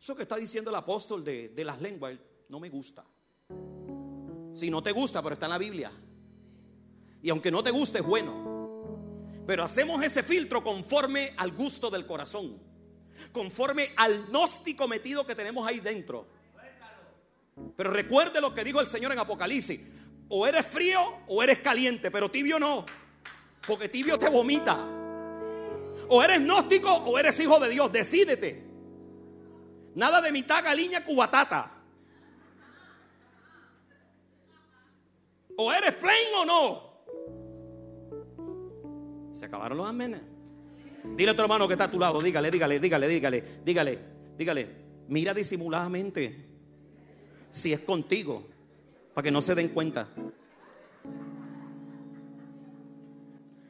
Eso 0.00 0.16
que 0.16 0.22
está 0.22 0.34
diciendo 0.34 0.70
el 0.70 0.76
apóstol 0.76 1.22
de, 1.22 1.50
de 1.50 1.64
las 1.64 1.80
lenguas 1.80 2.18
no 2.48 2.58
me 2.58 2.68
gusta. 2.70 3.04
Si 4.54 4.70
no 4.70 4.84
te 4.84 4.92
gusta, 4.92 5.20
pero 5.20 5.32
está 5.32 5.46
en 5.46 5.50
la 5.50 5.58
Biblia. 5.58 5.90
Y 7.20 7.28
aunque 7.30 7.50
no 7.50 7.60
te 7.62 7.72
guste, 7.72 7.98
es 7.98 8.04
bueno. 8.04 9.42
Pero 9.44 9.64
hacemos 9.64 10.00
ese 10.02 10.22
filtro 10.22 10.62
conforme 10.62 11.34
al 11.36 11.50
gusto 11.50 11.90
del 11.90 12.06
corazón. 12.06 12.56
Conforme 13.32 13.90
al 13.96 14.26
gnóstico 14.26 14.86
metido 14.86 15.26
que 15.26 15.34
tenemos 15.34 15.66
ahí 15.66 15.80
dentro. 15.80 16.28
Pero 17.76 17.90
recuerde 17.90 18.40
lo 18.40 18.54
que 18.54 18.62
dijo 18.62 18.80
el 18.80 18.86
Señor 18.86 19.10
en 19.10 19.18
Apocalipsis. 19.18 19.80
O 20.28 20.46
eres 20.46 20.64
frío 20.64 21.00
o 21.26 21.42
eres 21.42 21.58
caliente, 21.58 22.12
pero 22.12 22.30
tibio 22.30 22.60
no. 22.60 22.86
Porque 23.66 23.88
tibio 23.88 24.20
te 24.20 24.30
vomita. 24.30 24.78
O 26.08 26.22
eres 26.22 26.38
gnóstico 26.38 26.92
o 26.94 27.18
eres 27.18 27.38
hijo 27.40 27.58
de 27.58 27.70
Dios. 27.70 27.90
Decídete. 27.90 28.64
Nada 29.96 30.20
de 30.20 30.30
mitad 30.30 30.62
galiña 30.62 31.04
cubatata. 31.04 31.73
O 35.56 35.72
eres 35.72 35.94
plain 35.94 36.28
o 36.36 36.44
no. 36.44 36.94
Se 39.32 39.46
acabaron 39.46 39.78
los 39.78 39.88
amenes. 39.88 40.20
Dile 41.16 41.32
a 41.32 41.36
tu 41.36 41.42
hermano 41.42 41.66
que 41.68 41.74
está 41.74 41.84
a 41.84 41.90
tu 41.90 41.98
lado, 41.98 42.22
dígale, 42.22 42.50
dígale, 42.50 42.80
dígale, 42.80 43.08
dígale, 43.08 43.44
dígale, 43.64 43.98
dígale. 44.38 44.68
Mira 45.08 45.34
disimuladamente 45.34 46.48
si 47.50 47.72
es 47.72 47.80
contigo, 47.80 48.46
para 49.14 49.22
que 49.22 49.30
no 49.30 49.40
se 49.40 49.54
den 49.54 49.68
cuenta. 49.68 50.08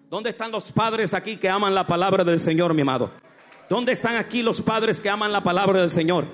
¿Dónde 0.09 0.31
están 0.31 0.53
los 0.53 0.73
padres 0.73 1.13
aquí 1.13 1.37
que 1.37 1.49
aman 1.49 1.75
la 1.75 1.87
palabra 1.87 2.25
del 2.25 2.41
Señor, 2.41 2.73
mi 2.73 2.83
amado? 2.83 3.11
¿Dónde 3.69 3.93
están 3.93 4.17
aquí 4.17 4.43
los 4.43 4.63
padres 4.63 5.01
que 5.01 5.11
aman 5.11 5.33
la 5.33 5.43
palabra 5.43 5.81
del 5.81 5.91
Señor? 5.91 6.27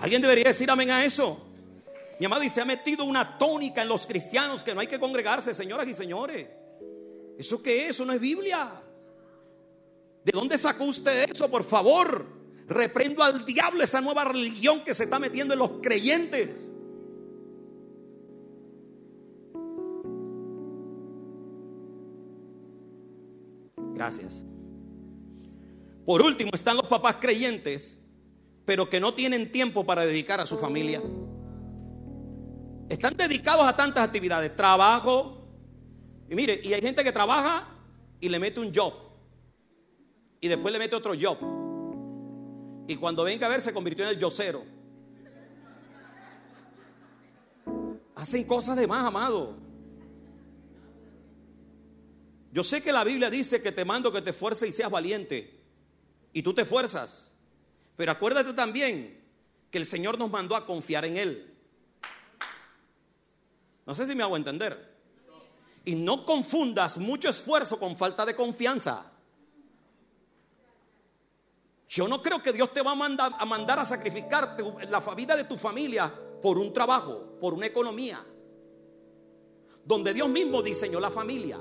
¿Alguien 0.00 0.20
debería 0.20 0.44
decir 0.44 0.70
amén 0.70 0.90
a 0.90 1.04
eso? 1.04 1.43
Mi 2.24 2.26
amado, 2.26 2.42
y 2.42 2.48
se 2.48 2.62
ha 2.62 2.64
metido 2.64 3.04
una 3.04 3.36
tónica 3.36 3.82
en 3.82 3.88
los 3.88 4.06
cristianos 4.06 4.64
que 4.64 4.74
no 4.74 4.80
hay 4.80 4.86
que 4.86 4.98
congregarse, 4.98 5.52
señoras 5.52 5.86
y 5.86 5.92
señores. 5.92 6.48
¿Eso 7.36 7.62
qué 7.62 7.82
es? 7.84 7.90
Eso 7.90 8.06
no 8.06 8.14
es 8.14 8.20
Biblia. 8.20 8.82
¿De 10.24 10.32
dónde 10.32 10.56
sacó 10.56 10.84
usted 10.84 11.28
eso, 11.30 11.50
por 11.50 11.64
favor? 11.64 12.26
Reprendo 12.66 13.22
al 13.22 13.44
diablo 13.44 13.84
esa 13.84 14.00
nueva 14.00 14.24
religión 14.24 14.82
que 14.84 14.94
se 14.94 15.04
está 15.04 15.18
metiendo 15.18 15.52
en 15.52 15.58
los 15.58 15.72
creyentes. 15.82 16.66
Gracias. 23.92 24.42
Por 26.06 26.22
último, 26.22 26.52
están 26.54 26.78
los 26.78 26.86
papás 26.86 27.16
creyentes, 27.20 27.98
pero 28.64 28.88
que 28.88 28.98
no 28.98 29.12
tienen 29.12 29.52
tiempo 29.52 29.84
para 29.84 30.06
dedicar 30.06 30.40
a 30.40 30.46
su 30.46 30.56
familia. 30.56 31.02
Están 32.88 33.16
dedicados 33.16 33.66
a 33.66 33.74
tantas 33.74 34.04
actividades, 34.04 34.54
trabajo. 34.54 35.46
Y 36.28 36.34
mire, 36.34 36.60
y 36.62 36.72
hay 36.72 36.80
gente 36.80 37.02
que 37.02 37.12
trabaja 37.12 37.68
y 38.20 38.28
le 38.28 38.38
mete 38.38 38.60
un 38.60 38.72
job. 38.74 38.94
Y 40.40 40.48
después 40.48 40.72
le 40.72 40.78
mete 40.78 40.94
otro 40.94 41.14
job. 41.18 41.38
Y 42.86 42.96
cuando 42.96 43.24
venga 43.24 43.46
a 43.46 43.50
ver, 43.50 43.60
se 43.60 43.72
convirtió 43.72 44.04
en 44.04 44.10
el 44.10 44.18
yocero. 44.18 44.62
Hacen 48.14 48.44
cosas 48.44 48.76
de 48.76 48.86
más, 48.86 49.04
amado. 49.04 49.56
Yo 52.52 52.62
sé 52.62 52.82
que 52.82 52.92
la 52.92 53.02
Biblia 53.02 53.30
dice 53.30 53.60
que 53.60 53.72
te 53.72 53.84
mando 53.84 54.12
que 54.12 54.22
te 54.22 54.30
esfuerces 54.30 54.68
y 54.68 54.72
seas 54.72 54.90
valiente. 54.90 55.60
Y 56.32 56.42
tú 56.42 56.54
te 56.54 56.62
esfuerzas. 56.62 57.32
Pero 57.96 58.12
acuérdate 58.12 58.52
también 58.52 59.20
que 59.70 59.78
el 59.78 59.86
Señor 59.86 60.18
nos 60.18 60.30
mandó 60.30 60.54
a 60.54 60.66
confiar 60.66 61.04
en 61.04 61.16
Él. 61.16 61.53
No 63.86 63.94
sé 63.94 64.06
si 64.06 64.14
me 64.14 64.22
hago 64.22 64.36
entender. 64.36 64.94
Y 65.84 65.94
no 65.94 66.24
confundas 66.24 66.96
mucho 66.96 67.28
esfuerzo 67.28 67.78
con 67.78 67.96
falta 67.96 68.24
de 68.24 68.34
confianza. 68.34 69.10
Yo 71.88 72.08
no 72.08 72.22
creo 72.22 72.42
que 72.42 72.52
Dios 72.52 72.72
te 72.72 72.82
va 72.82 72.92
a 72.92 72.96
mandar 72.96 73.32
a, 73.38 73.44
mandar 73.44 73.78
a 73.78 73.84
sacrificar 73.84 74.56
la 74.88 75.00
vida 75.14 75.36
de 75.36 75.44
tu 75.44 75.56
familia 75.56 76.12
por 76.42 76.58
un 76.58 76.72
trabajo, 76.72 77.38
por 77.40 77.54
una 77.54 77.66
economía, 77.66 78.24
donde 79.84 80.14
Dios 80.14 80.28
mismo 80.28 80.62
diseñó 80.62 80.98
la 80.98 81.10
familia. 81.10 81.58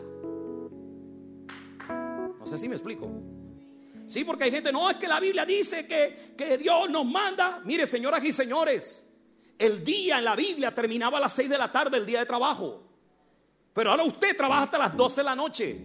No 2.40 2.48
sé 2.48 2.58
si 2.58 2.68
me 2.68 2.76
explico. 2.76 3.10
Sí, 4.08 4.24
porque 4.24 4.46
hay 4.46 4.52
gente, 4.52 4.72
no, 4.72 4.90
es 4.90 4.98
que 4.98 5.08
la 5.08 5.20
Biblia 5.20 5.46
dice 5.46 5.86
que, 5.86 6.34
que 6.38 6.58
Dios 6.58 6.90
nos 6.90 7.06
manda. 7.06 7.62
Mire, 7.66 7.86
señoras 7.86 8.24
y 8.24 8.34
señores, 8.34 9.06
el 9.58 9.84
día 9.84 10.20
en 10.20 10.26
la 10.26 10.36
Biblia 10.36 10.74
terminaba 10.74 11.18
a 11.18 11.22
las 11.22 11.34
6 11.34 11.49
de 11.49 11.58
la 11.58 11.72
tarde, 11.72 11.97
el 11.97 12.06
día 12.06 12.20
de 12.20 12.26
trabajo. 12.26 12.82
Pero 13.74 13.91
ahora 13.91 14.04
usted 14.04 14.36
trabaja 14.38 14.64
hasta 14.64 14.78
las 14.78 14.95
12 14.95 15.22
de 15.22 15.24
la 15.24 15.36
noche. 15.36 15.82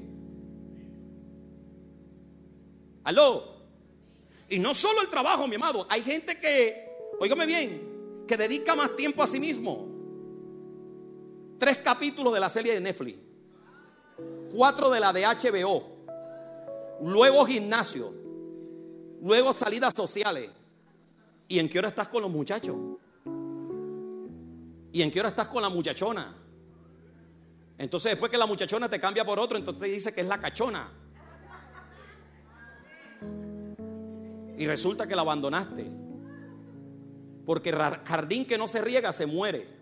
Aló. 3.04 3.56
Y 4.50 4.58
no 4.58 4.74
solo 4.74 5.02
el 5.02 5.08
trabajo, 5.08 5.46
mi 5.46 5.56
amado. 5.56 5.86
Hay 5.88 6.02
gente 6.02 6.38
que, 6.38 6.90
óigame 7.20 7.46
bien, 7.46 8.24
que 8.26 8.36
dedica 8.36 8.74
más 8.74 8.94
tiempo 8.96 9.22
a 9.22 9.26
sí 9.26 9.40
mismo. 9.40 9.88
Tres 11.58 11.78
capítulos 11.78 12.32
de 12.32 12.40
la 12.40 12.48
serie 12.48 12.74
de 12.74 12.80
Netflix. 12.80 13.18
Cuatro 14.52 14.90
de 14.90 15.00
la 15.00 15.12
de 15.12 15.22
HBO. 15.22 15.82
Luego 17.02 17.44
gimnasio. 17.46 18.12
Luego 19.22 19.52
salidas 19.52 19.94
sociales. 19.94 20.50
¿Y 21.48 21.58
en 21.58 21.68
qué 21.68 21.78
hora 21.78 21.88
estás 21.88 22.08
con 22.08 22.22
los 22.22 22.30
muchachos? 22.30 22.76
¿Y 24.92 25.02
en 25.02 25.10
qué 25.10 25.20
hora 25.20 25.28
estás 25.28 25.48
con 25.48 25.62
la 25.62 25.68
muchachona? 25.68 26.34
Entonces 27.78 28.12
después 28.12 28.30
que 28.30 28.38
la 28.38 28.46
muchachona 28.46 28.88
te 28.88 28.98
cambia 28.98 29.24
por 29.24 29.38
otro, 29.38 29.56
entonces 29.56 29.80
te 29.80 29.88
dice 29.88 30.12
que 30.12 30.22
es 30.22 30.26
la 30.26 30.38
cachona. 30.38 30.90
Y 34.56 34.66
resulta 34.66 35.06
que 35.06 35.14
la 35.14 35.22
abandonaste. 35.22 35.88
Porque 37.46 37.72
jardín 38.04 38.44
que 38.44 38.58
no 38.58 38.66
se 38.66 38.80
riega 38.82 39.12
se 39.12 39.24
muere. 39.24 39.78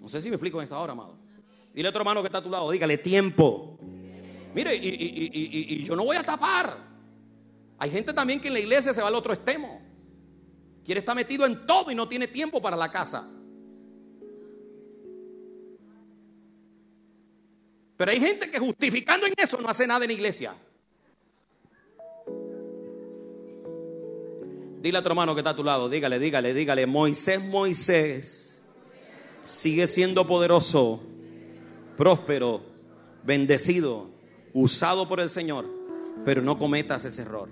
No 0.00 0.08
sé 0.08 0.20
si 0.20 0.28
me 0.28 0.36
explico 0.36 0.58
en 0.58 0.64
esta 0.64 0.78
hora, 0.78 0.92
amado. 0.92 1.16
Dile 1.74 1.88
a 1.88 1.90
otro 1.90 2.00
hermano 2.00 2.22
que 2.22 2.28
está 2.28 2.38
a 2.38 2.42
tu 2.42 2.50
lado, 2.50 2.70
dígale 2.70 2.98
tiempo. 2.98 3.78
Mire, 4.54 4.74
y, 4.74 5.82
yo 5.84 5.96
no 5.96 6.04
voy 6.04 6.16
a 6.16 6.22
tapar. 6.22 6.76
Hay 7.78 7.90
gente 7.90 8.12
también 8.12 8.40
que 8.40 8.48
en 8.48 8.54
la 8.54 8.60
iglesia 8.60 8.94
se 8.94 9.02
va 9.02 9.08
al 9.08 9.14
otro 9.14 9.32
extremo. 9.32 9.81
Quiere 10.92 11.00
estar 11.00 11.16
metido 11.16 11.46
en 11.46 11.66
todo 11.66 11.90
y 11.90 11.94
no 11.94 12.06
tiene 12.06 12.28
tiempo 12.28 12.60
para 12.60 12.76
la 12.76 12.92
casa. 12.92 13.26
Pero 17.96 18.10
hay 18.10 18.20
gente 18.20 18.50
que 18.50 18.58
justificando 18.58 19.26
en 19.26 19.32
eso 19.34 19.58
no 19.58 19.70
hace 19.70 19.86
nada 19.86 20.04
en 20.04 20.08
la 20.08 20.12
iglesia. 20.12 20.54
Dile 24.82 24.98
a 24.98 25.00
otro 25.00 25.12
hermano 25.12 25.34
que 25.34 25.40
está 25.40 25.52
a 25.52 25.56
tu 25.56 25.64
lado, 25.64 25.88
dígale, 25.88 26.18
dígale, 26.18 26.52
dígale, 26.52 26.86
Moisés, 26.86 27.42
Moisés 27.42 28.60
sigue 29.44 29.86
siendo 29.86 30.26
poderoso, 30.26 31.00
próspero, 31.96 32.66
bendecido, 33.24 34.10
usado 34.52 35.08
por 35.08 35.20
el 35.20 35.30
Señor, 35.30 35.70
pero 36.26 36.42
no 36.42 36.58
cometas 36.58 37.06
ese 37.06 37.22
error. 37.22 37.48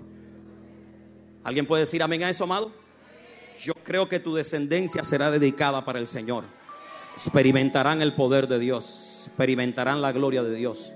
¿Alguien 1.43 1.65
puede 1.65 1.85
decir 1.85 2.03
amén 2.03 2.21
a 2.21 2.29
eso, 2.29 2.43
amado? 2.43 2.79
Yo 3.61 3.73
creo 3.73 4.09
que 4.09 4.19
tu 4.19 4.33
descendencia 4.33 5.03
será 5.03 5.31
dedicada 5.31 5.85
para 5.85 5.99
el 5.99 6.07
Señor. 6.07 6.45
Experimentarán 7.15 8.01
el 8.01 8.15
poder 8.15 8.47
de 8.47 8.59
Dios 8.59 9.11
experimentarán 9.27 10.01
la 10.01 10.11
gloria 10.11 10.43
de 10.43 10.55
Dios. 10.55 10.91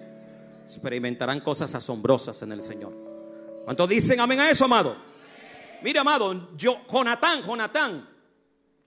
Experimentarán 0.66 1.42
cosas 1.42 1.76
asombrosas 1.76 2.42
en 2.42 2.52
el 2.52 2.62
Señor. 2.62 2.94
¿Cuántos 3.64 3.90
dicen 3.90 4.20
amén 4.20 4.40
a 4.40 4.50
eso, 4.50 4.66
amado? 4.66 4.98
Mira, 5.82 6.02
amado, 6.02 6.56
yo, 6.56 6.82
Jonatán, 6.92 7.44
Jonatán, 7.44 8.10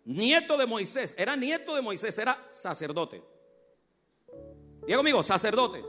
nieto 0.04 0.56
de 0.56 0.66
Moisés, 0.66 1.14
era 1.16 1.36
nieto 1.36 1.74
de 1.74 1.82
Moisés, 1.82 2.18
era 2.18 2.36
sacerdote. 2.50 3.22
Diga 4.86 4.96
conmigo, 4.96 5.22
sacerdote. 5.22 5.84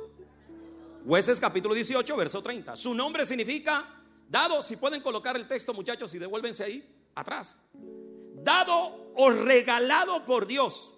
Jueces 1.06 1.40
capítulo 1.40 1.74
18, 1.74 2.16
verso 2.16 2.44
30. 2.44 2.76
Su 2.76 2.94
nombre 2.94 3.26
significa 3.26 4.04
dado, 4.28 4.62
si 4.62 4.76
pueden 4.76 5.02
colocar 5.02 5.36
el 5.36 5.48
texto 5.48 5.74
muchachos 5.74 6.14
y 6.14 6.20
devuélvense 6.20 6.64
ahí, 6.64 6.99
atrás. 7.16 7.58
Dado 8.44 9.12
o 9.16 9.30
regalado 9.30 10.26
por 10.26 10.48
Dios. 10.48 10.94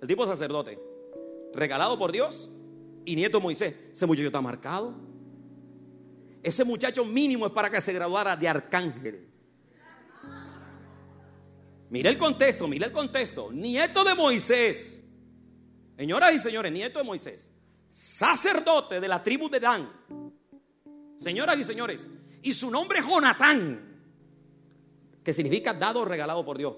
El 0.00 0.08
tipo 0.08 0.26
sacerdote 0.26 0.78
regalado 1.56 1.98
por 1.98 2.12
Dios 2.12 2.48
y 3.04 3.16
nieto 3.16 3.40
Moisés. 3.40 3.74
Ese 3.92 4.06
muchacho 4.06 4.26
está 4.26 4.40
marcado. 4.40 4.94
Ese 6.42 6.64
muchacho 6.64 7.04
mínimo 7.04 7.46
es 7.46 7.52
para 7.52 7.70
que 7.70 7.80
se 7.80 7.92
graduara 7.92 8.36
de 8.36 8.48
arcángel. 8.48 9.28
Mira 11.90 12.10
el 12.10 12.18
contexto, 12.18 12.68
mira 12.68 12.86
el 12.86 12.92
contexto. 12.92 13.50
Nieto 13.50 14.04
de 14.04 14.14
Moisés. 14.14 15.00
Señoras 15.96 16.34
y 16.34 16.38
señores, 16.38 16.72
nieto 16.72 16.98
de 16.98 17.04
Moisés. 17.04 17.50
Sacerdote 17.92 19.00
de 19.00 19.08
la 19.08 19.22
tribu 19.22 19.48
de 19.48 19.60
Dan. 19.60 19.90
Señoras 21.16 21.58
y 21.58 21.64
señores. 21.64 22.06
Y 22.42 22.52
su 22.52 22.70
nombre 22.70 22.98
es 22.98 23.06
Jonatán. 23.06 23.95
Que 25.26 25.34
significa 25.34 25.74
dado 25.74 26.02
o 26.02 26.04
regalado 26.04 26.44
por 26.44 26.56
Dios. 26.56 26.76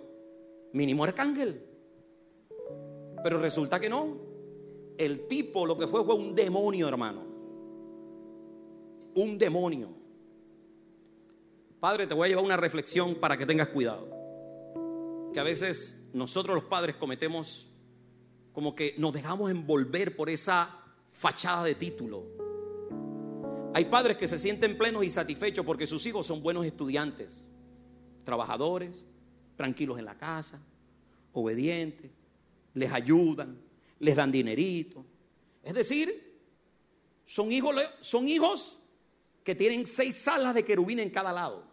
Mínimo 0.72 1.04
arcángel. 1.04 1.66
Pero 3.22 3.38
resulta 3.38 3.78
que 3.78 3.90
no 3.90 4.16
el 4.96 5.26
tipo 5.26 5.66
lo 5.66 5.76
que 5.76 5.86
fue 5.86 6.02
fue 6.02 6.14
un 6.14 6.34
demonio, 6.34 6.88
hermano. 6.88 7.26
Un 9.16 9.36
demonio. 9.36 9.90
Padre, 11.78 12.06
te 12.06 12.14
voy 12.14 12.24
a 12.24 12.28
llevar 12.30 12.44
una 12.46 12.56
reflexión 12.56 13.16
para 13.16 13.36
que 13.36 13.44
tengas 13.44 13.68
cuidado. 13.68 14.08
Que 15.34 15.40
a 15.40 15.44
veces 15.44 15.94
nosotros 16.14 16.54
los 16.54 16.64
padres 16.64 16.96
cometemos 16.96 17.68
como 18.54 18.74
que 18.74 18.94
nos 18.96 19.12
dejamos 19.12 19.50
envolver 19.50 20.16
por 20.16 20.30
esa 20.30 20.80
fachada 21.12 21.64
de 21.64 21.74
título. 21.74 22.24
Hay 23.74 23.84
padres 23.84 24.16
que 24.16 24.26
se 24.26 24.38
sienten 24.38 24.78
plenos 24.78 25.04
y 25.04 25.10
satisfechos 25.10 25.66
porque 25.66 25.86
sus 25.86 26.06
hijos 26.06 26.26
son 26.26 26.42
buenos 26.42 26.64
estudiantes, 26.64 27.44
trabajadores, 28.28 29.06
tranquilos 29.56 29.98
en 29.98 30.04
la 30.04 30.14
casa, 30.14 30.60
obedientes, 31.32 32.10
les 32.74 32.92
ayudan, 32.92 33.58
les 34.00 34.14
dan 34.14 34.30
dinerito. 34.30 35.02
Es 35.62 35.72
decir, 35.72 36.38
son 37.24 37.50
hijos, 37.50 37.74
son 38.02 38.28
hijos 38.28 38.78
que 39.42 39.54
tienen 39.54 39.86
seis 39.86 40.18
salas 40.18 40.52
de 40.52 40.62
querubín 40.62 40.98
en 40.98 41.08
cada 41.08 41.32
lado. 41.32 41.64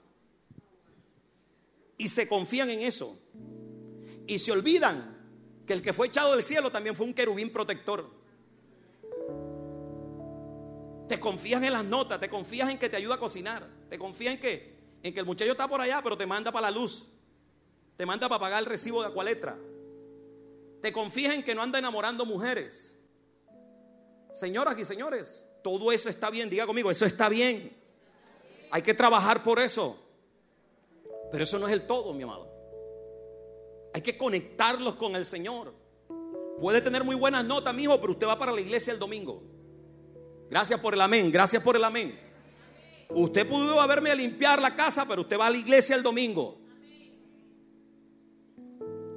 Y 1.97 2.07
se 2.07 2.25
confían 2.25 2.69
en 2.69 2.79
eso. 2.79 3.19
Y 4.25 4.39
se 4.39 4.53
olvidan 4.53 5.13
que 5.67 5.73
el 5.73 5.81
que 5.81 5.91
fue 5.91 6.07
echado 6.07 6.31
del 6.31 6.41
cielo 6.41 6.71
también 6.71 6.95
fue 6.95 7.05
un 7.05 7.13
querubín 7.13 7.51
protector. 7.51 8.09
Te 11.09 11.19
confías 11.19 11.61
en 11.61 11.73
las 11.73 11.83
notas, 11.83 12.17
te 12.17 12.29
confías 12.29 12.69
en 12.69 12.79
que 12.79 12.87
te 12.87 12.95
ayuda 12.95 13.15
a 13.15 13.19
cocinar, 13.19 13.67
te 13.89 13.99
confías 13.99 14.35
en 14.35 14.39
que, 14.39 14.74
en 15.05 15.13
que 15.13 15.19
el 15.19 15.25
muchacho 15.27 15.51
está 15.51 15.67
por 15.67 15.79
allá, 15.79 16.01
pero 16.01 16.17
te 16.17 16.25
manda 16.25 16.51
para 16.51 16.71
la 16.71 16.75
luz, 16.75 17.05
te 17.95 18.07
manda 18.07 18.27
para 18.27 18.39
pagar 18.39 18.63
el 18.63 18.65
recibo 18.65 19.01
de 19.03 19.07
Acualetra, 19.07 19.55
te 20.81 20.91
confías 20.91 21.35
en 21.35 21.43
que 21.43 21.53
no 21.53 21.61
anda 21.61 21.77
enamorando 21.77 22.25
mujeres. 22.25 22.97
Señoras 24.31 24.75
y 24.79 24.83
señores, 24.83 25.47
todo 25.63 25.91
eso 25.91 26.09
está 26.09 26.31
bien. 26.31 26.49
Diga 26.49 26.65
conmigo, 26.65 26.89
eso 26.89 27.05
está 27.05 27.29
bien. 27.29 27.77
Hay 28.71 28.81
que 28.81 28.95
trabajar 28.95 29.43
por 29.43 29.59
eso. 29.59 29.95
Pero 31.31 31.43
eso 31.43 31.59
no 31.59 31.67
es 31.67 31.73
el 31.73 31.85
todo, 31.85 32.11
mi 32.11 32.23
amado. 32.23 32.51
Hay 33.93 34.01
que 34.01 34.17
conectarlos 34.17 34.95
con 34.95 35.15
el 35.15 35.23
Señor. 35.23 35.71
Puede 36.59 36.81
tener 36.81 37.03
muy 37.03 37.15
buenas 37.15 37.45
notas, 37.45 37.75
mi 37.75 37.83
hijo, 37.83 38.01
pero 38.01 38.13
usted 38.13 38.25
va 38.25 38.39
para 38.39 38.51
la 38.51 38.59
iglesia 38.59 38.91
el 38.91 38.97
domingo. 38.97 39.43
Gracias 40.49 40.79
por 40.79 40.95
el 40.95 41.01
amén, 41.01 41.31
gracias 41.31 41.61
por 41.61 41.75
el 41.75 41.83
amén. 41.83 42.24
Usted 43.09 43.47
pudo 43.47 43.79
haberme 43.79 44.11
a 44.11 44.15
limpiar 44.15 44.61
la 44.61 44.75
casa, 44.75 45.05
pero 45.07 45.21
usted 45.21 45.39
va 45.39 45.47
a 45.47 45.49
la 45.49 45.57
iglesia 45.57 45.95
el 45.95 46.03
domingo. 46.03 46.57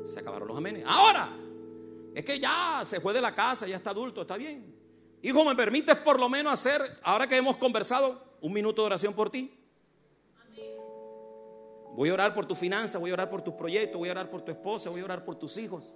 Se 0.04 0.20
acabaron 0.20 0.48
los 0.48 0.56
amenes. 0.56 0.84
Ahora, 0.86 1.36
es 2.14 2.24
que 2.24 2.38
ya 2.38 2.82
se 2.84 3.00
fue 3.00 3.12
de 3.12 3.20
la 3.20 3.34
casa, 3.34 3.66
ya 3.66 3.76
está 3.76 3.90
adulto, 3.90 4.22
está 4.22 4.36
bien. 4.36 4.74
Hijo, 5.22 5.44
¿me 5.44 5.54
permites 5.54 5.96
por 5.96 6.18
lo 6.18 6.28
menos 6.28 6.52
hacer, 6.52 6.98
ahora 7.02 7.26
que 7.26 7.36
hemos 7.36 7.56
conversado, 7.56 8.22
un 8.40 8.52
minuto 8.52 8.82
de 8.82 8.86
oración 8.86 9.14
por 9.14 9.30
ti? 9.30 9.52
Voy 11.94 12.10
a 12.10 12.14
orar 12.14 12.34
por 12.34 12.46
tu 12.46 12.54
finanzas, 12.54 13.00
voy 13.00 13.10
a 13.10 13.14
orar 13.14 13.28
por 13.28 13.42
tus 13.42 13.54
proyectos, 13.54 13.98
voy 13.98 14.08
a 14.08 14.12
orar 14.12 14.30
por 14.30 14.42
tu 14.42 14.52
esposa, 14.52 14.88
voy 14.88 15.00
a 15.00 15.04
orar 15.04 15.24
por 15.24 15.34
tus 15.34 15.58
hijos. 15.58 15.92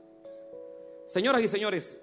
Señoras 1.06 1.42
y 1.42 1.48
señores, 1.48 1.96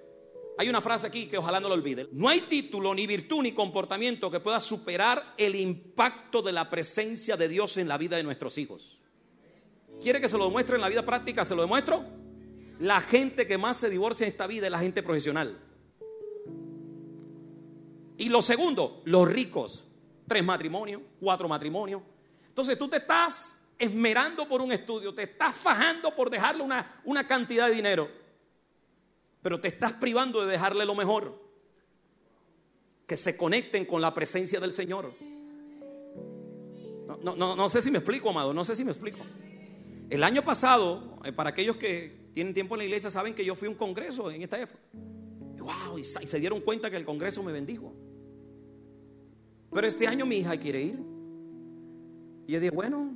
Hay 0.58 0.68
una 0.68 0.80
frase 0.80 1.06
aquí 1.06 1.26
que 1.26 1.38
ojalá 1.38 1.60
no 1.60 1.68
lo 1.68 1.74
olvide. 1.74 2.08
No 2.12 2.28
hay 2.28 2.42
título, 2.42 2.94
ni 2.94 3.06
virtud, 3.06 3.42
ni 3.42 3.52
comportamiento 3.52 4.30
que 4.30 4.40
pueda 4.40 4.60
superar 4.60 5.34
el 5.38 5.54
impacto 5.54 6.42
de 6.42 6.52
la 6.52 6.68
presencia 6.68 7.36
de 7.36 7.48
Dios 7.48 7.76
en 7.76 7.88
la 7.88 7.96
vida 7.96 8.16
de 8.16 8.22
nuestros 8.22 8.58
hijos. 8.58 8.98
¿Quiere 10.02 10.20
que 10.20 10.28
se 10.28 10.38
lo 10.38 10.44
demuestre 10.44 10.76
en 10.76 10.82
la 10.82 10.88
vida 10.88 11.04
práctica? 11.04 11.44
¿Se 11.44 11.54
lo 11.54 11.62
demuestro? 11.62 12.04
La 12.78 13.00
gente 13.00 13.46
que 13.46 13.58
más 13.58 13.76
se 13.76 13.90
divorcia 13.90 14.26
en 14.26 14.32
esta 14.32 14.46
vida 14.46 14.66
es 14.66 14.72
la 14.72 14.78
gente 14.78 15.02
profesional. 15.02 15.58
Y 18.16 18.28
lo 18.28 18.42
segundo, 18.42 19.02
los 19.04 19.30
ricos. 19.30 19.86
Tres 20.26 20.44
matrimonios, 20.44 21.02
cuatro 21.18 21.48
matrimonios. 21.48 22.02
Entonces 22.48 22.78
tú 22.78 22.88
te 22.88 22.98
estás 22.98 23.56
esmerando 23.78 24.46
por 24.46 24.60
un 24.60 24.72
estudio, 24.72 25.14
te 25.14 25.22
estás 25.22 25.56
fajando 25.56 26.14
por 26.14 26.28
dejarle 26.28 26.62
una, 26.62 27.00
una 27.04 27.26
cantidad 27.26 27.68
de 27.68 27.74
dinero, 27.74 28.10
pero 29.42 29.60
te 29.60 29.68
estás 29.68 29.92
privando 29.94 30.42
de 30.42 30.52
dejarle 30.52 30.84
lo 30.84 30.94
mejor. 30.94 31.40
Que 33.06 33.16
se 33.16 33.36
conecten 33.36 33.84
con 33.84 34.00
la 34.00 34.14
presencia 34.14 34.60
del 34.60 34.72
Señor. 34.72 35.12
No, 37.22 37.34
no, 37.34 37.56
no, 37.56 37.68
sé 37.68 37.82
si 37.82 37.90
me 37.90 37.98
explico, 37.98 38.30
amado, 38.30 38.54
no 38.54 38.64
sé 38.64 38.76
si 38.76 38.84
me 38.84 38.92
explico. 38.92 39.18
El 40.08 40.22
año 40.22 40.42
pasado, 40.42 41.18
eh, 41.24 41.32
para 41.32 41.50
aquellos 41.50 41.76
que 41.76 42.30
tienen 42.34 42.54
tiempo 42.54 42.74
en 42.74 42.78
la 42.78 42.84
iglesia, 42.84 43.10
saben 43.10 43.34
que 43.34 43.44
yo 43.44 43.54
fui 43.54 43.66
a 43.66 43.70
un 43.70 43.76
congreso 43.76 44.30
en 44.30 44.42
esta 44.42 44.60
época. 44.60 44.80
Wow, 45.58 45.98
y 45.98 46.04
se 46.04 46.38
dieron 46.38 46.60
cuenta 46.60 46.90
que 46.90 46.96
el 46.96 47.04
congreso 47.04 47.42
me 47.42 47.52
bendijo. 47.52 47.92
Pero 49.72 49.86
este 49.86 50.06
año 50.06 50.26
mi 50.26 50.36
hija 50.36 50.56
quiere 50.56 50.82
ir. 50.82 50.98
Y 52.46 52.52
yo 52.52 52.60
dije, 52.60 52.74
bueno, 52.74 53.12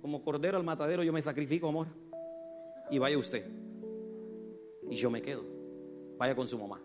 como 0.00 0.22
cordero 0.22 0.56
al 0.56 0.64
matadero 0.64 1.02
yo 1.02 1.12
me 1.12 1.20
sacrifico, 1.20 1.68
amor. 1.68 1.88
Y 2.90 2.98
vaya 2.98 3.18
usted. 3.18 3.44
Y 4.90 4.96
yo 4.96 5.10
me 5.10 5.20
quedo. 5.20 5.57
Vaya 6.18 6.34
con 6.34 6.46
su 6.46 6.58
mamá. 6.58 6.80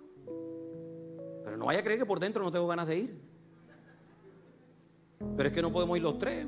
Pero 1.43 1.57
no 1.57 1.65
vaya 1.65 1.79
a 1.79 1.83
creer 1.83 1.99
que 1.99 2.05
por 2.05 2.19
dentro 2.19 2.43
no 2.43 2.51
tengo 2.51 2.67
ganas 2.67 2.87
de 2.87 2.97
ir. 2.99 3.21
Pero 5.35 5.49
es 5.49 5.55
que 5.55 5.61
no 5.61 5.71
podemos 5.71 5.97
ir 5.97 6.03
los 6.03 6.17
tres. 6.17 6.45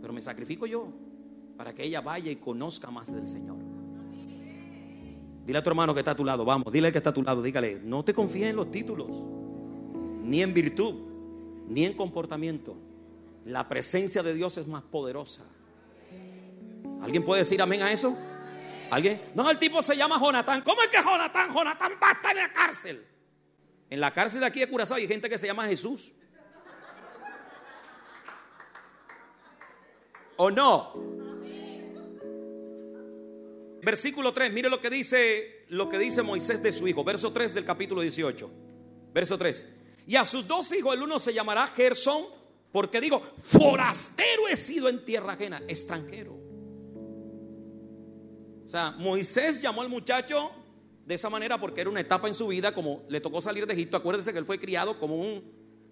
Pero 0.00 0.12
me 0.12 0.20
sacrifico 0.20 0.66
yo 0.66 0.88
para 1.56 1.74
que 1.74 1.84
ella 1.84 2.00
vaya 2.00 2.30
y 2.30 2.36
conozca 2.36 2.90
más 2.90 3.12
del 3.12 3.26
Señor. 3.26 3.56
Dile 5.44 5.58
a 5.58 5.62
tu 5.62 5.70
hermano 5.70 5.94
que 5.94 6.00
está 6.00 6.12
a 6.12 6.14
tu 6.14 6.24
lado, 6.24 6.44
vamos, 6.44 6.72
dile 6.72 6.92
que 6.92 6.98
está 6.98 7.10
a 7.10 7.14
tu 7.14 7.22
lado, 7.22 7.42
dígale, 7.42 7.80
no 7.82 8.04
te 8.04 8.12
confíes 8.12 8.50
en 8.50 8.56
los 8.56 8.70
títulos, 8.70 9.08
ni 10.22 10.42
en 10.42 10.52
virtud, 10.52 10.94
ni 11.66 11.84
en 11.84 11.94
comportamiento. 11.94 12.76
La 13.46 13.66
presencia 13.66 14.22
de 14.22 14.34
Dios 14.34 14.58
es 14.58 14.66
más 14.66 14.82
poderosa. 14.82 15.42
¿Alguien 17.00 17.24
puede 17.24 17.40
decir 17.40 17.62
amén 17.62 17.82
a 17.82 17.90
eso? 17.90 18.14
¿Alguien? 18.90 19.20
No, 19.34 19.50
el 19.50 19.58
tipo 19.58 19.82
se 19.82 19.96
llama 19.96 20.18
Jonatán. 20.18 20.62
¿Cómo 20.62 20.82
es 20.82 20.88
que 20.88 21.02
Jonatán? 21.02 21.52
Jonatán 21.52 21.92
va 22.02 22.10
a 22.10 22.12
estar 22.12 22.36
en 22.36 22.42
la 22.42 22.52
cárcel. 22.52 23.06
En 23.90 24.00
la 24.00 24.12
cárcel 24.12 24.40
de 24.40 24.46
aquí 24.46 24.60
de 24.60 24.68
Curazao 24.68 24.96
hay 24.96 25.08
gente 25.08 25.28
que 25.28 25.38
se 25.38 25.46
llama 25.46 25.66
Jesús. 25.66 26.12
¿O 30.36 30.50
no? 30.50 30.92
Versículo 33.82 34.32
3, 34.32 34.52
mire 34.52 34.68
lo 34.68 34.80
que 34.80 34.90
dice 34.90 35.58
lo 35.68 35.88
que 35.88 35.98
dice 35.98 36.22
Moisés 36.22 36.62
de 36.62 36.72
su 36.72 36.88
hijo, 36.88 37.04
verso 37.04 37.32
3 37.32 37.54
del 37.54 37.64
capítulo 37.64 38.00
18. 38.00 38.50
Verso 39.12 39.36
3. 39.36 39.66
Y 40.06 40.16
a 40.16 40.24
sus 40.24 40.46
dos 40.46 40.72
hijos 40.72 40.94
el 40.94 41.02
uno 41.02 41.18
se 41.18 41.34
llamará 41.34 41.66
Gersón, 41.68 42.26
porque 42.72 43.00
digo, 43.00 43.22
forastero 43.42 44.48
he 44.48 44.56
sido 44.56 44.88
en 44.88 45.04
tierra 45.04 45.34
ajena, 45.34 45.62
extranjero. 45.68 46.37
O 48.68 48.70
sea, 48.70 48.90
Moisés 48.90 49.62
llamó 49.62 49.80
al 49.80 49.88
muchacho 49.88 50.50
de 51.06 51.14
esa 51.14 51.30
manera 51.30 51.58
porque 51.58 51.80
era 51.80 51.88
una 51.88 52.02
etapa 52.02 52.28
en 52.28 52.34
su 52.34 52.46
vida, 52.48 52.74
como 52.74 53.02
le 53.08 53.18
tocó 53.18 53.40
salir 53.40 53.66
de 53.66 53.72
Egipto. 53.72 53.96
Acuérdese 53.96 54.30
que 54.30 54.38
él 54.38 54.44
fue 54.44 54.60
criado 54.60 54.98
como 54.98 55.16
un, 55.16 55.42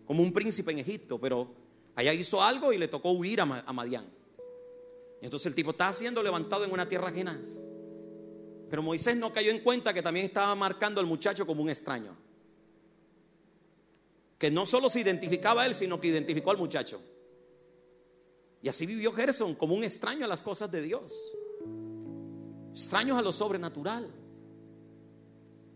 como 0.05 0.23
un 0.23 0.31
príncipe 0.31 0.73
en 0.73 0.81
Egipto, 0.81 1.19
pero 1.19 1.55
allá 1.95 2.13
hizo 2.13 2.43
algo 2.43 2.75
y 2.75 2.77
le 2.77 2.89
tocó 2.89 3.13
huir 3.13 3.41
a, 3.41 3.65
a 3.67 3.73
Madián. 3.73 4.07
Entonces 5.23 5.47
el 5.47 5.55
tipo 5.55 5.71
está 5.71 5.91
siendo 5.95 6.23
levantado 6.23 6.65
en 6.65 6.71
una 6.71 6.87
tierra 6.87 7.09
ajena. 7.09 7.41
Pero 8.69 8.83
Moisés 8.83 9.17
no 9.17 9.33
cayó 9.33 9.51
en 9.51 9.61
cuenta 9.61 9.95
que 9.95 10.03
también 10.03 10.27
estaba 10.27 10.55
marcando 10.55 11.01
al 11.01 11.07
muchacho 11.07 11.47
como 11.47 11.63
un 11.63 11.71
extraño 11.71 12.15
que 14.39 14.51
no 14.51 14.67
solo 14.67 14.91
se 14.91 15.01
identificaba 15.01 15.63
a 15.63 15.67
él, 15.67 15.73
sino 15.75 15.99
que 15.99 16.09
identificó 16.09 16.51
al 16.51 16.59
muchacho. 16.59 17.01
Y 18.61 18.69
así 18.69 18.85
vivió 18.85 19.13
Gerson 19.13 19.55
como 19.55 19.75
un 19.75 19.83
extraño 19.83 20.25
a 20.25 20.29
las 20.29 20.43
cosas 20.43 20.71
de 20.71 20.83
Dios, 20.83 21.15
extraños 22.77 23.17
a 23.17 23.23
lo 23.23 23.33
sobrenatural. 23.33 24.07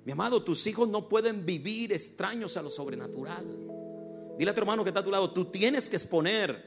Mi 0.04 0.12
amado, 0.12 0.44
tus 0.44 0.66
hijos 0.66 0.86
no 0.86 1.08
pueden 1.08 1.46
vivir 1.46 1.94
extraños 1.94 2.58
a 2.58 2.62
lo 2.62 2.68
sobrenatural. 2.68 3.46
Dile 4.36 4.50
a 4.50 4.54
tu 4.54 4.60
hermano 4.60 4.84
que 4.84 4.90
está 4.90 5.00
a 5.00 5.04
tu 5.04 5.10
lado, 5.10 5.32
tú 5.32 5.46
tienes 5.46 5.88
que 5.88 5.96
exponer, 5.96 6.62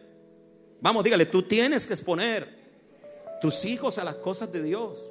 vamos, 0.81 1.03
dígale, 1.03 1.27
tú 1.27 1.43
tienes 1.43 1.85
que 1.85 1.93
exponer 1.93 3.37
tus 3.41 3.63
hijos 3.65 3.99
a 3.99 4.03
las 4.03 4.15
cosas 4.15 4.51
de 4.51 4.63
Dios. 4.63 5.07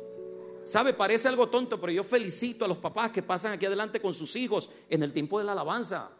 Sabe, 0.64 0.92
parece 0.92 1.28
algo 1.28 1.48
tonto, 1.48 1.80
pero 1.80 1.92
yo 1.92 2.02
felicito 2.02 2.64
a 2.64 2.68
los 2.68 2.78
papás 2.78 3.12
que 3.12 3.22
pasan 3.22 3.52
aquí 3.52 3.64
adelante 3.66 4.00
con 4.00 4.12
sus 4.12 4.34
hijos 4.34 4.70
en 4.90 5.04
el 5.04 5.12
tiempo 5.12 5.38
de 5.38 5.44
la 5.44 5.52
alabanza. 5.52 6.10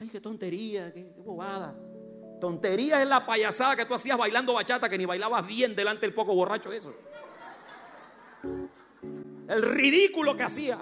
Ay, 0.00 0.08
qué 0.08 0.20
tontería, 0.20 0.90
qué, 0.94 1.12
bobada. 1.18 1.78
Tontería 2.42 3.00
es 3.00 3.06
la 3.06 3.24
payasada 3.24 3.76
que 3.76 3.84
tú 3.84 3.94
hacías 3.94 4.18
bailando 4.18 4.52
bachata, 4.52 4.88
que 4.88 4.98
ni 4.98 5.04
bailabas 5.04 5.46
bien 5.46 5.76
delante 5.76 6.06
del 6.06 6.12
poco 6.12 6.34
borracho 6.34 6.72
eso. 6.72 6.92
El 9.46 9.62
ridículo 9.62 10.36
que 10.36 10.42
hacía. 10.42 10.76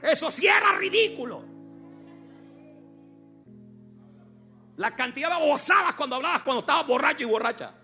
Eso 0.00 0.30
sí 0.30 0.46
era 0.46 0.78
ridículo. 0.78 1.42
La 4.76 4.94
cantidad 4.94 5.36
de 5.36 5.44
bozadas 5.44 5.96
cuando 5.96 6.14
hablabas 6.14 6.44
cuando 6.44 6.60
estabas 6.60 6.86
borracho 6.86 7.24
y 7.24 7.26
borracha. 7.26 7.74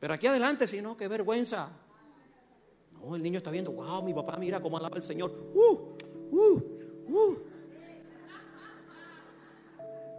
Pero 0.00 0.14
aquí 0.14 0.26
adelante, 0.26 0.66
si 0.66 0.80
no, 0.80 0.96
qué 0.96 1.06
vergüenza. 1.06 1.68
Oh, 3.02 3.14
el 3.14 3.22
niño 3.22 3.36
está 3.36 3.50
viendo, 3.50 3.72
wow, 3.72 4.02
mi 4.02 4.14
papá 4.14 4.38
mira 4.38 4.58
cómo 4.62 4.78
alaba 4.78 4.96
el 4.96 5.02
Señor. 5.02 5.30
Uh, 5.52 5.98
uh, 6.32 6.62
uh. 7.08 7.36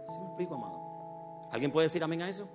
¿Sí 0.06 0.18
me 0.18 0.26
explico, 0.26 0.54
amado? 0.54 1.48
¿Alguien 1.50 1.70
puede 1.70 1.86
decir 1.86 2.02
amén 2.02 2.22
a 2.22 2.28
eso? 2.28 2.48